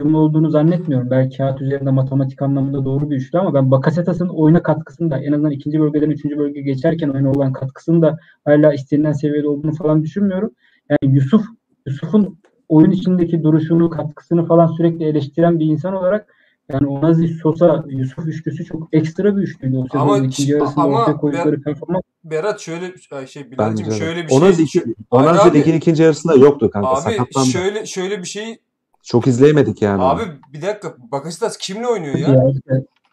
[0.00, 1.10] uyumlu olduğunu zannetmiyorum.
[1.10, 5.32] Belki kağıt üzerinde matematik anlamında doğru bir üçlü ama ben Bakasetas'ın oyuna katkısını da en
[5.32, 10.02] azından ikinci bölgeden üçüncü bölge geçerken oyuna olan katkısını da hala istenilen seviyede olduğunu falan
[10.02, 10.50] düşünmüyorum.
[10.90, 11.46] Yani Yusuf
[11.86, 16.26] Yusuf'un oyun içindeki duruşunu, katkısını falan sürekli eleştiren bir insan olarak
[16.72, 21.00] yani Onazi, Sosa, Yusuf üçlüsü çok ekstra bir üçlüydü o sezonun Ama- ikinci yarısında ama
[21.00, 22.02] ortaya koydukları performans.
[22.24, 22.94] Berat şöyle
[23.26, 24.38] şey Bilal'cim şöyle bir şey.
[24.38, 25.58] Onaz iki, Onaz Hayır abi.
[25.58, 26.88] ligin ikinci yarısında yoktu kanka.
[26.88, 27.48] Abi sakatlandı.
[27.48, 28.58] şöyle şöyle bir şey.
[29.06, 30.02] Çok izleyemedik yani.
[30.02, 30.94] Abi bir dakika.
[30.98, 32.52] Bakasitas kimle oynuyor ya?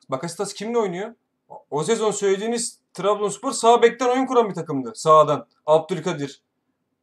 [0.10, 1.14] Bakasitas kimle oynuyor?
[1.72, 4.92] O- sezon söylediğiniz Trabzonspor sağ bekten oyun kuran bir takımdı.
[4.96, 5.48] Sağdan.
[5.66, 6.42] Abdülkadir,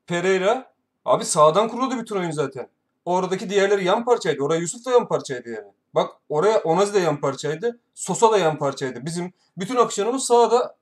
[0.06, 0.72] Pereira.
[1.04, 2.68] Abi sağdan kuruldu bütün oyun zaten.
[3.04, 4.42] Oradaki diğerleri yan parçaydı.
[4.42, 5.72] Oraya Yusuf da yan parçaydı yani.
[5.94, 7.80] Bak oraya Onazi de yan parçaydı.
[7.94, 9.04] Sosa da yan parçaydı.
[9.06, 10.76] Bizim bütün akşamımız sağda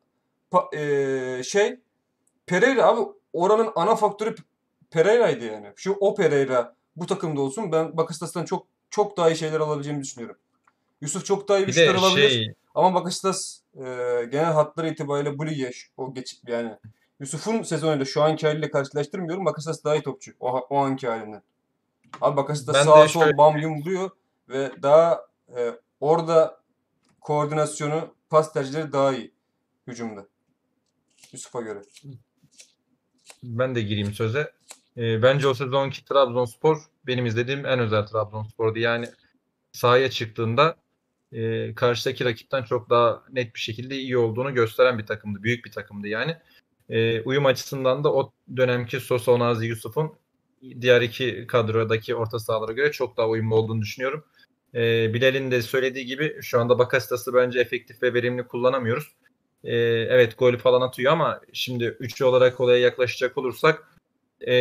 [0.73, 1.81] eee, şey
[2.47, 3.01] Pereira abi
[3.33, 4.35] oranın ana faktörü
[4.91, 5.73] Pereira'ydı yani.
[5.77, 10.37] Şu o Pereira bu takımda olsun ben Bakasitas'tan çok çok daha iyi şeyler alabileceğimi düşünüyorum.
[11.01, 12.31] Yusuf çok daha iyi bir Bir şeyler alabilir.
[12.31, 13.83] şey Ama Bakasitas e,
[14.31, 16.77] genel hatları itibariyle bu lige o geç yani
[17.21, 19.45] Yusuf'un sezonuyla şu anki haliyle karşılaştırmıyorum.
[19.45, 21.43] Bakasitas daha iyi topçu o, o anki halinden.
[22.21, 24.11] Abi Bakasitas sağa sol şöyle- bam yumluyor
[24.49, 25.27] ve daha
[25.57, 25.71] e,
[26.01, 26.61] orada
[27.21, 29.33] koordinasyonu, pas tercihleri daha iyi
[29.87, 30.27] hücumda.
[31.33, 31.83] Yusuf'a göre.
[33.43, 34.53] ben de gireyim söze.
[34.99, 38.79] Ee, bence o sezonki Trabzonspor benim izlediğim en özel Trabzonspor'du.
[38.79, 39.09] Yani
[39.73, 40.77] sahaya çıktığında
[41.33, 45.43] e, karşıdaki rakipten çok daha net bir şekilde iyi olduğunu gösteren bir takımdı.
[45.43, 46.37] Büyük bir takımdı yani.
[46.89, 50.13] E, uyum açısından da o dönemki Sosa, Onazi, Yusuf'un
[50.81, 54.25] diğer iki kadrodaki orta sahalara göre çok daha uyumlu olduğunu düşünüyorum.
[54.75, 59.17] E, Bilal'in de söylediği gibi şu anda Bakasitas'ı bence efektif ve verimli kullanamıyoruz.
[59.65, 59.77] e,
[60.11, 63.98] evet gol falan atıyor ama şimdi üçlü olarak olaya yaklaşacak olursak
[64.47, 64.55] e,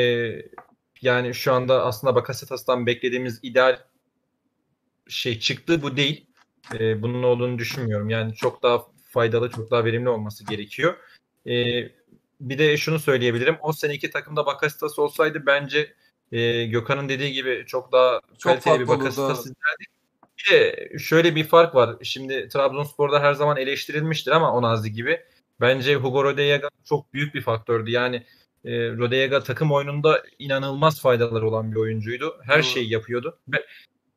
[1.01, 3.80] yani şu anda aslında Bakasetas'tan beklediğimiz ideal
[5.07, 6.25] şey çıktı bu değil.
[6.73, 8.09] E, bunun olduğunu düşünmüyorum.
[8.09, 10.97] Yani çok daha faydalı, çok daha verimli olması gerekiyor.
[11.47, 11.53] E,
[12.41, 13.57] bir de şunu söyleyebilirim.
[13.61, 15.93] O seneki takımda Bakasetas olsaydı bence
[16.32, 19.11] e, Gökhan'ın dediği gibi çok daha Çok kaliteli bir evet.
[19.11, 19.88] izlerdik.
[20.38, 21.95] Bir de şöyle bir fark var.
[22.03, 25.21] Şimdi Trabzonspor'da her zaman eleştirilmiştir ama Onazi gibi.
[25.61, 27.91] Bence Hugo Rodallega çok büyük bir faktördü.
[27.91, 28.23] Yani
[28.68, 32.38] e, Rodallega takım oyununda inanılmaz faydaları olan bir oyuncuydu.
[32.43, 32.63] Her Doğru.
[32.63, 33.38] şeyi yapıyordu.
[33.47, 33.65] Ve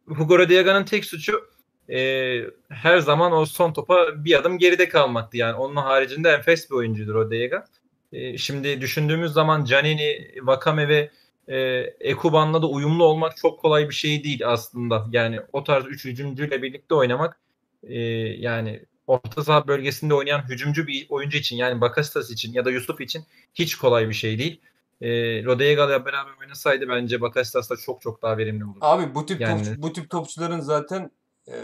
[0.07, 1.51] Hugo Rodallaga'nın tek suçu
[1.91, 5.37] e, her zaman o son topa bir adım geride kalmaktı.
[5.37, 7.65] Yani onun haricinde enfes bir oyuncuydu Rodallega.
[8.13, 11.11] E, şimdi düşündüğümüz zaman Canini, Vakame ve
[11.49, 11.59] e,
[12.01, 15.07] Ekuban'la da uyumlu olmak çok kolay bir şey değil aslında.
[15.13, 17.41] Yani o tarz üç hücumcuyla birlikte oynamak
[17.83, 17.99] e,
[18.39, 23.01] yani orta saha bölgesinde oynayan hücumcu bir oyuncu için yani Bakasitas için ya da Yusuf
[23.01, 24.61] için hiç kolay bir şey değil.
[25.01, 25.09] E,
[25.45, 28.79] Rodallega'yla beraber oynasaydı bence Bakasitas da çok çok daha verimli olurdu.
[28.81, 31.11] Abi bu tip Yani- top, bu tip topçuların zaten
[31.49, 31.55] e,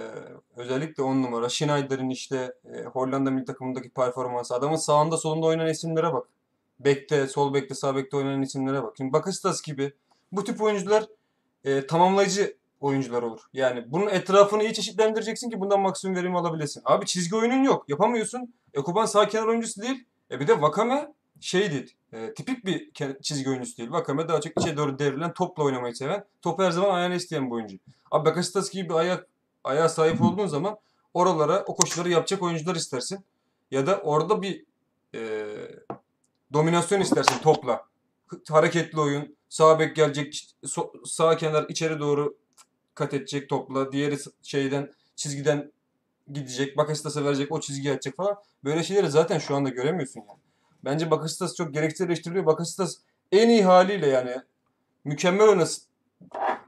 [0.57, 6.13] özellikle 10 numara Schneider'in işte e, Hollanda milli takımındaki performansı adamın sağında solunda oynayan isimlere
[6.13, 6.27] bak.
[6.81, 8.95] Bekte, sol bekte, sağ bekte oynayan isimlere bak.
[8.97, 9.93] Şimdi Bakasitas gibi
[10.33, 11.05] bu tip oyuncular
[11.65, 13.41] e, tamamlayıcı oyuncular olur.
[13.53, 16.83] Yani bunun etrafını iyi çeşitlendireceksin ki bundan maksimum verim alabilesin.
[16.85, 17.85] Abi çizgi oyunun yok.
[17.89, 18.55] Yapamıyorsun.
[18.75, 20.05] Ekuban sağ kenar oyuncusu değil.
[20.31, 21.95] E bir de Vakame şey değil.
[22.13, 22.91] e, tipik bir
[23.23, 23.91] çizgi oyuncusu değil.
[23.91, 26.25] Vakame daha çok içe doğru devrilen topla oynamayı seven.
[26.43, 27.77] Topu her zaman ayağına isteyen bir oyuncu.
[28.11, 29.27] Abi Bakasitas gibi bir ayak
[29.65, 30.77] ayağa sahip olduğun zaman
[31.15, 33.25] oralara o koşuları yapacak oyuncular istersin.
[33.71, 34.65] Ya da orada bir
[35.15, 35.47] e,
[36.53, 37.85] dominasyon istersin topla.
[38.49, 39.37] Hareketli oyun.
[39.49, 40.55] Sağ bek gelecek.
[40.65, 42.37] so- sağ kenar içeri doğru
[42.97, 43.93] kat edecek topla.
[43.93, 45.73] Diğeri şeyden çizgiden
[46.33, 46.77] gidecek.
[46.77, 47.53] Bakasitas'a verecek.
[47.53, 48.37] O çizgiye atacak falan.
[48.65, 50.41] Böyle şeyleri zaten şu anda göremiyorsun yani.
[50.85, 52.47] Bence Bakasitas çok gereksiz eleştiriliyor.
[52.47, 52.97] Bakasitas
[53.33, 54.37] en iyi haliyle yani
[55.05, 55.85] mükemmel oynasın.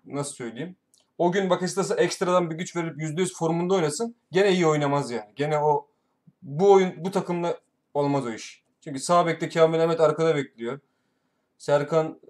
[0.06, 0.76] Nasıl söyleyeyim?
[1.18, 4.14] O gün Bakasitas'a ekstradan bir güç verip %100 formunda oynasın.
[4.32, 5.32] Gene iyi oynamaz yani.
[5.36, 5.86] Gene o
[6.42, 7.58] bu oyun bu takımla
[7.94, 8.62] olmaz o iş.
[8.80, 10.80] Çünkü sağ bekte Kamil Ahmet arkada bekliyor.
[11.58, 12.20] Serkan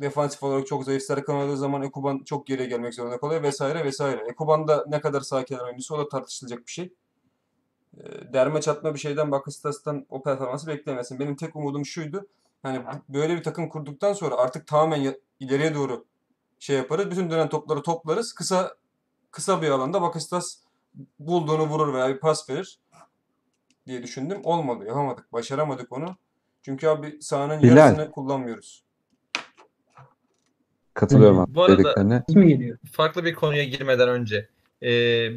[0.00, 1.02] defansif olarak çok zayıf.
[1.02, 4.26] Serkan oynadığı zaman Ekuban çok geriye gelmek zorunda kalıyor vesaire vesaire.
[4.30, 6.92] Ekuban da ne kadar sağ kenar oyuncusu o da tartışılacak bir şey.
[7.96, 11.18] E, Derme çatma bir şeyden Bakasitas'tan o performansı beklemesin.
[11.18, 12.26] Benim tek umudum şuydu.
[12.62, 16.04] Hani böyle bir takım kurduktan sonra artık tamamen ileriye doğru
[16.58, 17.10] şey yaparız.
[17.10, 18.32] Bütün dönen topları toplarız.
[18.32, 18.76] Kısa
[19.30, 20.56] kısa bir alanda Bakasitas
[21.18, 22.78] bulduğunu vurur veya bir pas verir
[23.86, 24.40] diye düşündüm.
[24.44, 24.84] Olmadı.
[24.84, 25.32] Yapamadık.
[25.32, 26.16] Başaramadık onu.
[26.62, 27.76] Çünkü abi sahanın Bilal.
[27.76, 28.87] yarısını kullanmıyoruz.
[30.98, 32.22] Katılıyorum abi Bu arada- dediklerine.
[32.48, 32.78] Geliyor.
[32.92, 34.48] farklı bir konuya girmeden önce
[34.82, 34.90] e,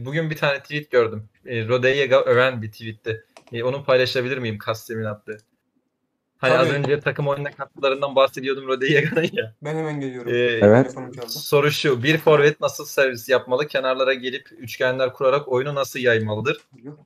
[0.06, 1.30] bugün bir tane tweet gördüm.
[1.46, 3.26] E, Rodallega öven bir tweetti.
[3.54, 5.38] E, onu paylaşabilir miyim Kastem'in attığı?
[6.38, 6.78] Hani az Tabii.
[6.78, 9.56] önce takım oyununa katkılarından bahsediyordum Rodalega'nın ya.
[9.64, 10.32] Ben hemen geliyorum.
[10.34, 10.96] Ee, Evet.
[11.28, 12.04] Soru şu.
[12.04, 13.68] Bir forvet nasıl servis yapmalı?
[13.68, 16.58] Kenarlara gelip üçgenler kurarak oyunu nasıl yaymalıdır?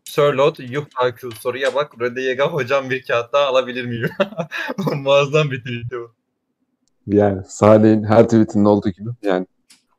[0.04, 1.92] Sörlot, yuh IQ soruya bak.
[2.02, 4.10] Rodallega hocam bir kağıt daha alabilir miyim?
[4.96, 6.16] Muazzam bir tweet bu.
[7.08, 9.48] Yani Salih'in her tweetinde olduğu gibi yani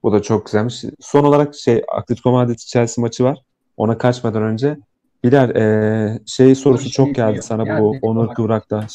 [0.02, 0.84] o da çok güzelmiş.
[1.00, 3.38] Son olarak şey Atletico Madrid Chelsea maçı var.
[3.76, 4.76] Ona kaçmadan önce
[5.24, 7.42] Bilal eee, şey sorusu şey çok geldi diyor.
[7.44, 8.34] sana Ya bu Onur.
[8.34, 8.86] Kıvrak'ta.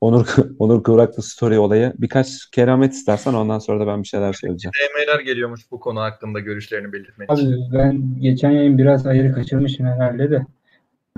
[0.00, 0.26] Onur
[0.58, 1.92] Onur Kıvrak'ta story olayı.
[1.98, 4.72] Birkaç keramet istersen ondan sonra da ben bir şeyler söyleyeceğim.
[4.72, 7.52] DM'ler geliyormuş bu konu hakkında görüşlerini belirtmek için.
[7.52, 10.46] Abi ben geçen yayın biraz ayrı kaçırmışım herhalde de.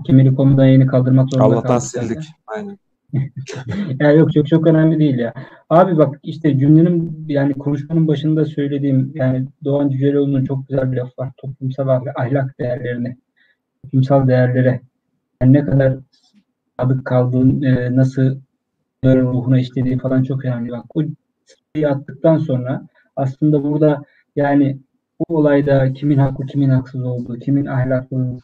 [0.07, 2.07] Kimili konudan yayını kaldırmak zorunda Allah'tan kaldık zaten.
[2.09, 2.25] sildik.
[2.47, 2.79] Aynen.
[4.01, 5.35] Ya yok çok çok önemli değil ya.
[5.71, 11.13] Abi bak işte cümlenin yani konuşmanın başında söylediğim yani Doğan Cüceloğlu'nun çok güzel bir lafı
[11.19, 11.33] var.
[11.37, 13.17] Toplumsal ahlak, değerlerine,
[13.83, 14.81] toplumsal değerlere
[15.43, 15.97] yani ne kadar
[16.81, 18.41] sadık kaldığın, e, nasıl
[19.05, 20.71] ruhuna işlediği falan çok önemli.
[20.71, 21.03] Bak o
[21.77, 22.83] şeyi attıktan sonra
[23.17, 24.03] aslında burada
[24.37, 24.79] yani
[25.21, 28.39] bu olayda kimin haklı kimin haksız olduğu, kimin ahlaklı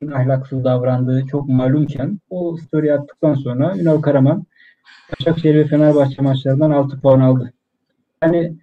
[0.00, 4.46] kimin ahlaksız davrandığı çok malumken o story attıktan sonra Ünal Karaman
[5.12, 7.52] Başakşehir ve Fenerbahçe maçlarından 6 puan aldı.
[8.22, 8.56] Yani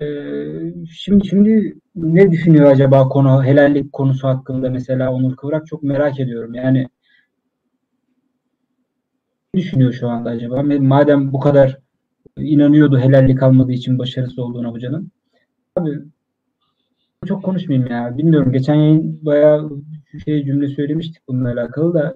[0.00, 0.06] e,
[0.90, 6.54] şimdi şimdi ne düşünüyor acaba konu helallik konusu hakkında mesela Onur Kıvrak çok merak ediyorum.
[6.54, 6.88] Yani
[9.54, 10.62] ne düşünüyor şu anda acaba?
[10.62, 11.78] Madem bu kadar
[12.36, 15.10] inanıyordu helallik almadığı için başarısız olduğuna hocanın.
[15.76, 15.98] Abi
[17.26, 18.18] çok konuşmayayım ya.
[18.18, 18.52] Bilmiyorum.
[18.52, 19.70] Geçen yayın bayağı
[20.24, 22.14] şey cümle söylemiştik bununla alakalı da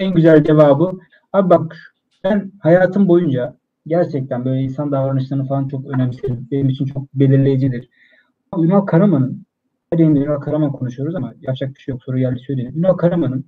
[0.00, 0.98] en güzel cevabı
[1.32, 1.76] abi bak
[2.24, 3.56] ben hayatım boyunca
[3.86, 6.48] gerçekten böyle insan davranışlarını falan çok önemserim.
[6.50, 7.88] Benim için çok belirleyicidir.
[8.58, 9.46] Ünal Karaman'ın
[9.98, 12.02] yayında Ünal Karaman konuşuyoruz ama yapacak bir şey yok.
[12.04, 12.72] Soru geldi söyleyeyim.
[12.76, 13.44] Ünal Karaman'ın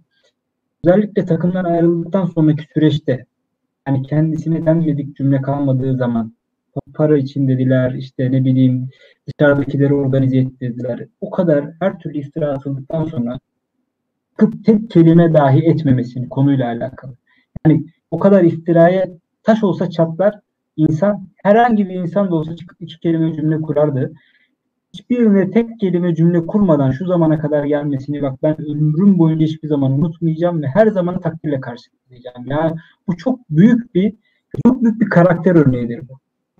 [0.84, 3.26] özellikle takımdan ayrıldıktan sonraki süreçte
[3.88, 6.34] yani kendisine denmedik cümle kalmadığı zaman
[6.94, 8.88] para için dediler işte ne bileyim
[9.26, 11.06] dışarıdakileri organize ettirdiler.
[11.20, 13.38] O kadar her türlü iftira atıldıktan sonra
[14.40, 17.14] çıkıp tek kelime dahi etmemesini konuyla alakalı.
[17.66, 19.08] Yani o kadar iftiraya
[19.42, 20.40] taş olsa çatlar
[20.76, 24.12] insan herhangi bir insan da olsa çıkıp iki kelime cümle kurardı.
[24.94, 29.92] Hiçbirine tek kelime cümle kurmadan şu zamana kadar gelmesini bak ben ömrüm boyunca hiçbir zaman
[29.92, 32.46] unutmayacağım ve her zaman takdirle karşılayacağım.
[32.46, 32.76] Yani
[33.06, 34.14] bu çok büyük bir
[34.66, 36.18] çok büyük bir karakter örneğidir bu.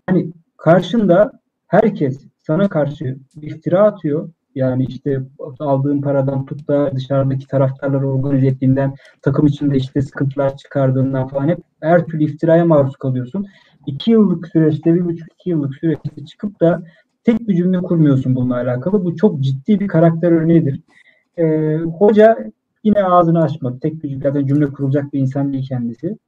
[0.09, 1.33] Yani karşında
[1.67, 4.29] herkes sana karşı iftira atıyor.
[4.55, 5.21] Yani işte
[5.59, 11.59] aldığın paradan tut da dışarıdaki taraftarları organize ettiğinden takım içinde işte sıkıntılar çıkardığından falan hep
[11.81, 13.47] her türlü iftiraya maruz kalıyorsun.
[13.87, 16.83] İki yıllık süreçte, bir buçuk iki yıllık süreçte çıkıp da
[17.25, 19.05] tek bir cümle kurmuyorsun bununla alakalı.
[19.05, 20.81] Bu çok ciddi bir karakter örneğidir.
[21.37, 22.39] Ee, hoca
[22.85, 23.79] yine ağzını açmadı.
[23.83, 26.19] Tek bir cümle, cümle kurulacak bir insan değil kendisi.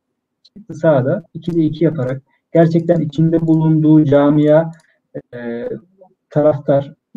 [0.43, 2.23] Çıktı sahada 2'de 2 yaparak
[2.53, 4.71] gerçekten içinde bulunduğu camia
[5.35, 5.69] e,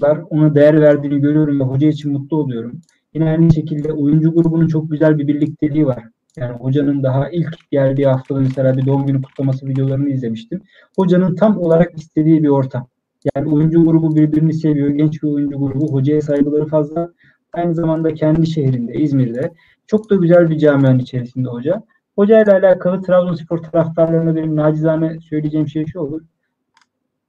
[0.01, 2.81] taraftarlar ona değer verdiğini görüyorum ve hoca için mutlu oluyorum.
[3.13, 6.03] Yine aynı şekilde oyuncu grubunun çok güzel bir birlikteliği var.
[6.37, 10.61] Yani hocanın daha ilk geldiği haftada mesela bir doğum günü kutlaması videolarını izlemiştim.
[10.95, 12.87] Hocanın tam olarak istediği bir ortam.
[13.35, 14.89] Yani oyuncu grubu birbirini seviyor.
[14.89, 15.93] Genç bir oyuncu grubu.
[15.93, 17.11] Hocaya saygıları fazla.
[17.53, 19.53] Aynı zamanda kendi şehrinde, İzmir'de.
[19.87, 21.83] Çok da güzel bir camianın içerisinde hoca.
[22.15, 26.21] Hoca ile alakalı Trabzonspor taraftarlarına benim nacizane söyleyeceğim şey şu olur.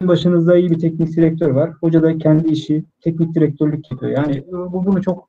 [0.02, 1.70] Başınızda iyi bir teknik direktör var.
[1.70, 4.12] Hoca da kendi işi teknik direktörlük yapıyor.
[4.12, 5.28] Yani bu bunu çok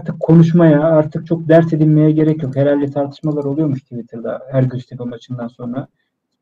[0.00, 2.56] artık konuşmaya, artık çok dert edinmeye gerek yok.
[2.56, 5.88] Herhalde tartışmalar oluyormuş Twitter'da her Göztepe maçından sonra.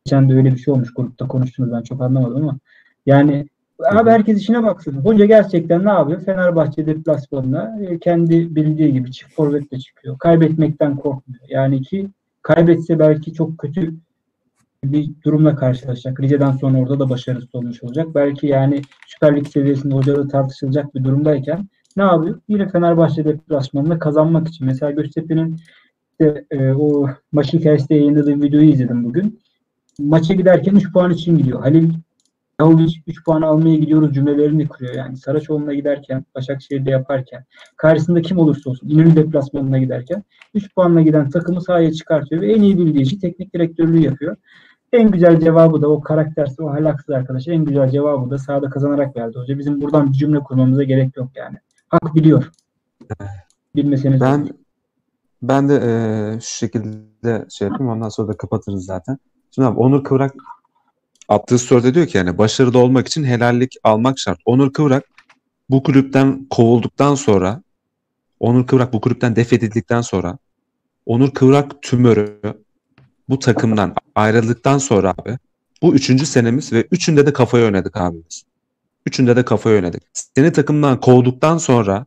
[0.05, 2.59] Geçen de öyle bir şey olmuş grupta konuştunuz ben çok anlamadım ama.
[3.07, 3.49] Yani
[3.85, 4.93] abi herkes işine baksın.
[4.93, 6.21] Hoca gerçekten ne yapıyor?
[6.21, 10.19] Fenerbahçe deplasmanına e, kendi bildiği gibi çift forvetle çıkıyor.
[10.19, 11.43] Kaybetmekten korkmuyor.
[11.49, 12.11] Yani ki
[12.43, 13.95] kaybetse belki çok kötü
[14.93, 16.21] bir durumla karşılaşacak.
[16.21, 18.07] Rize'den sonra orada da başarısız olmuş olacak.
[18.15, 22.41] Belki yani Süper Lig seviyesinde hocalığı tartışılacak bir durumdayken ne yapıyor?
[22.49, 24.67] Yine Fenerbahçe deplasmanında kazanmak için.
[24.67, 25.57] Mesela Göztepe'nin
[26.11, 29.41] işte, e, o maç hikayesinde yayınladığı videoyu izledim bugün.
[29.99, 31.61] Maça giderken 3 puan için gidiyor.
[31.61, 31.91] Halil
[32.61, 35.17] Yahudic 3 puan almaya gidiyoruz cümlelerini kuruyor yani.
[35.17, 37.45] Saraçoğlu'na giderken, Başakşehir'de yaparken,
[37.77, 42.63] karşısında kim olursa olsun, İnönü deplasmanına giderken 3 puanla giden takımı sahaya çıkartıyor ve en
[42.63, 44.37] iyi bildiği işi teknik direktörlüğü yapıyor.
[44.93, 49.17] En güzel cevabı da o karaktersiz, o halaksız arkadaş en güzel cevabı da sahada kazanarak
[49.17, 49.59] verdi hoca.
[49.59, 51.57] Bizim buradan bir cümle kurmamıza gerek yok yani.
[51.89, 52.51] Hak biliyor.
[53.77, 54.51] Bilmeseniz Ben olur.
[55.43, 59.19] ben de eee, şu şekilde şey yapayım ondan sonra da kapatırız zaten.
[59.55, 60.35] Şimdi abi Onur Kıvrak
[61.29, 64.39] attığı story'de diyor ki yani başarılı olmak için helallik almak şart.
[64.45, 65.05] Onur Kıvrak
[65.71, 67.63] bu kulüpten kovulduktan sonra
[68.41, 70.39] Onur Kıvrak bu kulüpten def edildikten sonra
[71.07, 72.41] Onur Kıvrak tümörü
[73.29, 75.39] bu takımdan ayrıldıktan sonra abi
[75.83, 78.19] bu üçüncü senemiz ve üçünde de kafayı oynadık abi.
[79.07, 80.03] Üçünde de kafayı oynadık.
[80.13, 82.07] Seni takımdan kovduktan sonra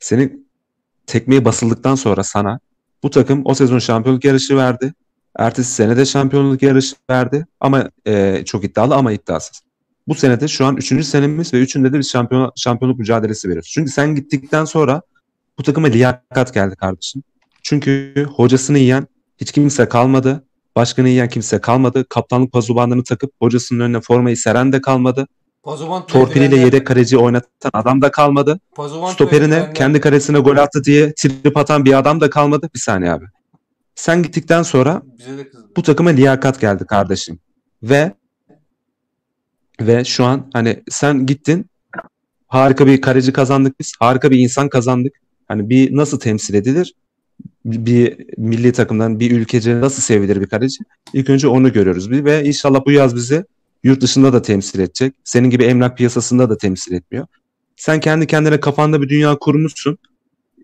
[0.00, 0.32] seni
[1.06, 2.60] tekmeye basıldıktan sonra sana
[3.02, 4.94] bu takım o sezon şampiyonluk yarışı verdi.
[5.38, 9.62] Ertesi sene de şampiyonluk yarışı verdi ama e, çok iddialı ama iddiasız.
[10.08, 13.70] Bu senede şu an üçüncü senemiz ve üçünde de biz şampiyon, şampiyonluk mücadelesi veriyoruz.
[13.74, 15.02] Çünkü sen gittikten sonra
[15.58, 17.22] bu takıma liyakat geldi kardeşim.
[17.62, 19.06] Çünkü hocasını yiyen
[19.42, 20.44] hiç kimse kalmadı.
[20.76, 22.04] Başkanı yiyen kimse kalmadı.
[22.08, 25.26] Kaptanlık pazubanlarını takıp hocasının önüne formayı seren de kalmadı.
[25.62, 28.60] Pazovan Torpiliyle yedek kaleci oynatan adam da kalmadı.
[28.74, 32.70] Pazovan Stoperine kendi karesine gol attı diye trip atan bir adam da kalmadı.
[32.74, 33.24] Bir saniye abi.
[33.94, 35.02] Sen gittikten sonra
[35.76, 37.38] bu takıma liyakat geldi kardeşim.
[37.82, 38.12] Ve
[39.80, 41.66] ve şu an hani sen gittin
[42.48, 43.92] harika bir kaleci kazandık biz.
[44.00, 45.14] Harika bir insan kazandık.
[45.48, 46.94] Hani bir nasıl temsil edilir?
[47.64, 50.78] Bir, milli takımdan bir ülkece nasıl sevilir bir kaleci?
[51.12, 52.10] İlk önce onu görüyoruz.
[52.10, 53.44] Bir- Ve inşallah bu yaz bizi
[53.84, 55.14] yurt dışında da temsil edecek.
[55.24, 57.26] Senin gibi emlak piyasasında da temsil etmiyor.
[57.76, 59.98] Sen kendi kendine kafanda bir dünya kurmuşsun.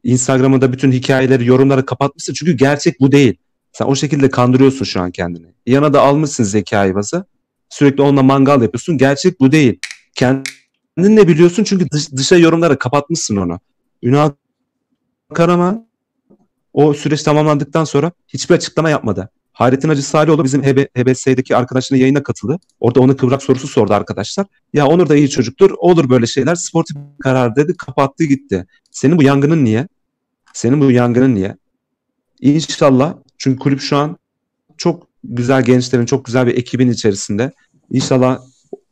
[0.04, 2.32] Instagram'da da bütün hikayeleri, yorumları kapatmışsın.
[2.34, 3.36] Çünkü gerçek bu değil.
[3.72, 5.46] Sen o şekilde kandırıyorsun şu an kendini.
[5.66, 7.24] Yana da almışsın zeka ayvası.
[7.68, 8.98] Sürekli onunla mangal yapıyorsun.
[8.98, 9.78] Gerçek bu değil.
[10.14, 13.60] Kendin de biliyorsun çünkü dış, dışa yorumlara kapatmışsın onu.
[14.02, 14.30] Ünal
[15.34, 15.87] Karaman
[16.78, 19.30] o süreç tamamlandıktan sonra hiçbir açıklama yapmadı.
[19.52, 22.58] Hayrettin Hacı Salioğlu bizim HB, HBS'deki arkadaşının yayına katıldı.
[22.80, 24.46] Orada ona kıvrak sorusu sordu arkadaşlar.
[24.72, 25.70] Ya Onur da iyi çocuktur.
[25.78, 26.54] Olur böyle şeyler.
[26.54, 27.76] Sportif karar dedi.
[27.76, 28.66] Kapattı gitti.
[28.90, 29.88] Senin bu yangının niye?
[30.52, 31.56] Senin bu yangının niye?
[32.40, 34.16] İnşallah çünkü kulüp şu an
[34.76, 37.52] çok güzel gençlerin, çok güzel bir ekibin içerisinde.
[37.90, 38.38] İnşallah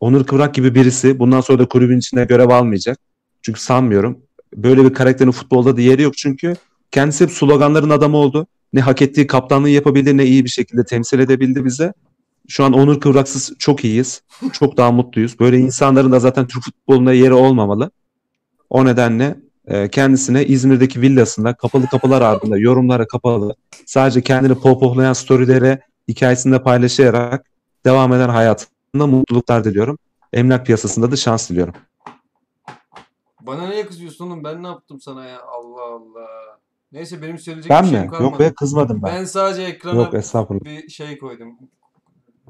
[0.00, 2.98] Onur Kıvrak gibi birisi bundan sonra da kulübün içinde görev almayacak.
[3.42, 4.18] Çünkü sanmıyorum.
[4.56, 6.56] Böyle bir karakterin futbolda da yeri yok çünkü
[6.90, 8.46] kendisi hep sloganların adamı oldu.
[8.72, 11.92] ne hak ettiği kaptanlığı yapabildi ne iyi bir şekilde temsil edebildi bize.
[12.48, 14.22] Şu an Onur Kıvraksız çok iyiyiz.
[14.52, 15.40] Çok daha mutluyuz.
[15.40, 17.90] Böyle insanların da zaten Türk futbolunda yeri olmamalı.
[18.70, 19.36] O nedenle
[19.66, 23.54] e, kendisine İzmir'deki villasında kapalı kapılar ardında yorumlara kapalı
[23.86, 27.46] sadece kendini pohpohlayan storylere hikayesinde paylaşarak
[27.86, 29.98] devam eden hayatında mutluluklar diliyorum.
[30.32, 31.74] Emlak piyasasında da şans diliyorum.
[33.40, 34.44] Bana niye kızıyorsun oğlum?
[34.44, 35.42] Ben ne yaptım sana ya?
[35.42, 36.55] Allah Allah.
[36.92, 38.10] Neyse benim söyleyecek Ben bir şeyim mi?
[38.10, 38.30] kalmadı.
[38.32, 39.14] Yok be kızmadım ben.
[39.14, 40.64] Ben sadece ekrana Yok estağfurullah.
[40.64, 41.58] bir şey koydum.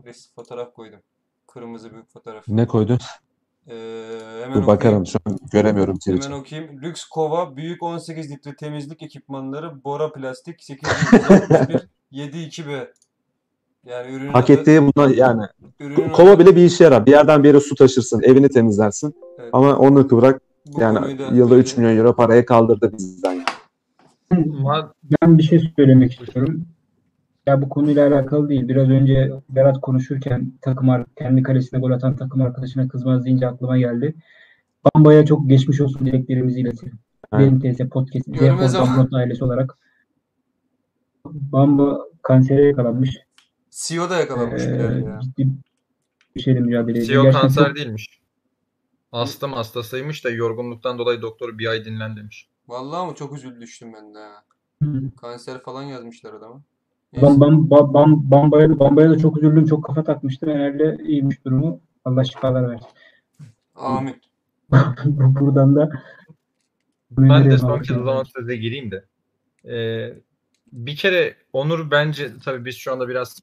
[0.04, 1.00] Resim fotoğraf koydum.
[1.46, 2.48] Kırmızı büyük fotoğraf.
[2.48, 2.98] Ne koydun?
[3.68, 4.66] Ee, hemen Dur okuyayım.
[4.66, 6.34] bakarım şu an göremiyorum Hemen Twitch'i.
[6.34, 6.82] okuyayım.
[6.82, 12.92] Lüks kova, büyük 18 litre temizlik ekipmanları, Bora Plastik, 8961 72B.
[13.86, 15.42] Yani ürünün Hak adı- ettiği buna yani
[15.80, 17.06] ürünün kova bile bir işe yarar.
[17.06, 19.14] Bir yerden bir yere su taşırsın, evini temizlersin.
[19.38, 19.50] Evet.
[19.52, 23.32] Ama Onur Kıvrak bu yani konuyu da yılda böyle- 3 milyon euro paraya kaldırdı bizden.
[23.32, 23.44] yani.
[25.22, 26.66] Ben bir şey söylemek istiyorum.
[27.46, 28.68] Ya bu konuyla alakalı değil.
[28.68, 34.14] Biraz önce Berat konuşurken takım kendi kalesine gol atan takım arkadaşına kızmaz deyince aklıma geldi.
[34.84, 36.98] Bamba'ya çok geçmiş olsun dileklerimizi iletelim.
[37.32, 38.28] Benim TS Podcast.
[38.28, 39.78] Damrot ailesi olarak.
[41.26, 43.16] Bamba kansere yakalanmış.
[43.70, 44.68] CEO da yakalanmış Ee,
[45.06, 45.20] ya.
[45.22, 45.48] ciddi
[46.36, 47.06] bir şeyle mücadele ediyor.
[47.06, 48.20] CEO Gerçekten kanser çok- değilmiş.
[49.12, 52.48] Astım hastasıymış da yorgunluktan dolayı doktor bir ay dinlen demiş.
[52.68, 54.42] Vallahi ama çok üzüldü düştüm ben de ha.
[55.20, 56.60] Kanser falan yazmışlar adama.
[57.12, 57.26] Neyse.
[57.26, 59.66] Bam, bam, bam, bam, Bamba'ya, da- Bamba'ya da çok üzüldüm.
[59.66, 60.48] Çok kafa takmıştım.
[60.50, 61.80] Herhalde iyiymiş durumu.
[62.04, 62.88] Allah şifalar versin.
[63.74, 64.16] Amin.
[65.04, 65.90] Buradan da
[67.10, 69.04] Ben de son kez o zaman söze gireyim de.
[69.70, 70.14] Ee,
[70.72, 73.40] bir kere Onur bence tabii biz şu anda biraz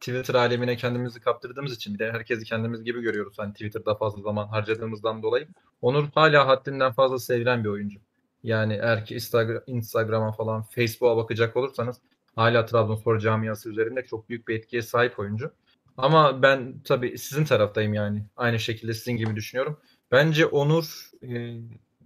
[0.00, 3.38] Twitter alemine kendimizi kaptırdığımız için bir de herkesi kendimiz gibi görüyoruz.
[3.38, 5.48] Hani Twitter'da fazla zaman harcadığımızdan dolayı.
[5.82, 8.00] Onur hala haddinden fazla sevilen bir oyuncu.
[8.44, 11.96] Yani eğer ki Instagram, Instagram'a falan Facebook'a bakacak olursanız
[12.36, 15.52] hala Trabzonspor camiası üzerinde çok büyük bir etkiye sahip oyuncu.
[15.96, 18.22] Ama ben tabii sizin taraftayım yani.
[18.36, 19.80] Aynı şekilde sizin gibi düşünüyorum.
[20.12, 21.54] Bence Onur e,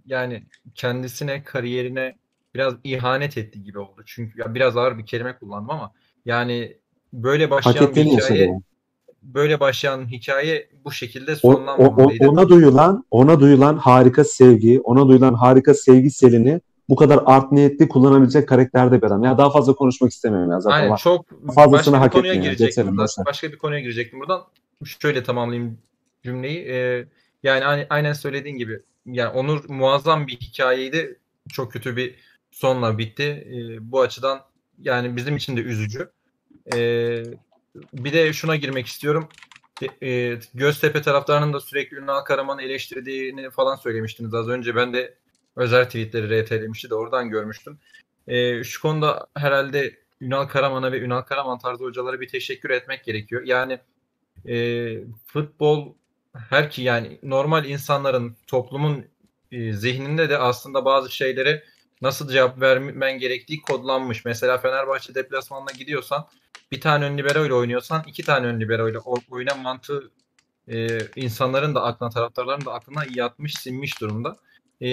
[0.05, 0.43] yani
[0.75, 2.17] kendisine, kariyerine
[2.55, 4.01] biraz ihanet etti gibi oldu.
[4.05, 5.93] Çünkü ya biraz ağır bir kelime kullandım ama
[6.25, 6.77] yani
[7.13, 8.33] böyle Hak başlayan bir ettiğini yaşadı.
[8.33, 8.61] hikaye yani.
[9.23, 12.27] Böyle başlayan hikaye bu şekilde o- sonlanmamalıydı.
[12.27, 17.51] o- ona duyulan, ona duyulan harika sevgi, ona duyulan harika sevgi selini bu kadar art
[17.51, 19.23] niyetli kullanabilecek karakterde bir adam.
[19.23, 20.83] Ya daha fazla konuşmak istemiyorum ya zaten.
[20.83, 21.25] Aynen çok
[21.55, 22.53] Fazlasını başka bir hak konuya etmiyor.
[22.53, 23.07] girecektim ver.
[23.25, 24.41] Başka bir konuya girecektim buradan.
[24.85, 25.77] Şöyle tamamlayayım
[26.23, 26.65] cümleyi.
[26.67, 27.05] Ee,
[27.43, 31.19] yani aynen, aynen söylediğin gibi yani Onur muazzam bir hikayeydi.
[31.49, 32.15] Çok kötü bir
[32.51, 33.23] sonla bitti.
[33.23, 34.39] Ee, bu açıdan
[34.79, 36.09] yani bizim için de üzücü.
[36.75, 37.23] Ee,
[37.93, 39.29] bir de şuna girmek istiyorum.
[40.01, 44.75] E, Göztepe taraftarının da sürekli Ünal Karaman'ı eleştirdiğini falan söylemiştiniz az önce.
[44.75, 45.17] Ben de
[45.55, 47.79] özel tweetleri RT'lemişti de oradan görmüştüm.
[48.27, 53.41] E, şu konuda herhalde Ünal Karaman'a ve Ünal Karaman tarzı hocalara bir teşekkür etmek gerekiyor.
[53.45, 53.79] Yani
[54.47, 55.93] e, futbol
[56.49, 59.05] her ki yani normal insanların toplumun
[59.51, 61.63] e, zihninde de aslında bazı şeylere
[62.01, 64.25] nasıl cevap vermen gerektiği kodlanmış.
[64.25, 66.27] Mesela Fenerbahçe deplasmanına gidiyorsan
[66.71, 70.11] bir tane ön libero ile oynuyorsan iki tane ön libero ile oyuna mantığı
[70.67, 74.35] e, insanların da aklına taraftarların da aklına yatmış sinmiş durumda.
[74.81, 74.87] E,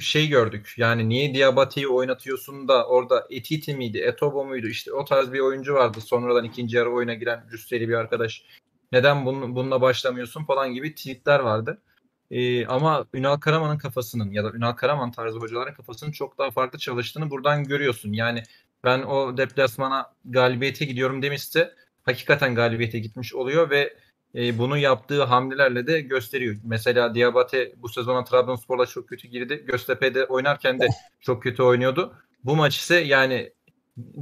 [0.00, 5.32] şey gördük yani niye Diabate'yi oynatıyorsun da orada Etiti miydi Etobo muydu işte o tarz
[5.32, 8.44] bir oyuncu vardı sonradan ikinci yarı oyuna giren cüsseli bir arkadaş
[8.92, 11.82] neden bunun, bununla başlamıyorsun falan gibi tweetler vardı.
[12.30, 16.78] Ee, ama Ünal Karaman'ın kafasının ya da Ünal Karaman tarzı hocaların kafasının çok daha farklı
[16.78, 18.12] çalıştığını buradan görüyorsun.
[18.12, 18.42] Yani
[18.84, 23.96] ben o deplasmana galibiyete gidiyorum demişse hakikaten galibiyete gitmiş oluyor ve
[24.34, 26.56] e, bunu yaptığı hamlelerle de gösteriyor.
[26.64, 29.64] Mesela Diabate bu sezona Trabzonspor'la çok kötü girdi.
[29.66, 30.88] Göztepe'de oynarken de
[31.20, 32.14] çok kötü oynuyordu.
[32.44, 33.52] Bu maç ise yani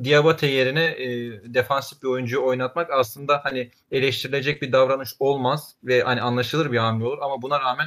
[0.05, 1.09] Diabate yerine e,
[1.55, 7.05] defansif bir oyuncuyu oynatmak aslında hani eleştirilecek bir davranış olmaz ve hani anlaşılır bir hamle
[7.05, 7.87] olur ama buna rağmen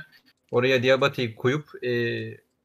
[0.51, 1.89] oraya Diabate'yi koyup e,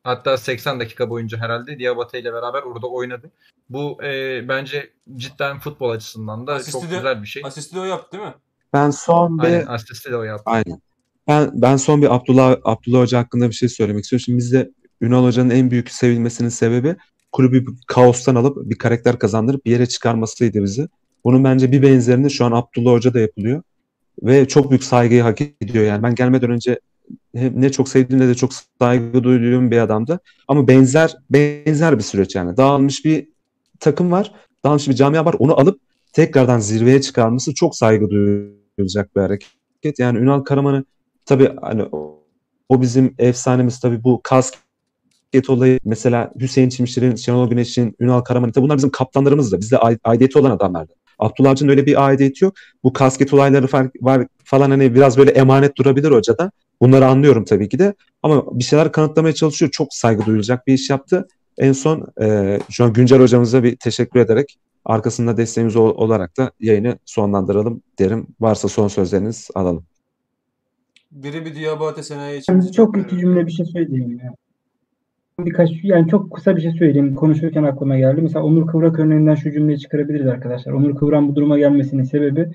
[0.05, 3.31] hatta 80 dakika boyunca herhalde Diabate ile beraber orada oynadı.
[3.71, 7.43] Bu e, bence cidden futbol açısından da Asisti çok de- güzel bir şey.
[7.45, 8.35] Asisti de o yaptı değil mi?
[8.73, 10.43] Ben son bir Aynen asisti de o yaptı.
[10.47, 10.81] Aynen.
[11.29, 14.25] Ben ben son bir Abdullah Abdullah Hoca hakkında bir şey söylemek istiyorum.
[14.25, 14.71] Şimdi bizde
[15.01, 16.97] Ünal Hoca'nın en büyük sevilmesinin sebebi
[17.33, 20.89] kulübü bir kaostan alıp bir karakter kazandırıp bir yere çıkarmasıydı bizi.
[21.25, 23.63] Bunun bence bir benzerini şu an Abdullah Hoca da yapılıyor.
[24.23, 26.03] Ve çok büyük saygıyı hak ediyor yani.
[26.03, 26.81] Ben gelmeden önce
[27.35, 28.51] ne çok sevdiğim ne de çok
[28.81, 30.21] saygı duyduğum bir adamdı.
[30.49, 32.57] Ama benzer benzer bir süreç yani.
[32.57, 33.29] Dağılmış bir
[33.81, 34.33] takım var.
[34.65, 35.35] Dağılmış bir camia var.
[35.39, 35.81] Onu alıp
[36.13, 39.99] tekrardan zirveye çıkarması çok saygı duyulacak bir hareket.
[39.99, 40.85] Yani Ünal Karaman'ı
[41.27, 41.83] tabii hani
[42.69, 44.53] o, bizim efsanemiz tabii bu kas
[45.35, 49.99] basket olayı mesela Hüseyin Çimşir'in, Şenol Güneş'in, Ünal Karaman bunlar bizim kaptanlarımız da bizde ai-
[50.05, 50.93] aidiyeti olan adamlardı.
[51.19, 52.55] Abdullah Avcı'nın öyle bir aidiyeti yok.
[52.85, 53.67] Bu kasket olayları
[54.01, 56.51] var falan hani biraz böyle emanet durabilir hocada.
[56.81, 57.95] Bunları anlıyorum tabii ki de.
[58.23, 59.71] Ama bir şeyler kanıtlamaya çalışıyor.
[59.71, 61.29] Çok saygı duyulacak bir iş yaptı.
[61.59, 66.53] En son e, şu an Güncel hocamıza bir teşekkür ederek arkasında desteğimiz ol- olarak da
[66.61, 68.27] yayını sonlandıralım derim.
[68.41, 69.85] Varsa son sözleriniz alalım.
[71.13, 72.61] Biri bir Diabate Senayi için.
[72.61, 74.35] Çok iki cümle bir şey söyleyeyim ya.
[75.39, 77.15] Birkaç yani çok kısa bir şey söyleyeyim.
[77.15, 78.23] Konuşurken aklıma geldi.
[78.23, 80.73] Mesela Onur Kıvrak örneğinden şu cümleyi çıkarabiliriz arkadaşlar.
[80.73, 82.49] Onur Kıvrak'ın bu duruma gelmesinin sebebi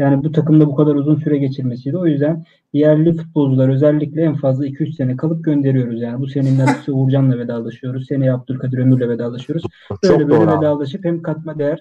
[0.00, 1.96] yani bu takımda bu kadar uzun süre geçirmesiydi.
[1.96, 6.00] O yüzden yerli futbolcular özellikle en fazla 2-3 sene kalıp gönderiyoruz.
[6.00, 8.06] Yani bu senenin artısı Uğurcan'la vedalaşıyoruz.
[8.06, 9.64] Seneye Abdülkadir Ömür'le vedalaşıyoruz.
[10.02, 11.80] Böyle Çok böyle vedalaşıp hem katma değer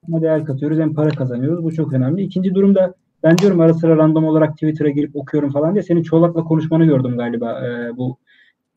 [0.00, 1.64] katma değer katıyoruz hem para kazanıyoruz.
[1.64, 2.22] Bu çok önemli.
[2.22, 6.44] İkinci durumda ben diyorum ara sıra random olarak Twitter'a girip okuyorum falan diye senin Çolak'la
[6.44, 7.66] konuşmanı gördüm galiba.
[7.66, 8.18] Ee, bu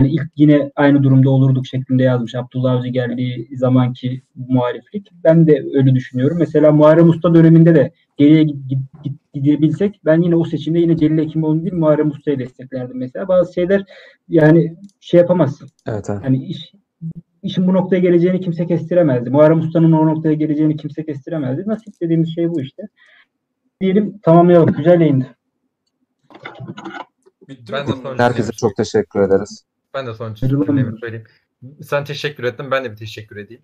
[0.01, 2.35] yani ilk yine aynı durumda olurduk şeklinde yazmış.
[2.35, 5.11] Abdullah Avcı geldiği zamanki muhaliflik.
[5.23, 6.37] Ben de öyle düşünüyorum.
[6.39, 10.97] Mesela Muharrem Usta döneminde de geriye gid- gid- gid- gidebilsek ben yine o seçimde yine
[10.97, 13.27] Celil Hekimoğlu değil Muharrem Usta'yı desteklerdim mesela.
[13.27, 13.83] Bazı şeyler
[14.29, 15.69] yani şey yapamazsın.
[15.87, 16.21] Evet, evet.
[16.23, 16.71] Yani iş,
[17.43, 19.29] işin bu noktaya geleceğini kimse kestiremezdi.
[19.29, 21.63] Muharrem Usta'nın o noktaya geleceğini kimse kestiremezdi.
[21.67, 22.83] Nasip dediğimiz şey bu işte.
[23.81, 24.73] Diyelim tamamlayalım.
[24.73, 25.35] Güzel yayındı.
[27.49, 29.65] Bitti Ben mi de son- Herkese çok teşekkür ederiz.
[29.93, 30.37] Ben de son mı?
[31.01, 31.25] söyleyeyim.
[31.81, 32.71] Sen teşekkür ettin.
[32.71, 33.63] Ben de bir teşekkür edeyim.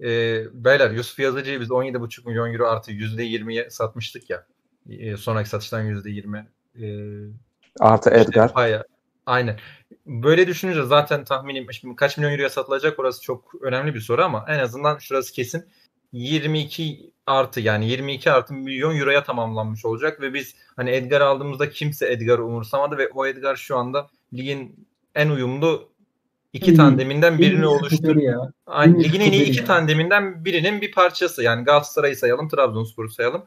[0.00, 4.46] Ee, beyler Yusuf Yazıcı'yı biz 17,5 milyon euro artı %20'ye satmıştık ya.
[4.90, 6.46] Ee, sonraki satıştan %20.
[6.80, 7.30] Ee,
[7.80, 8.52] Artı işte Edgar.
[8.52, 8.84] paya.
[9.26, 9.58] Aynen.
[10.06, 14.44] Böyle düşününce zaten tahminim şimdi kaç milyon euroya satılacak orası çok önemli bir soru ama
[14.48, 15.64] en azından şurası kesin
[16.12, 22.12] 22 artı yani 22 artı milyon euroya tamamlanmış olacak ve biz hani Edgar aldığımızda kimse
[22.12, 25.88] Edgar'ı umursamadı ve o Edgar şu anda ligin en uyumlu
[26.52, 28.32] iki tandeminden birini oluşturuyor.
[28.32, 28.52] ya.
[28.66, 29.64] Aynı, ligin en iyi iki ya.
[29.64, 31.42] tandeminden birinin bir parçası.
[31.42, 33.44] Yani Galatasaray'ı sayalım, Trabzonspor'u sayalım.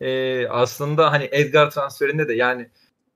[0.00, 2.68] Ee, aslında hani Edgar transferinde de yani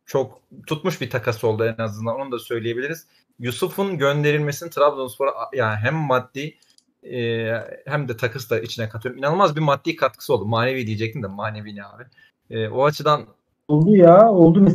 [0.06, 2.20] çok tutmuş bir takas oldu en azından.
[2.20, 3.06] Onu da söyleyebiliriz.
[3.38, 6.54] Yusuf'un gönderilmesini Trabzonspor'a yani hem maddi
[7.02, 7.48] e,
[7.86, 9.18] hem de takıs da içine katıyorum.
[9.18, 10.44] İnanılmaz bir maddi katkısı oldu.
[10.46, 12.04] Manevi diyecektim de manevi ne abi.
[12.50, 13.26] E, o açıdan
[13.68, 14.30] Oldu ya.
[14.30, 14.66] Oldu.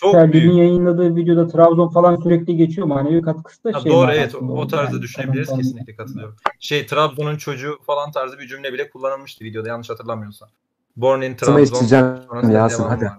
[0.00, 0.54] Çok büyük.
[0.58, 2.86] yayınladığı videoda Trabzon falan sürekli geçiyor.
[2.86, 3.92] Manevi katkısı da Ha, şey.
[3.92, 5.02] doğru evet o, tarzda yani.
[5.02, 6.36] düşünebiliriz kesinlikle katılıyorum.
[6.60, 10.48] Şey Trabzon'un çocuğu falan tarzı bir cümle bile kullanılmıştı videoda yanlış hatırlamıyorsam.
[10.96, 11.76] Born in Sana Trabzon.
[11.76, 13.10] içeceğim sonrasında Yasin hadi.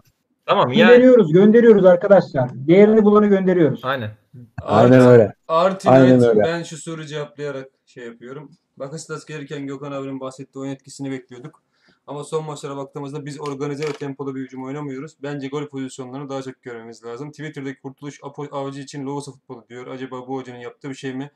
[0.46, 2.50] Tamam yani Gönderiyoruz, gönderiyoruz arkadaşlar.
[2.54, 3.80] Değerini bulanı gönderiyoruz.
[3.84, 4.12] aynen.
[4.62, 5.34] Aynen öyle.
[5.48, 6.42] Artı Aynen öyle.
[6.44, 8.52] ben şu soru cevaplayarak şey yapıyorum.
[8.78, 11.64] Bakasitas gelirken Gökhan abinin bahsettiği oyun etkisini bekliyorduk.
[12.08, 15.18] Ama son maçlara baktığımızda biz organize ve tempolu bir hücum oynamıyoruz.
[15.24, 17.32] Bence gol pozisyonlarını daha çok görmemiz lazım.
[17.32, 18.20] Twitter'daki Kurtuluş
[18.52, 19.88] Avcı için Loğusa futbolu diyor.
[19.88, 21.32] Acaba bu hocanın yaptığı bir şey mi?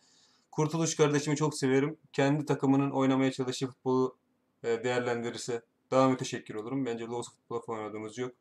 [0.51, 1.97] Kurtuluş kardeşimi çok severim.
[2.13, 4.17] Kendi takımının oynamaya çalıştığı futbolu
[4.63, 5.61] e, değerlendirirse
[5.91, 6.85] daha müteşekkir olurum.
[6.85, 8.31] Bence Loğusa futbola falan oynadığımız yok.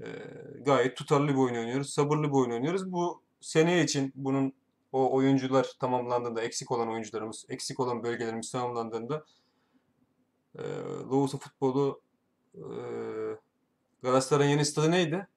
[0.00, 0.06] E,
[0.60, 1.90] gayet tutarlı bir oyun oynuyoruz.
[1.90, 2.92] Sabırlı bir oyun oynuyoruz.
[2.92, 4.52] Bu seneye için bunun
[4.92, 9.24] o oyuncular tamamlandığında, eksik olan oyuncularımız, eksik olan bölgelerimiz tamamlandığında
[10.58, 10.62] e,
[11.10, 12.00] Loğusa futbolu
[12.54, 12.62] e,
[14.02, 15.28] Galatasaray'ın yeni stadı neydi?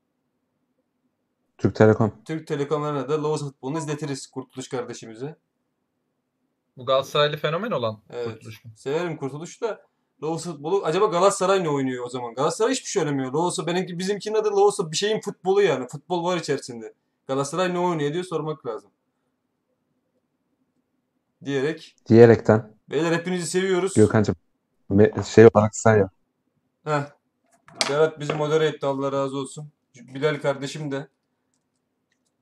[1.58, 2.14] Türk Telekom.
[2.26, 5.36] Türk Telekom'larına da Loğusa futbolunu izletiriz Kurtuluş kardeşimize.
[6.78, 8.28] Bu Galatasaraylı fenomen olan Evet.
[8.34, 8.64] Kurtuluş?
[8.76, 9.82] Severim Kurtuluş da
[10.24, 10.86] Loğusa futbolu.
[10.86, 12.34] Acaba Galatasaray ne oynuyor o zaman?
[12.36, 13.32] Galatasaray hiçbir şey oynamıyor.
[13.32, 15.88] Loğusa benimki bizimkinin adı Loğusa bir şeyin futbolu yani.
[15.88, 16.94] Futbol var içerisinde.
[17.28, 18.92] Galatasaray ne oynuyor diye sormak lazım.
[21.46, 23.94] Diyerek Diyerekten beyler hepinizi seviyoruz.
[23.94, 24.36] Gökhan'cığım
[24.90, 26.10] me- şey olarak say ya.
[26.86, 27.04] Heh.
[27.90, 29.68] Berat bizi modere etti Allah razı olsun.
[30.14, 31.08] Bilal kardeşim de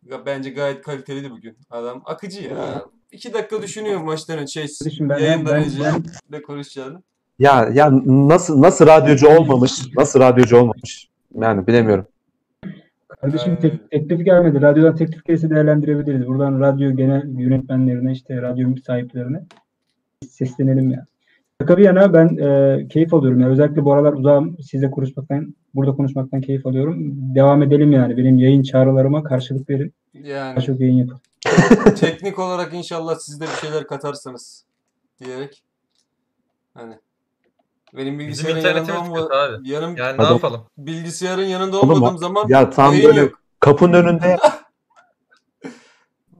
[0.05, 1.57] ya bence gayet kaliteliydi bugün.
[1.69, 2.85] Adam akıcı ya.
[3.11, 7.01] İki dakika düşünüyor maçtan önce şey Kardeşim ben, ben, yayından ben, önce ben, ne konuşacağını.
[7.39, 9.71] Ya ya nasıl nasıl radyocu olmamış?
[9.97, 11.09] Nasıl radyocu olmamış?
[11.35, 12.07] Yani bilemiyorum.
[13.21, 14.61] kardeşim tek, teklif gelmedi.
[14.61, 16.27] Radyodan teklif gelirse değerlendirebiliriz.
[16.27, 19.45] Buradan radyo genel yönetmenlerine işte radyo sahiplerine
[20.29, 21.05] seslenelim ya.
[21.61, 23.39] Şaka bir yana ben e, keyif alıyorum.
[23.39, 23.47] ya.
[23.49, 26.95] Özellikle bu aralar uzağım sizle konuşmaktan, burada konuşmaktan keyif alıyorum.
[27.35, 28.17] Devam edelim yani.
[28.17, 29.93] Benim yayın çağrılarıma karşılık verin.
[30.13, 31.19] Yani çok yayın yapın.
[31.95, 34.65] teknik olarak inşallah siz de bir şeyler katarsanız
[35.23, 35.63] diyerek
[36.73, 36.93] hani
[37.93, 39.69] benim Bizim bilgisayarın yanında internetimiz kötü olma, abi.
[39.69, 40.61] yanım Yani ne yapalım?
[40.77, 43.41] bilgisayarın yanında Oğlum, olmadığım zaman Ya tam böyle yok.
[43.59, 44.37] kapının önünde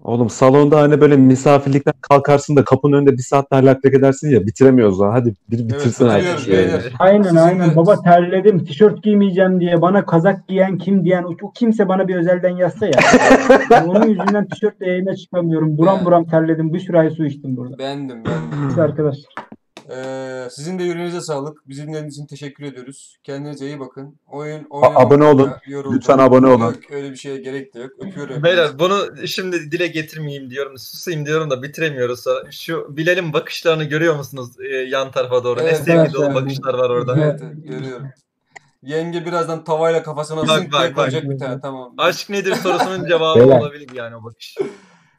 [0.05, 4.47] Oğlum salonda hani böyle misafirlikten kalkarsın da kapının önünde bir saat lak lak edersin ya
[4.47, 5.11] bitiremiyoruz lan.
[5.11, 6.47] Hadi bir bitirsin Evet, yayını.
[6.47, 6.93] beyler.
[6.99, 7.75] Aynen aynen.
[7.75, 8.65] Baba terledim.
[8.65, 12.85] Tişört giymeyeceğim diye bana kazak giyen kim diyen o, o kimse bana bir özelden yazsa
[12.85, 12.91] ya.
[13.71, 15.77] Yani onun yüzünden tişörtle yayına çıkamıyorum.
[15.77, 16.73] Buram buram terledim.
[16.73, 17.77] Bir sürü ay su içtim burada.
[17.77, 18.17] Beğendim.
[18.65, 19.33] Neyse arkadaşlar.
[19.89, 21.69] Ee, sizin de yüreğinize sağlık.
[21.69, 23.17] Bizim dinlediğiniz için teşekkür ediyoruz.
[23.23, 24.19] Kendinize iyi bakın.
[24.27, 25.51] Oyun, A- oyun abone olun.
[25.67, 26.65] Lütfen abone olun.
[26.65, 27.91] Yok, öyle bir şeye gerek de yok.
[27.99, 28.43] Öpüyorum.
[28.43, 32.23] Beyler bunu şimdi dile getirmeyeyim diyorum, susayım diyorum da bitiremiyoruz.
[32.51, 35.59] Şu Bilal'in bakışlarını görüyor musunuz e, yan tarafa doğru?
[35.61, 37.15] Evet, ne sevgi evet, dolu bakışlar var orada.
[37.17, 38.07] Evet, evet, görüyorum.
[38.83, 40.95] Yenge birazdan tavayla kafasına zınk diye bak, bak.
[40.95, 41.61] koyacak bir tane.
[41.61, 41.93] Tamam.
[41.97, 44.57] Aşk nedir sorusunun cevabı olabilir yani o bakış.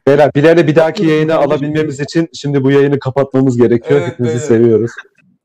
[0.07, 3.99] Beyler Bilal'e bir dahaki yayını alabilmemiz için şimdi bu yayını kapatmamız gerekiyor.
[4.01, 4.47] Evet, Hepinizi beyler.
[4.47, 4.91] seviyoruz.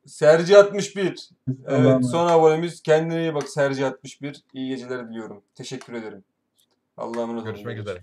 [0.07, 1.29] Serci 61.
[1.69, 1.87] Allah'ım.
[1.87, 2.83] Evet, son abonemiz.
[2.83, 4.45] Kendine iyi bak Serci 61.
[4.53, 5.43] İyi geceler diliyorum.
[5.55, 6.25] Teşekkür ederim.
[6.97, 7.45] Allah'a emanet olun.
[7.45, 8.03] Görüşmek üzere.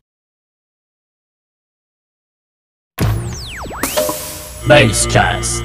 [4.70, 5.64] Basecast.